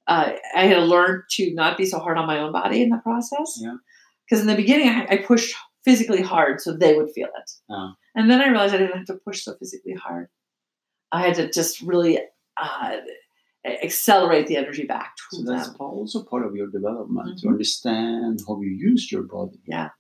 Uh, 0.07 0.33
I 0.57 0.65
had 0.67 0.75
to 0.75 0.81
learn 0.85 1.23
to 1.33 1.55
not 1.55 1.77
be 1.79 1.85
so 1.87 1.99
hard 1.99 2.19
on 2.19 2.27
my 2.27 2.39
own 2.41 2.53
body 2.53 2.83
in 2.83 2.89
the 2.91 2.99
process. 2.99 3.59
Yeah. 3.61 3.77
Because 4.29 4.41
in 4.41 4.47
the 4.47 4.57
beginning, 4.57 4.89
I, 4.89 5.07
I 5.11 5.17
pushed 5.19 5.55
physically 5.85 6.23
hard 6.23 6.61
so 6.61 6.73
they 6.77 6.95
would 6.95 7.11
feel 7.13 7.29
it, 7.29 7.51
Yeah. 7.69 7.91
and 8.15 8.31
then 8.31 8.41
I 8.41 8.49
realized 8.49 8.75
I 8.75 8.79
didn't 8.79 8.97
have 8.99 9.07
to 9.07 9.15
push 9.25 9.45
so 9.45 9.55
physically 9.59 9.95
hard. 9.95 10.29
I 11.13 11.23
had 11.23 11.35
to 11.37 11.51
just 11.51 11.81
really 11.81 12.19
uh, 12.61 12.97
accelerate 13.83 14.47
the 14.47 14.57
energy 14.57 14.85
back 14.85 15.15
to 15.31 15.37
So 15.37 15.43
that's 15.45 15.71
also 15.79 16.23
part 16.25 16.45
of 16.47 16.55
your 16.55 16.69
development 16.69 17.39
to 17.39 17.47
Mhm. 17.47 17.51
understand 17.53 18.41
how 18.47 18.61
you 18.61 18.71
use 18.71 19.11
your 19.11 19.23
body. 19.23 19.61
Yeah. 19.67 19.91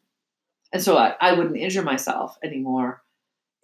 And 0.72 0.82
so 0.82 0.96
I, 0.96 1.14
I 1.20 1.32
wouldn't 1.32 1.56
injure 1.56 1.82
myself 1.82 2.36
anymore 2.44 2.99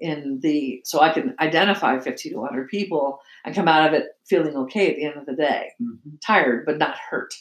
in 0.01 0.41
the 0.43 0.81
so 0.85 1.01
i 1.01 1.11
can 1.13 1.35
identify 1.41 1.99
50 1.99 2.31
to 2.31 2.37
100 2.37 2.69
people 2.69 3.19
and 3.45 3.55
come 3.55 3.69
out 3.69 3.87
of 3.87 3.95
it 3.95 4.09
feeling 4.27 4.57
okay 4.57 4.91
at 4.91 4.97
the 4.97 5.05
end 5.05 5.17
of 5.17 5.27
the 5.27 5.35
day 5.35 5.71
Mhm. 5.81 5.99
tired 6.25 6.67
but 6.67 6.79
not 6.79 6.97
hurt 7.11 7.33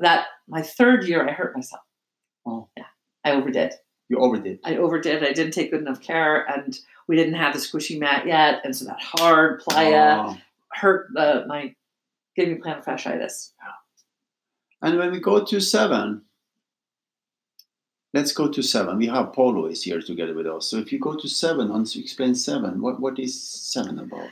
that 0.00 0.26
my 0.48 0.62
third 0.62 1.06
year 1.08 1.26
i 1.28 1.32
hurt 1.32 1.54
myself 1.54 1.82
Oh. 2.46 2.68
yeah 2.76 2.84
i 3.24 3.32
overdid 3.32 3.72
You 4.08 4.18
overdid. 4.18 4.58
i 4.64 4.76
overdid 4.76 5.22
i 5.24 5.32
didn't 5.32 5.52
take 5.52 5.70
good 5.70 5.80
enough 5.80 6.00
care 6.02 6.44
and 6.50 6.78
we 7.06 7.16
didn't 7.16 7.34
have 7.34 7.54
the 7.54 7.58
squishy 7.58 7.98
mat 7.98 8.26
yet 8.26 8.60
and 8.64 8.76
so 8.76 8.84
that 8.84 9.00
hard 9.00 9.60
playa 9.60 10.24
Oh. 10.26 10.36
hurt 10.72 11.08
the, 11.14 11.44
my 11.48 11.74
gave 12.36 12.48
me 12.48 12.54
plantar 12.56 12.84
fasciitis 12.84 13.52
And 14.82 14.96
when 14.98 15.10
we 15.10 15.18
go 15.20 15.44
to 15.44 15.60
seven, 15.60 16.22
let's 18.14 18.32
go 18.32 18.48
to 18.48 18.62
seven. 18.62 18.98
We 18.98 19.06
have 19.08 19.32
Paulo 19.32 19.66
is 19.66 19.82
here 19.82 20.00
together 20.00 20.34
with 20.34 20.46
us. 20.46 20.66
So 20.66 20.78
if 20.78 20.92
you 20.92 20.98
go 20.98 21.14
to 21.14 21.28
seven 21.28 21.70
and 21.70 21.86
explain 21.96 22.34
seven, 22.34 22.80
what, 22.80 23.00
what 23.00 23.18
is 23.18 23.40
seven 23.40 23.98
about? 23.98 24.30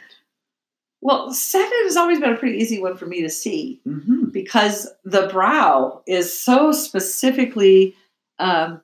well 1.03 1.31
seven 1.33 1.71
has 1.85 1.97
always 1.97 2.19
been 2.19 2.33
a 2.33 2.37
pretty 2.39 2.57
easy 2.59 2.81
one 2.81 2.97
for 2.97 3.05
me 3.07 3.21
to 3.21 3.29
see 3.29 3.81
Mm-hmm. 3.87 4.31
because 4.33 4.89
the 5.05 5.29
brow 5.31 6.03
is 6.07 6.27
so 6.41 6.73
specifically 6.73 7.95
um, 8.39 8.81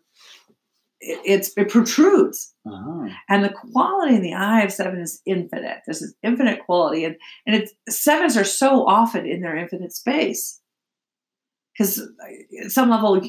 it, 1.01 1.18
it's, 1.24 1.57
it 1.57 1.70
protrudes 1.70 2.53
Uh-huh. 2.66 3.09
and 3.30 3.43
the 3.43 3.49
quality 3.49 4.14
in 4.14 4.22
the 4.22 4.34
eye 4.34 4.61
of 4.62 4.70
seven 4.72 5.01
is 5.01 5.22
infinite 5.24 5.78
there's 5.86 6.01
this 6.01 6.14
infinite 6.22 6.61
quality 6.66 7.07
and, 7.07 7.16
and 7.47 7.57
it's 7.57 7.72
sevens 7.88 8.36
are 8.36 8.45
so 8.45 8.86
often 8.86 9.24
in 9.26 9.40
their 9.40 9.57
infinite 9.57 9.93
space 9.95 10.61
because 11.73 12.01
at 12.64 12.70
some 12.70 12.91
level 12.91 13.20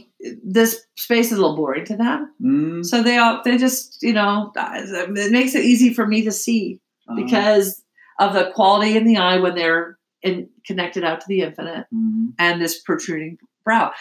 this 0.43 0.81
space 0.97 1.31
is 1.31 1.37
a 1.37 1.41
little 1.41 1.55
boring 1.55 1.85
to 1.85 1.95
them 1.97 2.33
Mm, 2.41 2.85
so 2.85 3.01
they 3.01 3.17
all 3.17 3.41
they 3.43 3.57
just 3.57 4.01
you 4.01 4.13
know 4.13 4.51
it 4.55 5.31
makes 5.31 5.55
it 5.55 5.63
easy 5.65 5.93
for 5.93 6.05
me 6.07 6.23
to 6.23 6.31
see 6.31 6.79
uh, 7.09 7.15
because 7.15 7.81
of 8.19 8.33
the 8.33 8.51
quality 8.53 8.95
in 8.97 9.05
the 9.05 9.17
eye 9.17 9.39
when 9.39 9.55
they're 9.55 9.97
in, 10.21 10.49
connected 10.65 11.03
out 11.03 11.19
to 11.21 11.27
the 11.27 11.41
infinite 11.41 11.85
mm, 11.93 12.31
and 12.39 12.61
this 12.61 12.79
protruding 12.81 13.37
brow. 13.65 13.91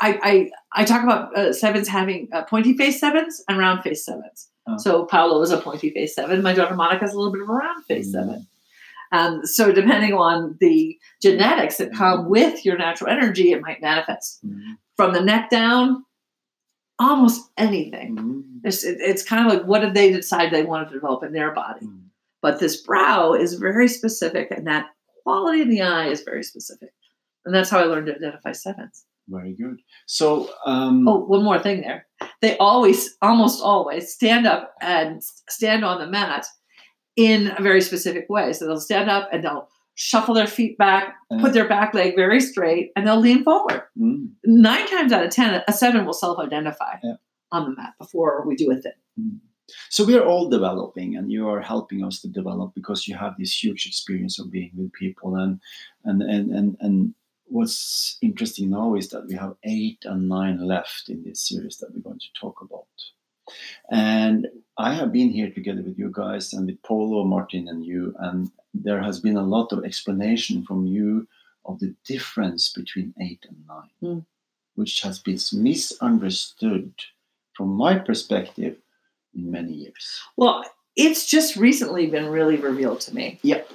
I 0.00 0.50
I, 0.74 0.80
I 0.82 0.84
talk 0.84 1.02
about 1.02 1.36
uh, 1.36 1.52
sevens 1.52 1.88
having 1.88 2.28
uh, 2.32 2.42
pointy 2.44 2.76
face 2.76 2.98
sevens 3.00 3.42
and 3.48 3.58
round 3.58 3.82
face 3.82 4.04
sevens. 4.04 4.48
Oh. 4.68 4.76
So 4.78 5.04
Paolo 5.06 5.40
is 5.42 5.50
a 5.50 5.58
pointy 5.58 5.90
face 5.90 6.14
seven. 6.14 6.42
My 6.42 6.52
daughter 6.54 6.74
Monica 6.74 7.04
is 7.04 7.12
a 7.12 7.16
little 7.16 7.32
bit 7.32 7.42
of 7.42 7.48
a 7.48 7.52
round 7.52 7.84
face 7.86 8.08
Mm. 8.08 8.12
seven. 8.12 8.46
Um, 9.12 9.44
so 9.44 9.70
depending 9.72 10.14
on 10.14 10.56
the 10.60 10.98
genetics 11.20 11.76
that 11.76 11.92
come 11.92 12.28
with 12.30 12.64
your 12.64 12.76
natural 12.78 13.10
energy, 13.10 13.52
it 13.52 13.60
might 13.60 13.80
manifest 13.82 14.44
mm, 14.46 14.58
from 14.96 15.12
the 15.12 15.20
neck 15.20 15.50
down. 15.50 16.04
Almost 16.98 17.50
anything. 17.56 18.16
mm, 18.16 18.42
It's, 18.64 18.84
it- 18.84 18.98
it's 19.00 19.22
kind 19.24 19.46
of 19.46 19.52
like 19.52 19.66
what 19.66 19.80
did 19.80 19.94
they 19.94 20.12
decide 20.12 20.52
they 20.52 20.62
wanted 20.62 20.88
to 20.88 20.94
develop 20.94 21.24
in 21.24 21.32
their 21.32 21.52
body? 21.52 21.86
mm. 21.86 22.00
But 22.42 22.58
this 22.58 22.82
brow 22.82 23.34
is 23.34 23.54
very 23.54 23.86
specific, 23.88 24.50
and 24.50 24.66
that 24.66 24.86
quality 25.22 25.62
in 25.62 25.68
the 25.70 25.82
eye 25.82 26.08
is 26.08 26.22
very 26.22 26.42
specific. 26.42 26.90
And 27.44 27.54
that's 27.54 27.70
how 27.70 27.78
I 27.80 27.84
learned 27.84 28.06
to 28.06 28.14
identify 28.16 28.52
sevens. 28.52 29.04
Very 29.28 29.52
good. 29.54 29.80
So, 30.06 30.50
um, 30.66 31.06
Oh, 31.08 31.18
one 31.24 31.44
more 31.44 31.58
thing 31.60 31.80
there. 31.82 32.06
They 32.40 32.56
always, 32.58 33.16
almost 33.22 33.62
always, 33.62 34.12
stand 34.12 34.46
up 34.46 34.74
and 34.80 35.22
stand 35.48 35.84
on 35.84 36.00
the 36.00 36.06
mat 36.08 36.46
in 37.16 37.52
a 37.56 37.62
very 37.62 37.80
specific 37.80 38.26
way. 38.28 38.52
So 38.52 38.66
they'll 38.66 38.80
stand 38.80 39.10
up 39.10 39.28
and 39.32 39.44
they'll 39.44 39.68
shuffle 39.94 40.34
their 40.34 40.46
feet 40.46 40.78
back, 40.78 41.14
put 41.40 41.52
their 41.52 41.68
back 41.68 41.92
leg 41.92 42.16
very 42.16 42.40
straight, 42.40 42.92
and 42.96 43.06
they'll 43.06 43.20
lean 43.20 43.44
forward. 43.44 43.82
mm, 43.98 44.26
Nine 44.44 44.86
times 44.88 45.12
out 45.12 45.24
of 45.24 45.30
ten, 45.30 45.62
a 45.68 45.72
seven 45.72 46.06
will 46.06 46.14
self-identify 46.14 46.96
Yeah. 47.02 47.16
on 47.50 47.64
the 47.70 47.76
mat 47.76 47.92
before 47.98 48.44
we 48.46 48.56
do 48.56 48.70
a 48.72 48.76
thing. 48.76 49.40
So 49.90 50.04
we 50.04 50.16
are 50.16 50.24
all 50.24 50.48
developing, 50.48 51.16
and 51.16 51.30
you 51.30 51.48
are 51.48 51.60
helping 51.60 52.02
us 52.04 52.20
to 52.22 52.28
develop 52.28 52.74
because 52.74 53.06
you 53.06 53.16
have 53.16 53.34
this 53.38 53.62
huge 53.62 53.86
experience 53.86 54.38
of 54.38 54.50
being 54.50 54.70
with 54.76 54.92
people. 54.92 55.36
And 55.36 55.60
and 56.04 56.22
and 56.22 56.50
and, 56.50 56.76
and 56.80 57.14
what's 57.46 58.16
interesting 58.22 58.70
now 58.70 58.94
is 58.94 59.08
that 59.10 59.26
we 59.28 59.34
have 59.34 59.54
eight 59.64 59.98
and 60.04 60.28
nine 60.28 60.58
left 60.66 61.08
in 61.10 61.22
this 61.22 61.46
series 61.48 61.76
that 61.78 61.90
we're 61.92 62.00
going 62.00 62.18
to 62.18 62.40
talk 62.40 62.60
about. 62.62 62.86
And 63.90 64.46
I 64.82 64.92
have 64.94 65.12
been 65.12 65.30
here 65.30 65.50
together 65.50 65.82
with 65.82 65.98
you 65.98 66.10
guys 66.12 66.52
and 66.52 66.66
with 66.66 66.82
Polo, 66.82 67.22
Martin, 67.24 67.68
and 67.68 67.84
you, 67.84 68.14
and 68.18 68.50
there 68.74 69.00
has 69.00 69.20
been 69.20 69.36
a 69.36 69.42
lot 69.56 69.72
of 69.72 69.84
explanation 69.84 70.64
from 70.64 70.86
you 70.86 71.28
of 71.64 71.78
the 71.78 71.94
difference 72.04 72.72
between 72.72 73.14
eight 73.20 73.46
and 73.48 73.58
nine, 73.68 73.90
Mm. 74.02 74.26
which 74.74 75.02
has 75.02 75.20
been 75.20 75.38
misunderstood 75.52 76.92
from 77.56 77.68
my 77.68 77.96
perspective 77.98 78.76
in 79.36 79.50
many 79.50 79.72
years. 79.72 80.20
Well, 80.36 80.64
it's 80.96 81.26
just 81.26 81.56
recently 81.56 82.08
been 82.08 82.26
really 82.26 82.56
revealed 82.56 83.00
to 83.02 83.14
me. 83.14 83.38
Yep. 83.42 83.70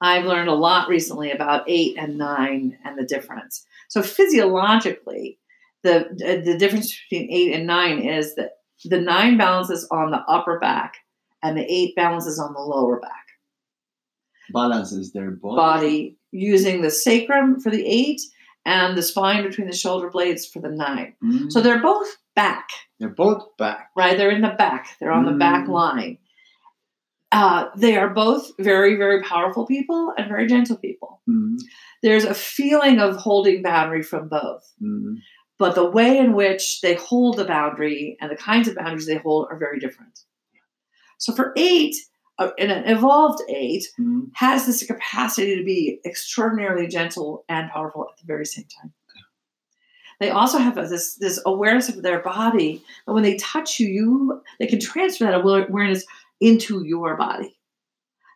I've 0.00 0.26
learned 0.26 0.48
a 0.48 0.54
lot 0.54 0.88
recently 0.88 1.32
about 1.32 1.64
eight 1.66 1.96
and 1.98 2.16
nine 2.18 2.78
and 2.84 2.96
the 2.98 3.04
difference. 3.04 3.66
So 3.88 4.00
physiologically, 4.02 5.38
the 5.82 6.08
the 6.44 6.56
difference 6.58 6.96
between 7.10 7.30
eight 7.30 7.52
and 7.54 7.66
nine 7.66 7.98
is 8.00 8.34
that 8.36 8.55
the 8.84 9.00
nine 9.00 9.36
balances 9.36 9.86
on 9.90 10.10
the 10.10 10.20
upper 10.28 10.58
back 10.58 10.94
and 11.42 11.56
the 11.56 11.64
eight 11.72 11.94
balances 11.96 12.38
on 12.38 12.52
the 12.52 12.60
lower 12.60 13.00
back 13.00 13.12
Balances 14.52 15.12
their 15.12 15.32
body. 15.32 15.56
body 15.56 16.18
using 16.30 16.82
the 16.82 16.90
sacrum 16.90 17.58
for 17.60 17.70
the 17.70 17.84
eight 17.84 18.20
and 18.64 18.96
the 18.96 19.02
spine 19.02 19.42
between 19.42 19.66
the 19.66 19.76
shoulder 19.76 20.08
blades 20.10 20.46
for 20.46 20.60
the 20.60 20.68
nine. 20.70 21.14
Mm. 21.24 21.50
So 21.50 21.60
they're 21.60 21.82
both 21.82 22.16
back. 22.36 22.68
they're 23.00 23.08
both 23.08 23.56
back. 23.58 23.90
right? 23.96 24.16
They're 24.16 24.30
in 24.30 24.42
the 24.42 24.54
back. 24.56 24.96
They're 25.00 25.12
on 25.12 25.24
the 25.24 25.32
back 25.32 25.66
Mm. 25.66 25.70
line. 25.70 26.18
Uh, 27.32 27.66
they 27.76 27.96
are 27.96 28.08
both 28.10 28.50
very, 28.58 28.94
very 28.96 29.20
powerful 29.22 29.66
people 29.66 30.12
and 30.16 30.28
very 30.28 30.46
gentle 30.46 30.76
people. 30.76 31.20
Mm. 31.28 31.58
There's 32.02 32.24
a 32.24 32.34
feeling 32.34 33.00
of 33.00 33.16
holding 33.16 33.62
boundary 33.62 34.02
from 34.02 34.28
both, 34.28 34.62
Mm. 34.82 35.16
But 35.58 35.74
the 35.74 35.88
way 35.88 36.18
in 36.18 36.34
which 36.34 36.80
they 36.80 36.94
hold 36.94 37.36
the 37.36 37.44
boundary 37.44 38.16
and 38.20 38.30
the 38.30 38.36
kinds 38.36 38.68
of 38.68 38.76
boundaries 38.76 39.06
they 39.06 39.16
hold 39.18 39.48
are 39.50 39.58
very 39.58 39.78
different. 39.80 40.20
So 41.18 41.32
for 41.34 41.52
eight, 41.56 41.96
uh, 42.38 42.50
an 42.58 42.70
evolved 42.84 43.42
eight 43.48 43.86
Mm. 43.98 44.30
has 44.34 44.66
this 44.66 44.84
capacity 44.86 45.56
to 45.56 45.64
be 45.64 46.00
extraordinarily 46.04 46.86
gentle 46.86 47.44
and 47.48 47.70
powerful 47.70 48.06
at 48.10 48.18
the 48.18 48.26
very 48.26 48.44
same 48.44 48.66
time. 48.66 48.92
They 50.20 50.30
also 50.30 50.58
have 50.58 50.74
this 50.76 51.14
this 51.16 51.40
awareness 51.44 51.88
of 51.90 52.02
their 52.02 52.20
body, 52.20 52.82
and 53.06 53.14
when 53.14 53.22
they 53.22 53.36
touch 53.36 53.78
you, 53.78 53.88
you 53.88 54.42
they 54.58 54.66
can 54.66 54.80
transfer 54.80 55.24
that 55.24 55.34
awareness 55.34 56.04
into 56.40 56.84
your 56.86 57.16
body. 57.16 57.58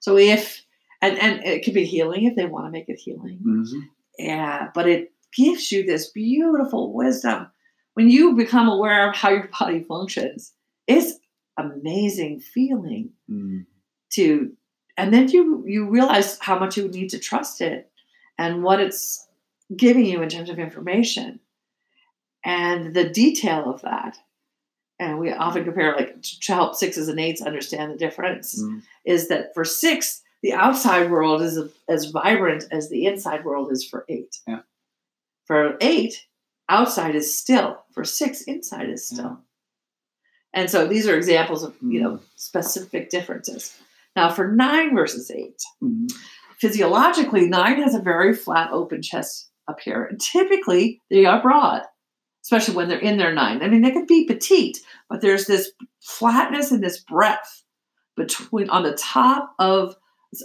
So 0.02 0.16
if 0.18 0.62
and 1.02 1.18
and 1.18 1.42
it 1.44 1.64
could 1.64 1.74
be 1.74 1.84
healing 1.84 2.24
if 2.24 2.36
they 2.36 2.44
want 2.46 2.66
to 2.66 2.70
make 2.70 2.88
it 2.88 2.98
healing, 2.98 3.38
Mhm. 3.42 3.88
yeah, 4.18 4.68
but 4.74 4.88
it 4.88 5.12
gives 5.34 5.70
you 5.72 5.84
this 5.84 6.10
beautiful 6.10 6.92
wisdom 6.92 7.46
when 7.94 8.08
you 8.10 8.34
become 8.34 8.68
aware 8.68 9.08
of 9.08 9.16
how 9.16 9.30
your 9.30 9.48
body 9.58 9.80
functions. 9.84 10.52
It's 10.86 11.14
amazing 11.56 12.40
feeling 12.40 13.10
Mm. 13.30 13.66
to 14.10 14.52
and 14.96 15.12
then 15.14 15.28
you 15.28 15.64
you 15.66 15.88
realize 15.88 16.38
how 16.40 16.58
much 16.58 16.76
you 16.76 16.88
need 16.88 17.10
to 17.10 17.18
trust 17.18 17.60
it 17.60 17.90
and 18.38 18.62
what 18.62 18.80
it's 18.80 19.28
giving 19.76 20.04
you 20.06 20.20
in 20.22 20.28
terms 20.28 20.50
of 20.50 20.58
information 20.58 21.38
And 22.44 22.94
the 22.94 23.08
detail 23.08 23.70
of 23.70 23.82
that, 23.82 24.16
and 24.98 25.18
we 25.18 25.30
often 25.32 25.64
compare 25.64 25.94
like 25.94 26.22
to 26.22 26.52
help 26.54 26.74
sixes 26.74 27.08
and 27.08 27.20
eights 27.20 27.42
understand 27.42 27.92
the 27.92 27.98
difference, 27.98 28.60
Mm. 28.62 28.82
is 29.04 29.28
that 29.28 29.52
for 29.54 29.64
six, 29.64 30.22
the 30.42 30.54
outside 30.54 31.10
world 31.10 31.42
is 31.42 31.58
as 31.88 32.06
vibrant 32.06 32.64
as 32.70 32.88
the 32.88 33.04
inside 33.04 33.44
world 33.44 33.70
is 33.70 33.84
for 33.84 34.06
eight. 34.08 34.40
Yeah. 34.48 34.62
For 35.50 35.76
eight, 35.80 36.28
outside 36.68 37.16
is 37.16 37.36
still. 37.36 37.82
For 37.92 38.04
six, 38.04 38.42
inside 38.42 38.88
is 38.88 39.08
still. 39.08 39.40
And 40.54 40.70
so 40.70 40.86
these 40.86 41.08
are 41.08 41.16
examples 41.16 41.64
of 41.64 41.74
you 41.82 42.00
know 42.00 42.20
specific 42.36 43.10
differences. 43.10 43.76
Now 44.14 44.30
for 44.30 44.46
nine 44.52 44.94
versus 44.94 45.28
eight, 45.28 45.60
Mm. 45.82 46.12
physiologically, 46.60 47.48
nine 47.48 47.82
has 47.82 47.96
a 47.96 48.00
very 48.00 48.32
flat, 48.32 48.70
open 48.70 49.02
chest 49.02 49.50
up 49.66 49.80
here, 49.80 50.04
and 50.04 50.20
typically 50.20 51.02
they 51.10 51.24
are 51.26 51.42
broad, 51.42 51.82
especially 52.44 52.76
when 52.76 52.88
they're 52.88 53.00
in 53.00 53.18
their 53.18 53.34
nine. 53.34 53.60
I 53.60 53.66
mean, 53.66 53.82
they 53.82 53.90
could 53.90 54.06
be 54.06 54.26
petite, 54.28 54.78
but 55.08 55.20
there's 55.20 55.46
this 55.46 55.72
flatness 56.00 56.70
and 56.70 56.80
this 56.80 57.00
breadth 57.00 57.64
between 58.16 58.70
on 58.70 58.84
the 58.84 58.94
top 58.94 59.52
of 59.58 59.96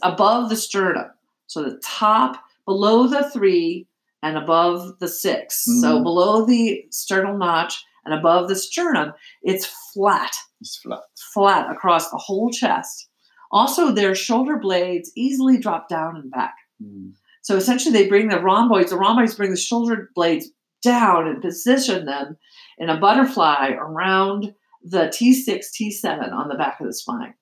above 0.01 0.49
the 0.49 0.55
sternum. 0.55 1.11
So 1.45 1.61
the 1.61 1.79
top 1.83 2.43
below 2.65 3.05
the 3.07 3.29
three 3.29 3.85
and 4.25 4.37
above 4.37 4.97
the 4.99 5.07
6 5.07 5.65
So 5.81 5.99
Mhm. 5.99 6.03
below 6.03 6.45
the 6.45 6.83
sternal 6.89 7.37
notch 7.37 7.83
and 8.05 8.13
above 8.13 8.47
the 8.49 8.55
sternum, 8.55 9.13
it's 9.43 9.65
flat 9.93 10.35
It's 10.59 10.77
flat. 10.77 11.03
flat 11.33 11.69
across 11.71 12.09
the 12.09 12.17
whole 12.17 12.49
chest. 12.49 13.07
Also, 13.51 13.91
their 13.91 14.15
shoulder 14.15 14.57
blades 14.57 15.11
easily 15.15 15.57
drop 15.59 15.87
down 15.87 16.15
and 16.17 16.31
back. 16.31 16.55
Mm. 16.83 17.13
So 17.43 17.55
essentially, 17.55 17.93
they 17.93 18.07
bring 18.09 18.27
the 18.29 18.39
rhomboids, 18.41 18.89
the 18.89 18.97
rhomboids 18.97 19.35
bring 19.35 19.51
the 19.51 19.57
shoulder 19.57 20.09
blades 20.15 20.47
down 20.81 21.27
and 21.27 21.41
position 21.41 22.05
them 22.05 22.37
in 22.79 22.89
a 22.89 22.97
butterfly 22.97 23.69
around 23.77 24.55
the 24.83 25.07
T6, 25.09 25.71
T7 25.71 26.31
on 26.33 26.47
the 26.49 26.55
back 26.55 26.79
of 26.79 26.87
the 26.87 26.93
spine. 26.93 27.35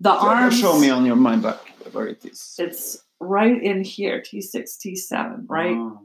The 0.00 0.12
So, 0.20 0.26
arms, 0.28 0.58
Show 0.58 0.78
me 0.78 0.90
on 0.90 1.04
your 1.04 1.16
mind 1.16 1.42
back 1.42 1.58
where 1.92 2.06
it 2.08 2.24
is. 2.24 2.54
it's 2.58 2.98
right 3.24 3.62
in 3.62 3.84
here, 3.84 4.20
T6, 4.20 4.54
T7, 4.54 5.44
right? 5.48 5.76
Ah. 5.76 5.98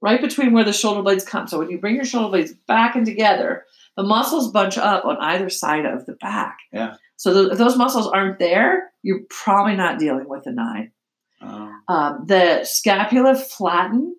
right 0.00 0.20
between 0.20 0.52
where 0.52 0.64
the 0.64 0.72
shoulder 0.72 1.02
blades 1.02 1.24
come. 1.24 1.46
So 1.46 1.58
when 1.58 1.70
you 1.70 1.78
bring 1.78 1.94
your 1.94 2.04
shoulder 2.04 2.30
blades 2.30 2.52
back 2.66 2.96
and 2.96 3.06
together, 3.06 3.64
the 3.96 4.02
muscles 4.02 4.50
bunch 4.50 4.78
up 4.78 5.04
on 5.04 5.16
either 5.18 5.50
side 5.50 5.84
of 5.84 6.06
the 6.06 6.14
back. 6.14 6.58
Yeah. 6.72 6.96
So 7.16 7.32
th- 7.32 7.52
if 7.52 7.58
those 7.58 7.76
muscles 7.76 8.06
aren't 8.08 8.38
there, 8.38 8.90
you're 9.02 9.20
probably 9.30 9.76
not 9.76 9.98
dealing 9.98 10.28
with 10.28 10.46
a 10.46 10.52
nine. 10.52 10.92
Ah. 11.40 11.70
Um, 11.88 12.24
the 12.26 12.64
scapula 12.64 13.34
flatten, 13.34 14.16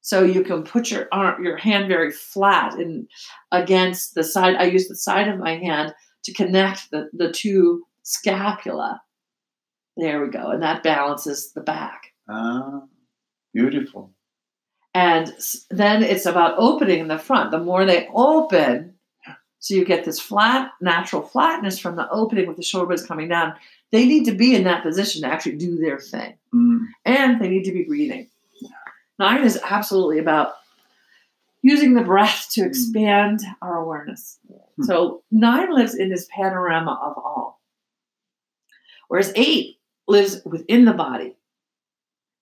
so 0.00 0.22
you 0.22 0.44
can 0.44 0.62
put 0.62 0.90
your 0.90 1.08
arm, 1.10 1.42
your 1.42 1.56
hand 1.56 1.88
very 1.88 2.12
flat 2.12 2.74
and 2.74 3.08
against 3.50 4.14
the 4.14 4.22
side. 4.22 4.56
I 4.56 4.64
use 4.64 4.88
the 4.88 4.96
side 4.96 5.28
of 5.28 5.38
my 5.38 5.56
hand 5.56 5.94
to 6.24 6.32
connect 6.32 6.90
the, 6.90 7.08
the 7.12 7.32
two 7.32 7.84
scapula. 8.02 9.00
There 9.96 10.22
we 10.22 10.30
go, 10.30 10.50
and 10.50 10.62
that 10.62 10.82
balances 10.82 11.52
the 11.52 11.62
back. 11.62 12.12
Ah. 12.28 12.82
Beautiful. 13.54 14.12
And 14.92 15.32
then 15.70 16.02
it's 16.02 16.26
about 16.26 16.58
opening 16.58 17.00
in 17.00 17.08
the 17.08 17.18
front. 17.18 17.50
The 17.50 17.58
more 17.58 17.84
they 17.84 18.08
open, 18.14 18.94
so 19.58 19.74
you 19.74 19.84
get 19.84 20.04
this 20.04 20.20
flat, 20.20 20.72
natural 20.80 21.22
flatness 21.22 21.78
from 21.78 21.96
the 21.96 22.08
opening 22.10 22.46
with 22.46 22.56
the 22.56 22.62
shoulder 22.62 22.86
blades 22.86 23.06
coming 23.06 23.28
down. 23.28 23.54
They 23.92 24.06
need 24.06 24.24
to 24.24 24.32
be 24.32 24.54
in 24.54 24.64
that 24.64 24.82
position 24.82 25.22
to 25.22 25.28
actually 25.28 25.56
do 25.56 25.76
their 25.76 25.98
thing. 25.98 26.34
Mm. 26.54 26.86
And 27.04 27.40
they 27.40 27.48
need 27.48 27.64
to 27.64 27.72
be 27.72 27.84
breathing. 27.84 28.28
Nine 29.18 29.44
is 29.44 29.58
absolutely 29.64 30.18
about 30.18 30.54
using 31.62 31.94
the 31.94 32.02
breath 32.02 32.48
to 32.52 32.64
expand 32.64 33.40
our 33.62 33.78
awareness. 33.78 34.38
Hmm. 34.76 34.84
So 34.84 35.22
nine 35.30 35.74
lives 35.74 35.94
in 35.94 36.10
this 36.10 36.28
panorama 36.30 37.00
of 37.02 37.16
all. 37.16 37.60
Whereas 39.08 39.32
eight 39.36 39.75
lives 40.08 40.40
within 40.44 40.84
the 40.84 40.92
body. 40.92 41.36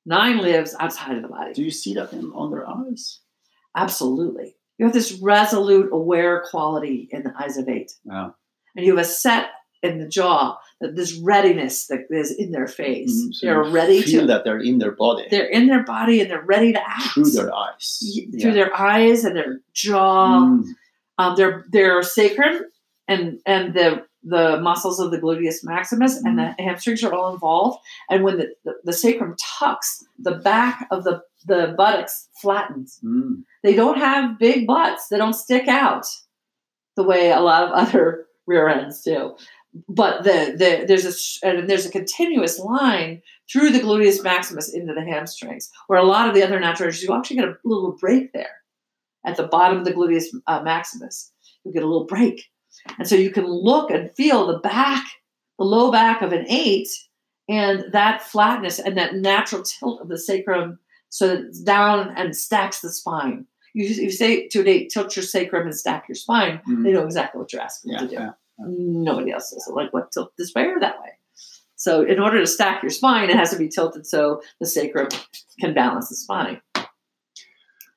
Nine 0.06 0.38
lives 0.38 0.74
outside 0.78 1.16
of 1.16 1.22
the 1.22 1.28
body. 1.28 1.54
Do 1.54 1.62
you 1.62 1.70
see 1.70 1.94
that 1.94 2.12
in, 2.12 2.30
on 2.32 2.50
their 2.50 2.68
eyes? 2.68 3.20
Absolutely. 3.76 4.56
You 4.78 4.86
have 4.86 4.94
this 4.94 5.12
resolute, 5.12 5.90
aware 5.92 6.44
quality 6.50 7.08
in 7.10 7.22
the 7.22 7.32
eyes 7.38 7.56
of 7.56 7.68
eight. 7.68 7.92
Yeah. 8.04 8.30
And 8.76 8.84
you 8.84 8.96
have 8.96 9.04
a 9.04 9.08
set 9.08 9.50
in 9.82 9.98
the 9.98 10.08
jaw, 10.08 10.56
that 10.80 10.96
this 10.96 11.12
readiness 11.18 11.86
that 11.88 12.06
is 12.10 12.30
in 12.32 12.52
their 12.52 12.66
face. 12.66 13.12
Mm, 13.12 13.34
so 13.34 13.46
they're 13.46 13.64
ready 13.64 14.00
feel 14.00 14.22
to, 14.22 14.26
that 14.28 14.42
they're 14.44 14.58
in 14.58 14.78
their 14.78 14.92
body 14.92 15.26
they're 15.30 15.44
in 15.46 15.66
their 15.66 15.84
body 15.84 16.22
and 16.22 16.30
they're 16.30 16.44
ready 16.44 16.72
to 16.72 16.80
act. 16.80 17.12
through 17.12 17.30
their 17.30 17.54
eyes. 17.54 17.98
Yeah. 18.00 18.40
Through 18.42 18.54
their 18.54 18.74
eyes 18.74 19.24
and 19.24 19.36
their 19.36 19.60
jaw, 19.74 20.40
Mm. 20.40 20.64
um, 21.18 21.36
their 21.36 21.64
their 21.70 22.02
sacrum 22.02 22.62
and 23.08 23.40
and 23.46 23.74
the 23.74 24.06
the 24.24 24.58
muscles 24.60 24.98
of 24.98 25.10
the 25.10 25.18
gluteus 25.18 25.62
maximus 25.62 26.16
and 26.16 26.38
the 26.38 26.54
hamstrings 26.58 27.04
are 27.04 27.12
all 27.12 27.32
involved. 27.32 27.78
And 28.08 28.24
when 28.24 28.38
the, 28.38 28.54
the, 28.64 28.74
the 28.84 28.92
sacrum 28.92 29.36
tucks, 29.58 30.04
the 30.18 30.36
back 30.36 30.86
of 30.90 31.04
the, 31.04 31.22
the 31.46 31.74
buttocks 31.76 32.28
flattens. 32.40 32.98
Mm. 33.04 33.44
They 33.62 33.74
don't 33.74 33.98
have 33.98 34.38
big 34.38 34.66
butts. 34.66 35.08
They 35.08 35.18
don't 35.18 35.34
stick 35.34 35.68
out 35.68 36.06
the 36.96 37.02
way 37.02 37.30
a 37.30 37.40
lot 37.40 37.64
of 37.64 37.70
other 37.74 38.26
rear 38.46 38.68
ends 38.68 39.02
do. 39.02 39.36
But 39.88 40.22
the, 40.22 40.54
the 40.56 40.84
there's 40.86 41.04
a 41.42 41.46
and 41.46 41.68
there's 41.68 41.84
a 41.84 41.90
continuous 41.90 42.60
line 42.60 43.20
through 43.50 43.70
the 43.70 43.80
gluteus 43.80 44.22
maximus 44.22 44.72
into 44.72 44.94
the 44.94 45.02
hamstrings, 45.02 45.68
where 45.88 45.98
a 45.98 46.04
lot 46.04 46.28
of 46.28 46.34
the 46.34 46.44
other 46.44 46.60
natural 46.60 46.92
you 46.94 47.12
actually 47.12 47.36
get 47.36 47.48
a 47.48 47.56
little 47.64 47.96
break 48.00 48.32
there 48.32 48.62
at 49.26 49.36
the 49.36 49.48
bottom 49.48 49.78
of 49.78 49.84
the 49.84 49.92
gluteus 49.92 50.26
uh, 50.46 50.62
maximus. 50.62 51.32
You 51.64 51.72
get 51.72 51.82
a 51.82 51.86
little 51.86 52.06
break, 52.06 52.44
and 52.98 53.08
so 53.08 53.14
you 53.16 53.30
can 53.30 53.46
look 53.46 53.90
and 53.90 54.10
feel 54.14 54.46
the 54.46 54.58
back, 54.58 55.04
the 55.58 55.64
low 55.64 55.90
back 55.90 56.22
of 56.22 56.32
an 56.32 56.46
eight, 56.48 56.88
and 57.48 57.84
that 57.92 58.22
flatness 58.22 58.78
and 58.78 58.96
that 58.96 59.14
natural 59.16 59.62
tilt 59.62 60.00
of 60.00 60.08
the 60.08 60.18
sacrum, 60.18 60.78
so 61.10 61.28
that 61.28 61.40
it's 61.44 61.60
down 61.60 62.12
and 62.16 62.36
stacks 62.36 62.80
the 62.80 62.90
spine. 62.90 63.46
You, 63.74 63.86
you 63.86 64.10
say 64.10 64.48
to 64.48 64.60
an 64.60 64.68
eight, 64.68 64.90
tilt 64.90 65.16
your 65.16 65.24
sacrum 65.24 65.66
and 65.66 65.74
stack 65.76 66.04
your 66.08 66.14
spine. 66.16 66.60
Mm. 66.68 66.84
They 66.84 66.92
know 66.92 67.04
exactly 67.04 67.40
what 67.40 67.52
you're 67.52 67.62
asking 67.62 67.92
Yeah, 67.92 67.98
them 67.98 68.08
to 68.08 68.14
do. 68.16 68.22
yeah. 68.22 68.30
Nobody 68.58 69.32
else 69.32 69.50
does 69.50 69.66
it. 69.68 69.74
Like 69.74 69.92
what 69.92 70.12
tilt 70.12 70.32
this 70.38 70.52
way 70.54 70.64
or 70.66 70.78
that 70.80 71.00
way. 71.00 71.10
So 71.76 72.02
in 72.02 72.18
order 72.20 72.38
to 72.40 72.46
stack 72.46 72.82
your 72.82 72.90
spine, 72.90 73.30
it 73.30 73.36
has 73.36 73.50
to 73.50 73.58
be 73.58 73.68
tilted 73.68 74.06
so 74.06 74.40
the 74.60 74.66
sacrum 74.66 75.08
can 75.60 75.74
balance 75.74 76.08
the 76.08 76.14
spine. 76.16 76.60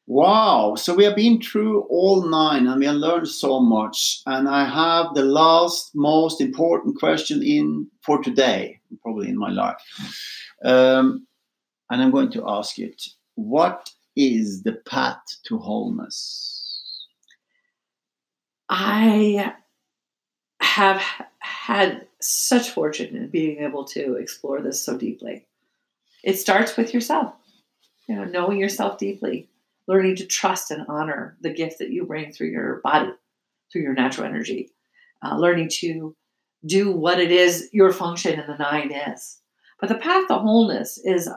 Wow. 0.09 0.75
So 0.75 0.95
we 0.95 1.03
have 1.03 1.17
been 1.17 1.41
through 1.41 1.81
all 1.89 2.29
nine 2.29 2.65
and 2.65 2.79
we 2.79 2.85
have 2.85 2.95
learned 2.95 3.27
so 3.27 3.59
much. 3.59 4.21
And 4.25 4.47
I 4.47 4.63
have 4.63 5.13
the 5.13 5.25
last 5.25 5.91
most 5.93 6.39
important 6.39 6.97
question 6.97 7.43
in 7.43 7.87
for 8.01 8.23
today, 8.23 8.79
probably 9.03 9.27
in 9.27 9.37
my 9.37 9.49
life. 9.49 9.75
Um, 10.63 11.27
and 11.89 12.01
I'm 12.01 12.11
going 12.11 12.31
to 12.31 12.43
ask 12.47 12.79
it. 12.79 13.03
What 13.35 13.91
is 14.15 14.63
the 14.63 14.73
path 14.73 15.21
to 15.47 15.57
wholeness? 15.57 16.53
I 18.69 19.53
have 20.61 21.01
had 21.39 22.07
such 22.21 22.69
fortune 22.69 23.15
in 23.15 23.27
being 23.27 23.59
able 23.59 23.83
to 23.85 24.15
explore 24.15 24.61
this 24.61 24.81
so 24.81 24.97
deeply. 24.97 25.45
It 26.23 26.39
starts 26.39 26.75
with 26.77 26.93
yourself, 26.93 27.33
you 28.07 28.15
know, 28.15 28.23
knowing 28.23 28.57
yourself 28.57 28.97
deeply, 28.97 29.49
learning 29.87 30.15
to 30.17 30.25
trust 30.25 30.71
and 30.71 30.85
honor 30.87 31.37
the 31.41 31.53
gift 31.53 31.79
that 31.79 31.91
you 31.91 32.05
bring 32.05 32.31
through 32.31 32.49
your 32.49 32.81
body, 32.83 33.11
through 33.71 33.81
your 33.81 33.93
natural 33.93 34.27
energy, 34.27 34.71
uh, 35.23 35.37
learning 35.37 35.69
to 35.69 36.15
do 36.65 36.91
what 36.91 37.19
it 37.19 37.31
is 37.31 37.69
your 37.71 37.91
function 37.91 38.39
in 38.39 38.47
the 38.47 38.57
nine 38.57 38.91
is. 38.91 39.39
But 39.79 39.89
the 39.89 39.95
path 39.95 40.27
to 40.27 40.35
wholeness 40.35 40.99
is 41.03 41.29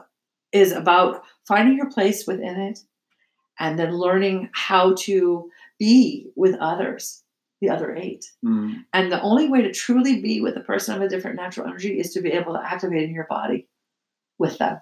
is 0.51 0.73
about 0.73 1.23
finding 1.47 1.77
your 1.77 1.89
place 1.89 2.27
within 2.27 2.59
it 2.59 2.79
and 3.59 3.79
then 3.79 3.95
learning 3.95 4.49
how 4.53 4.95
to 4.95 5.49
be 5.79 6.27
with 6.35 6.55
others, 6.59 7.23
the 7.61 7.69
other 7.69 7.95
eight. 7.95 8.25
Mm. 8.43 8.83
And 8.91 9.11
the 9.11 9.21
only 9.21 9.47
way 9.47 9.61
to 9.61 9.71
truly 9.71 10.21
be 10.21 10.41
with 10.41 10.57
a 10.57 10.61
person 10.61 10.95
of 10.95 11.01
a 11.01 11.07
different 11.07 11.37
natural 11.37 11.67
energy 11.67 11.99
is 11.99 12.11
to 12.13 12.21
be 12.21 12.31
able 12.31 12.53
to 12.53 12.65
activate 12.65 13.03
in 13.03 13.13
your 13.13 13.27
body 13.29 13.67
with 14.37 14.57
them. 14.57 14.81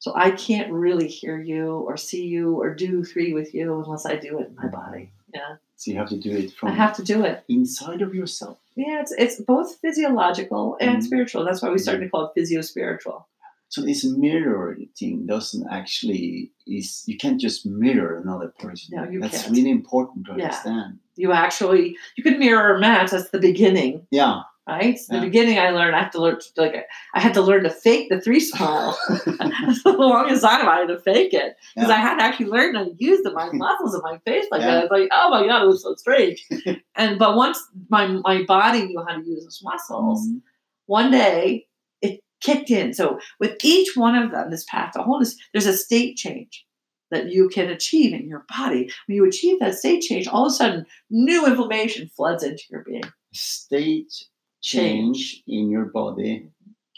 So 0.00 0.12
I 0.14 0.30
can't 0.30 0.72
really 0.72 1.08
hear 1.08 1.40
you 1.40 1.78
or 1.86 1.96
see 1.96 2.24
you 2.24 2.54
or 2.60 2.74
do 2.74 3.04
three 3.04 3.32
with 3.32 3.52
you 3.54 3.82
unless 3.82 4.06
I 4.06 4.16
do 4.16 4.38
it 4.38 4.48
in 4.48 4.54
my 4.54 4.68
body. 4.68 5.10
Yeah. 5.34 5.56
So 5.76 5.90
you 5.90 5.98
have 5.98 6.08
to 6.10 6.18
do 6.18 6.30
it 6.36 6.52
from. 6.52 6.70
I 6.70 6.72
have 6.72 6.96
to 6.96 7.04
do 7.04 7.24
it. 7.24 7.44
inside 7.48 8.00
of 8.02 8.14
yourself. 8.14 8.58
Yeah, 8.76 9.00
it's 9.00 9.12
it's 9.12 9.40
both 9.40 9.76
physiological 9.80 10.76
and 10.80 10.98
Mhm. 10.98 11.02
spiritual. 11.02 11.44
That's 11.44 11.62
why 11.62 11.70
we 11.70 11.78
started 11.78 12.04
to 12.04 12.08
call 12.10 12.26
it 12.26 12.32
physio 12.34 12.60
spiritual. 12.62 13.26
So 13.70 13.82
this 13.82 14.02
mirror 14.04 14.78
thing 14.98 15.26
doesn't 15.26 15.66
actually 15.70 16.52
is 16.66 17.02
you 17.06 17.18
can't 17.18 17.38
just 17.40 17.66
mirror 17.66 18.18
another 18.18 18.48
person. 18.58 18.96
No, 18.96 19.04
you 19.10 19.20
That's 19.20 19.42
can't. 19.42 19.56
really 19.56 19.70
important 19.70 20.26
to 20.26 20.32
Yeah. 20.36 20.44
understand. 20.44 20.98
You 21.16 21.32
actually 21.32 21.96
you 22.16 22.22
can 22.24 22.38
mirror 22.38 22.76
a 22.76 22.80
match, 22.80 23.10
that's 23.10 23.30
the 23.30 23.38
beginning. 23.40 24.06
Yeah. 24.10 24.42
Right? 24.68 24.98
So 24.98 25.14
Yeah. 25.14 25.20
the 25.20 25.26
beginning, 25.26 25.58
I 25.58 25.70
learned 25.70 25.96
I 25.96 26.00
have 26.02 26.10
to 26.12 26.20
learn 26.20 26.38
like 26.56 26.76
I 27.14 27.20
had 27.20 27.34
to 27.34 27.40
learn 27.42 27.64
to 27.64 27.70
fake 27.70 28.08
the 28.10 28.20
three 28.20 28.40
smile. 28.40 28.98
the 29.08 29.94
longest 29.98 30.42
time, 30.44 30.68
I 30.68 30.76
had 30.80 30.88
to 30.88 30.98
fake 31.00 31.32
it 31.34 31.56
because 31.74 31.88
Yeah. 31.88 31.96
I 31.96 31.98
had 31.98 32.18
to 32.18 32.22
actually 32.22 32.46
learn 32.46 32.74
to 32.74 32.90
use 32.98 33.22
the, 33.22 33.32
my 33.32 33.50
muscles 33.52 33.94
in 33.94 34.00
my 34.02 34.18
face 34.26 34.46
like 34.50 34.60
Yeah. 34.60 34.66
that. 34.72 34.84
It's 34.84 34.92
like, 34.92 35.08
oh 35.12 35.30
my 35.30 35.46
god, 35.46 35.62
it 35.62 35.66
was 35.66 35.82
so 35.82 35.94
strange. 35.94 36.46
and 36.96 37.18
but 37.18 37.34
once 37.36 37.58
my 37.88 38.06
my 38.06 38.42
body 38.44 38.84
knew 38.86 39.02
how 39.08 39.16
to 39.16 39.24
use 39.26 39.44
those 39.44 39.60
muscles, 39.62 40.26
Mm. 40.28 40.42
one 40.86 41.10
day 41.10 41.66
it 42.02 42.20
kicked 42.40 42.70
in. 42.70 42.92
So 42.94 43.18
with 43.40 43.56
each 43.64 43.96
one 43.96 44.14
of 44.14 44.30
them, 44.30 44.50
this 44.50 44.64
path 44.64 44.92
to 44.92 45.02
wholeness, 45.02 45.34
there's 45.52 45.66
a 45.66 45.76
state 45.76 46.16
change 46.16 46.64
that 47.10 47.30
you 47.32 47.48
can 47.48 47.70
achieve 47.70 48.12
in 48.12 48.28
your 48.28 48.44
body. 48.54 48.90
When 49.06 49.16
you 49.16 49.24
achieve 49.24 49.60
that 49.60 49.74
state 49.76 50.02
change, 50.02 50.28
all 50.28 50.44
of 50.44 50.52
a 50.52 50.54
sudden 50.54 50.84
new 51.08 51.46
inflammation 51.46 52.06
floods 52.14 52.42
into 52.42 52.62
your 52.70 52.84
being 52.84 53.02
State 53.32 54.12
change 54.60 55.42
in 55.46 55.70
your 55.70 55.86
body 55.86 56.50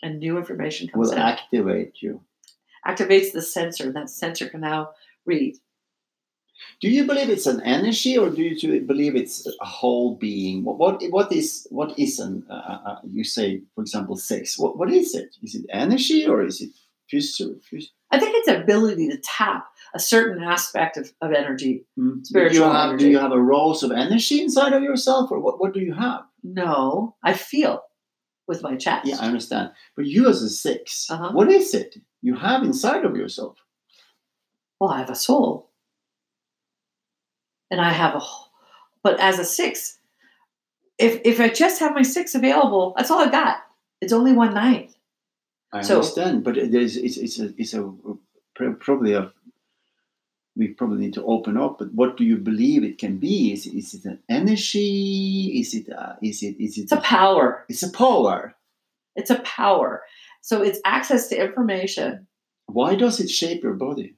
and 0.02 0.18
new 0.18 0.38
information 0.38 0.88
comes 0.88 1.08
will 1.08 1.12
in. 1.12 1.18
activate 1.18 2.02
you. 2.02 2.20
Activates 2.86 3.32
the 3.32 3.42
sensor, 3.42 3.92
that 3.92 4.08
sensor 4.08 4.48
can 4.48 4.60
now 4.60 4.90
read. 5.26 5.56
Do 6.80 6.90
you 6.90 7.06
believe 7.06 7.30
it's 7.30 7.46
an 7.46 7.62
energy, 7.62 8.18
or 8.18 8.30
do 8.30 8.42
you 8.42 8.80
believe 8.82 9.16
it's 9.16 9.46
a 9.60 9.64
whole 9.64 10.16
being? 10.16 10.64
What 10.64 10.78
what, 10.78 11.02
what 11.10 11.32
is 11.32 11.66
what 11.70 11.98
is 11.98 12.18
an? 12.18 12.44
Uh, 12.50 12.78
uh, 12.84 12.98
you 13.04 13.24
say, 13.24 13.62
for 13.74 13.80
example, 13.80 14.16
sex. 14.16 14.58
What 14.58 14.76
what 14.78 14.90
is 14.90 15.14
it? 15.14 15.36
Is 15.42 15.54
it 15.54 15.64
energy 15.70 16.26
or 16.26 16.44
is 16.44 16.60
it 16.60 16.70
physical? 17.08 17.56
I 18.10 18.18
think 18.18 18.34
it's 18.36 18.48
ability 18.48 19.08
to 19.08 19.18
tap 19.18 19.68
a 19.94 19.98
certain 19.98 20.42
aspect 20.42 20.96
of, 20.96 21.12
of 21.22 21.32
energy. 21.32 21.84
Do 21.96 22.20
Spiritual 22.24 22.66
you 22.66 22.72
have, 22.72 22.88
energy. 22.90 23.04
Do 23.04 23.10
you 23.10 23.18
have 23.18 23.32
a 23.32 23.40
rose 23.40 23.82
of 23.82 23.90
energy 23.90 24.42
inside 24.42 24.72
of 24.74 24.82
yourself, 24.82 25.30
or 25.30 25.40
what? 25.40 25.60
What 25.60 25.72
do 25.72 25.80
you 25.80 25.94
have? 25.94 26.24
No, 26.42 27.16
I 27.22 27.32
feel 27.34 27.82
with 28.48 28.62
my 28.62 28.76
chest. 28.76 29.06
Yeah, 29.06 29.16
I 29.20 29.26
understand. 29.26 29.70
But 29.96 30.06
you 30.06 30.28
as 30.28 30.42
a 30.42 30.48
6 30.50 31.10
Uh-huh. 31.10 31.30
what 31.32 31.50
is 31.50 31.74
it 31.74 31.96
you 32.22 32.34
have 32.36 32.62
inside 32.62 33.04
of 33.04 33.16
yourself? 33.16 33.56
well, 34.80 34.90
I 34.90 34.98
have 34.98 35.10
a 35.10 35.14
soul. 35.14 35.70
And 37.70 37.80
I 37.80 37.92
have 37.92 38.14
a 38.16 38.20
but 39.02 39.18
as 39.20 39.38
a 39.38 39.44
six, 39.44 39.98
if 40.98 41.20
if 41.24 41.40
I 41.40 41.48
just 41.48 41.80
have 41.80 41.94
my 41.94 42.02
six 42.02 42.34
available, 42.34 42.92
that's 42.96 43.10
all 43.10 43.20
I 43.20 43.30
got. 43.30 43.58
It's 44.00 44.12
only 44.12 44.32
one 44.32 44.52
ninth. 44.54 44.94
I 45.72 45.82
So- 45.82 45.96
understand, 45.96 46.44
but 46.44 46.54
there's 46.56 46.96
it's 46.96 47.16
it's 47.16 47.38
a 47.38 47.54
it's 47.56 47.74
a 47.74 47.82
probably 48.80 49.12
a 49.14 49.32
we 50.56 50.68
probably 50.68 50.98
need 50.98 51.14
to 51.14 51.24
open 51.24 51.56
up. 51.56 51.78
But 51.78 51.92
what 51.94 52.16
do 52.16 52.24
you 52.24 52.36
believe 52.36 52.82
it 52.84 52.98
can 52.98 53.18
be? 53.18 53.52
Is 53.52 53.66
is 53.66 53.94
it 53.94 54.04
an 54.04 54.18
energy? 54.28 55.58
Is 55.60 55.74
it 55.74 55.88
a, 55.88 56.16
is 56.22 56.42
it 56.42 56.56
is 56.58 56.76
it 56.78 56.82
It's 56.82 56.92
a 56.92 57.00
power. 57.00 57.64
It's 57.68 57.82
a 57.82 57.90
power. 57.90 58.54
It's 59.16 59.30
a 59.30 59.40
power. 59.40 60.02
So 60.42 60.62
it's 60.62 60.80
access 60.84 61.28
to 61.28 61.40
information. 61.42 62.26
Why 62.66 62.94
does 62.94 63.20
it 63.20 63.28
shape 63.30 63.62
your 63.62 63.74
body? 63.74 64.16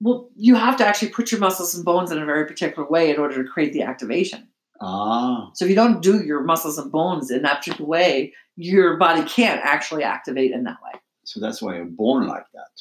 Well, 0.00 0.30
you 0.36 0.54
have 0.54 0.76
to 0.78 0.86
actually 0.86 1.10
put 1.10 1.30
your 1.30 1.40
muscles 1.40 1.74
and 1.74 1.84
bones 1.84 2.10
in 2.12 2.18
a 2.20 2.26
very 2.26 2.46
particular 2.46 2.88
way 2.88 3.10
in 3.10 3.18
order 3.18 3.42
to 3.42 3.48
create 3.48 3.72
the 3.72 3.82
activation. 3.82 4.48
Ah, 4.80 5.50
So 5.54 5.64
if 5.64 5.70
you 5.70 5.76
don't 5.76 6.02
do 6.02 6.22
your 6.24 6.42
muscles 6.42 6.78
and 6.78 6.90
bones 6.90 7.30
in 7.30 7.42
that 7.42 7.58
particular 7.58 7.88
way, 7.88 8.32
your 8.56 8.96
body 8.96 9.22
can't 9.24 9.60
actually 9.64 10.02
activate 10.02 10.50
in 10.52 10.64
that 10.64 10.78
way. 10.82 11.00
so 11.24 11.40
that's 11.40 11.62
why 11.62 11.76
you're 11.76 11.84
born 11.86 12.26
like 12.26 12.44
that. 12.54 12.74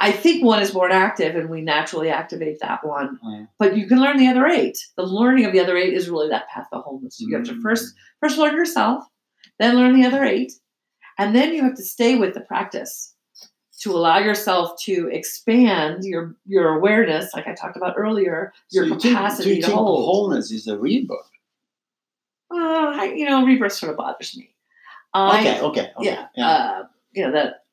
I 0.00 0.12
think 0.12 0.44
one 0.44 0.60
is 0.62 0.70
born 0.72 0.92
active 0.92 1.36
and 1.36 1.48
we 1.48 1.60
naturally 1.62 2.10
activate 2.10 2.58
that 2.60 2.84
one. 2.86 3.18
But 3.58 3.76
you 3.76 3.86
can 3.86 4.00
learn 4.00 4.16
the 4.18 4.28
other 4.28 4.46
eight. 4.46 4.78
The 4.96 5.04
learning 5.04 5.44
of 5.46 5.52
the 5.52 5.60
other 5.60 5.76
eight 5.76 5.94
is 5.94 6.08
really 6.10 6.28
that 6.28 6.48
path 6.48 6.66
to 6.72 6.78
wholeness. 6.80 7.20
You 7.20 7.34
have 7.36 7.44
to 7.46 7.52
Mm. 7.54 7.62
first 7.62 7.94
first 8.20 8.38
learn 8.38 8.54
yourself, 8.56 9.04
then 9.58 9.76
learn 9.76 9.94
the 10.00 10.06
other 10.06 10.24
eight, 10.24 10.52
and 11.18 11.34
then 11.34 11.52
you 11.54 11.62
have 11.62 11.74
to 11.76 11.82
stay 11.84 12.16
with 12.16 12.34
the 12.34 12.40
practice 12.40 13.14
to 13.80 13.90
allow 13.92 14.18
yourself 14.18 14.80
to 14.82 15.08
expand 15.12 16.04
your 16.04 16.36
your 16.46 16.76
awareness, 16.76 17.34
like 17.34 17.46
I 17.46 17.54
talked 17.54 17.76
about 17.76 17.94
earlier, 17.96 18.52
your 18.70 18.84
so 18.84 18.94
you 18.94 19.00
think- 19.00 19.14
capacity 19.16 19.48
do 19.50 19.54
you 19.56 19.60
to 19.62 19.66
think 19.68 19.78
hold. 19.78 20.04
wholeness 20.04 20.50
is 20.50 20.66
a 20.68 20.78
rebirth? 20.78 21.30
Uh, 22.50 22.56
I, 22.96 23.12
you 23.16 23.24
know, 23.28 23.44
rebirth 23.44 23.72
sort 23.72 23.90
of 23.90 23.96
bothers 23.96 24.36
me. 24.36 24.54
I, 25.12 25.40
okay, 25.40 25.60
okay, 25.60 25.92
okay. 25.98 26.18
yeah, 26.36 26.46
Uh, 26.48 26.82
you 27.12 27.24
know 27.24 27.32
that. 27.32 27.64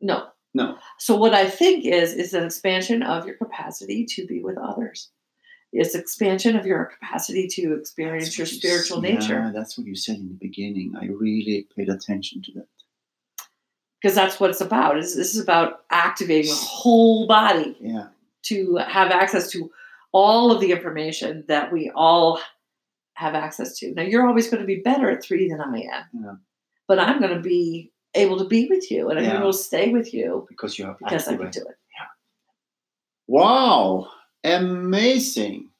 No, 0.00 0.28
No. 0.54 0.76
So 0.98 1.16
what 1.16 1.34
I 1.34 1.48
think 1.48 1.84
is 1.84 2.12
is 2.14 2.34
an 2.34 2.44
expansion 2.44 3.02
of 3.02 3.26
your 3.26 3.36
capacity 3.36 4.04
to 4.06 4.26
be 4.26 4.42
with 4.42 4.58
others. 4.58 5.10
It's 5.72 5.94
expansion 5.94 6.56
of 6.56 6.66
your 6.66 6.84
capacity 6.84 7.48
to 7.48 7.72
experience 7.74 8.36
your 8.36 8.46
you 8.46 8.54
spiritual 8.56 9.00
nature 9.00 9.40
Yeah, 9.44 9.52
that's 9.54 9.78
what 9.78 9.86
you 9.86 9.94
said 9.96 10.16
in 10.16 10.28
the 10.28 10.34
beginning. 10.34 10.94
I 11.00 11.06
really 11.06 11.66
paid 11.74 11.88
attention 11.88 12.42
to 12.42 12.52
that. 12.56 12.66
because 14.02 14.14
that's 14.14 14.38
what 14.40 14.50
it's 14.50 14.60
about. 14.60 14.98
Is 14.98 15.16
this 15.16 15.34
is 15.34 15.40
about 15.42 15.84
activating 15.90 16.50
the 16.50 16.56
whole 16.56 17.26
body 17.26 17.76
Yeah. 17.80 18.08
to 18.44 18.76
have 18.76 19.10
access 19.10 19.48
to 19.52 19.70
all 20.12 20.52
of 20.52 20.60
the 20.60 20.72
information 20.72 21.44
that 21.48 21.72
we 21.72 21.90
all 21.94 22.38
have 23.14 23.34
access 23.34 23.78
to. 23.78 23.94
Now 23.94 24.02
you're 24.02 24.26
always 24.26 24.50
going 24.50 24.60
to 24.60 24.66
be 24.66 24.80
better 24.80 25.08
at 25.10 25.22
three 25.22 25.48
than 25.48 25.60
I 25.60 25.78
am, 25.82 26.04
Yeah. 26.12 26.34
but 26.88 26.98
I'm 26.98 27.20
going 27.20 27.34
to 27.34 27.40
be 27.40 27.91
able 28.14 28.38
to 28.38 28.44
be 28.44 28.66
with 28.68 28.90
you 28.90 29.08
and 29.08 29.18
I'm 29.18 29.24
Yeah. 29.24 29.40
going 29.40 29.52
to 29.52 29.58
stay 29.58 29.90
with 29.90 30.12
you 30.12 30.46
Because 30.48 30.78
you 30.78 30.86
have 30.86 30.98
because 30.98 31.28
I 31.28 31.36
can 31.36 31.50
do 31.50 31.60
it. 31.60 31.76
Yeah. 31.98 32.06
Wow, 33.26 34.08
amazing. 34.44 35.70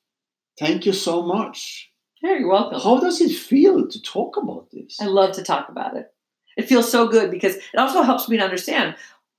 Thank 0.59 0.87
you 0.87 0.93
so 0.93 1.23
much. 1.23 1.91
Yeah, 2.23 2.39
you're 2.39 2.49
welcome. 2.49 2.81
How 2.81 3.01
does 3.01 3.21
it 3.21 3.35
feel 3.35 3.89
to 3.89 4.03
talk 4.03 4.37
about 4.37 4.71
this? 4.71 4.99
I 5.01 5.07
love 5.07 5.33
to 5.37 5.43
talk 5.43 5.69
about 5.69 5.97
it. 5.97 6.13
It 6.57 6.69
feels 6.69 6.91
so 6.91 7.09
good 7.09 7.31
because 7.31 7.57
it 7.57 7.79
also 7.79 8.03
helps 8.03 8.29
me 8.29 8.37
to 8.37 8.45
understand 8.45 8.95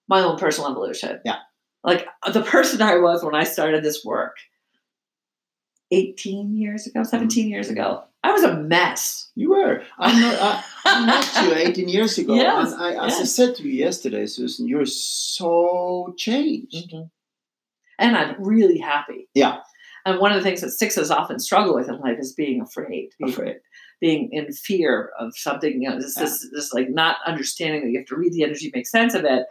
my 0.07 0.21
own 0.21 0.37
personal 0.37 0.71
evolution. 0.71 1.21
Yeah. 1.23 1.37
Like 1.83 2.07
the 2.31 2.41
person 2.41 2.81
I 2.81 2.97
was 2.97 3.23
when 3.23 3.35
I 3.35 3.43
started 3.43 3.83
this 3.83 4.03
work 4.03 4.35
18 5.93 6.55
years 6.55 6.87
ago, 6.87 7.03
17 7.03 7.47
years 7.49 7.69
ago, 7.69 8.03
I 8.23 8.31
was 8.31 8.43
a 8.43 8.55
mess. 8.55 9.29
You 9.35 9.51
were. 9.51 9.83
I, 9.99 10.19
know, 10.19 10.37
I, 10.41 10.63
I 10.85 11.05
met 11.05 11.43
you 11.43 11.53
18 11.69 11.89
years 11.89 12.17
ago. 12.17 12.33
Yes, 12.33 12.71
and 12.71 12.81
I, 12.81 13.05
as 13.05 13.19
I 13.19 13.23
said 13.25 13.55
to 13.55 13.63
you 13.63 13.73
yesterday, 13.73 14.25
Susan, 14.25 14.67
you're 14.67 14.85
so 14.85 16.13
changed. 16.17 16.93
And 17.99 18.17
I'm 18.17 18.35
really 18.39 18.79
happy. 18.79 19.27
Yeah. 19.33 19.59
And 20.05 20.19
one 20.19 20.31
of 20.31 20.37
the 20.37 20.43
things 20.43 20.61
that 20.61 20.71
sixes 20.71 21.11
often 21.11 21.39
struggle 21.39 21.75
with 21.75 21.87
in 21.87 21.99
life 21.99 22.17
is 22.19 22.33
being 22.33 22.61
afraid, 22.61 23.09
being, 23.19 23.31
Afraid. 23.31 23.55
being 24.01 24.29
in 24.31 24.51
fear 24.51 25.11
of 25.19 25.37
something. 25.37 25.81
You 25.81 25.89
know, 25.89 25.99
this, 25.99 26.15
this, 26.15 26.49
this 26.53 26.73
like 26.73 26.89
not 26.89 27.17
understanding 27.25 27.83
that 27.83 27.91
you 27.91 27.99
have 27.99 28.07
to 28.07 28.15
read 28.15 28.33
the 28.33 28.43
energy, 28.43 28.71
make 28.73 28.87
sense 28.87 29.13
of 29.13 29.23
it, 29.23 29.45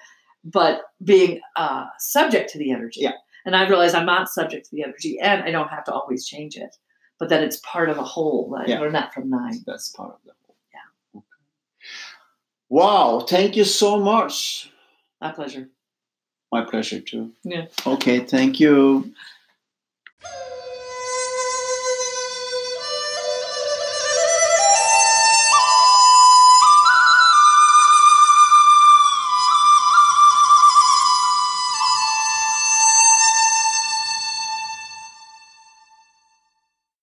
but 0.45 0.83
being 1.03 1.41
uh, 1.57 1.87
subject 1.99 2.51
to 2.51 2.59
the 2.59 2.71
energy. 2.71 3.01
Yeah. 3.01 3.13
And 3.45 3.57
I 3.57 3.69
realize 3.69 3.95
I'm 3.95 4.07
not 4.07 4.29
subject 4.29 4.67
to 4.67 4.77
the 4.77 4.85
energy, 4.85 5.19
and 5.21 5.43
I 5.43 5.51
don't 5.51 5.69
have 5.69 5.85
to 5.85 5.93
always 5.93 6.27
change 6.27 6.57
it, 6.57 6.77
but 7.19 7.29
that 7.31 7.43
it's 7.43 7.59
part 7.65 7.89
of 7.89 7.99
a 7.99 8.03
whole. 8.05 8.55
I 8.59 8.67
Yeah. 8.67 8.81
learned 8.81 8.95
that 8.95 9.13
from 9.13 9.29
nine. 9.31 9.63
That's 9.67 9.89
part 9.91 10.13
of 10.15 10.21
the 10.25 10.33
whole. 10.47 10.57
Yeah. 10.73 11.19
Okay. 11.19 11.27
Wow, 12.69 13.21
thank 13.21 13.57
you 13.57 13.65
so 13.65 13.99
much. 13.99 14.71
My 15.21 15.33
pleasure. 15.33 15.69
My 16.53 16.65
pleasure 16.65 17.01
too. 17.01 17.33
Yeah. 17.45 17.67
Okay, 17.87 18.21
thank 18.21 18.61
you. 18.61 19.13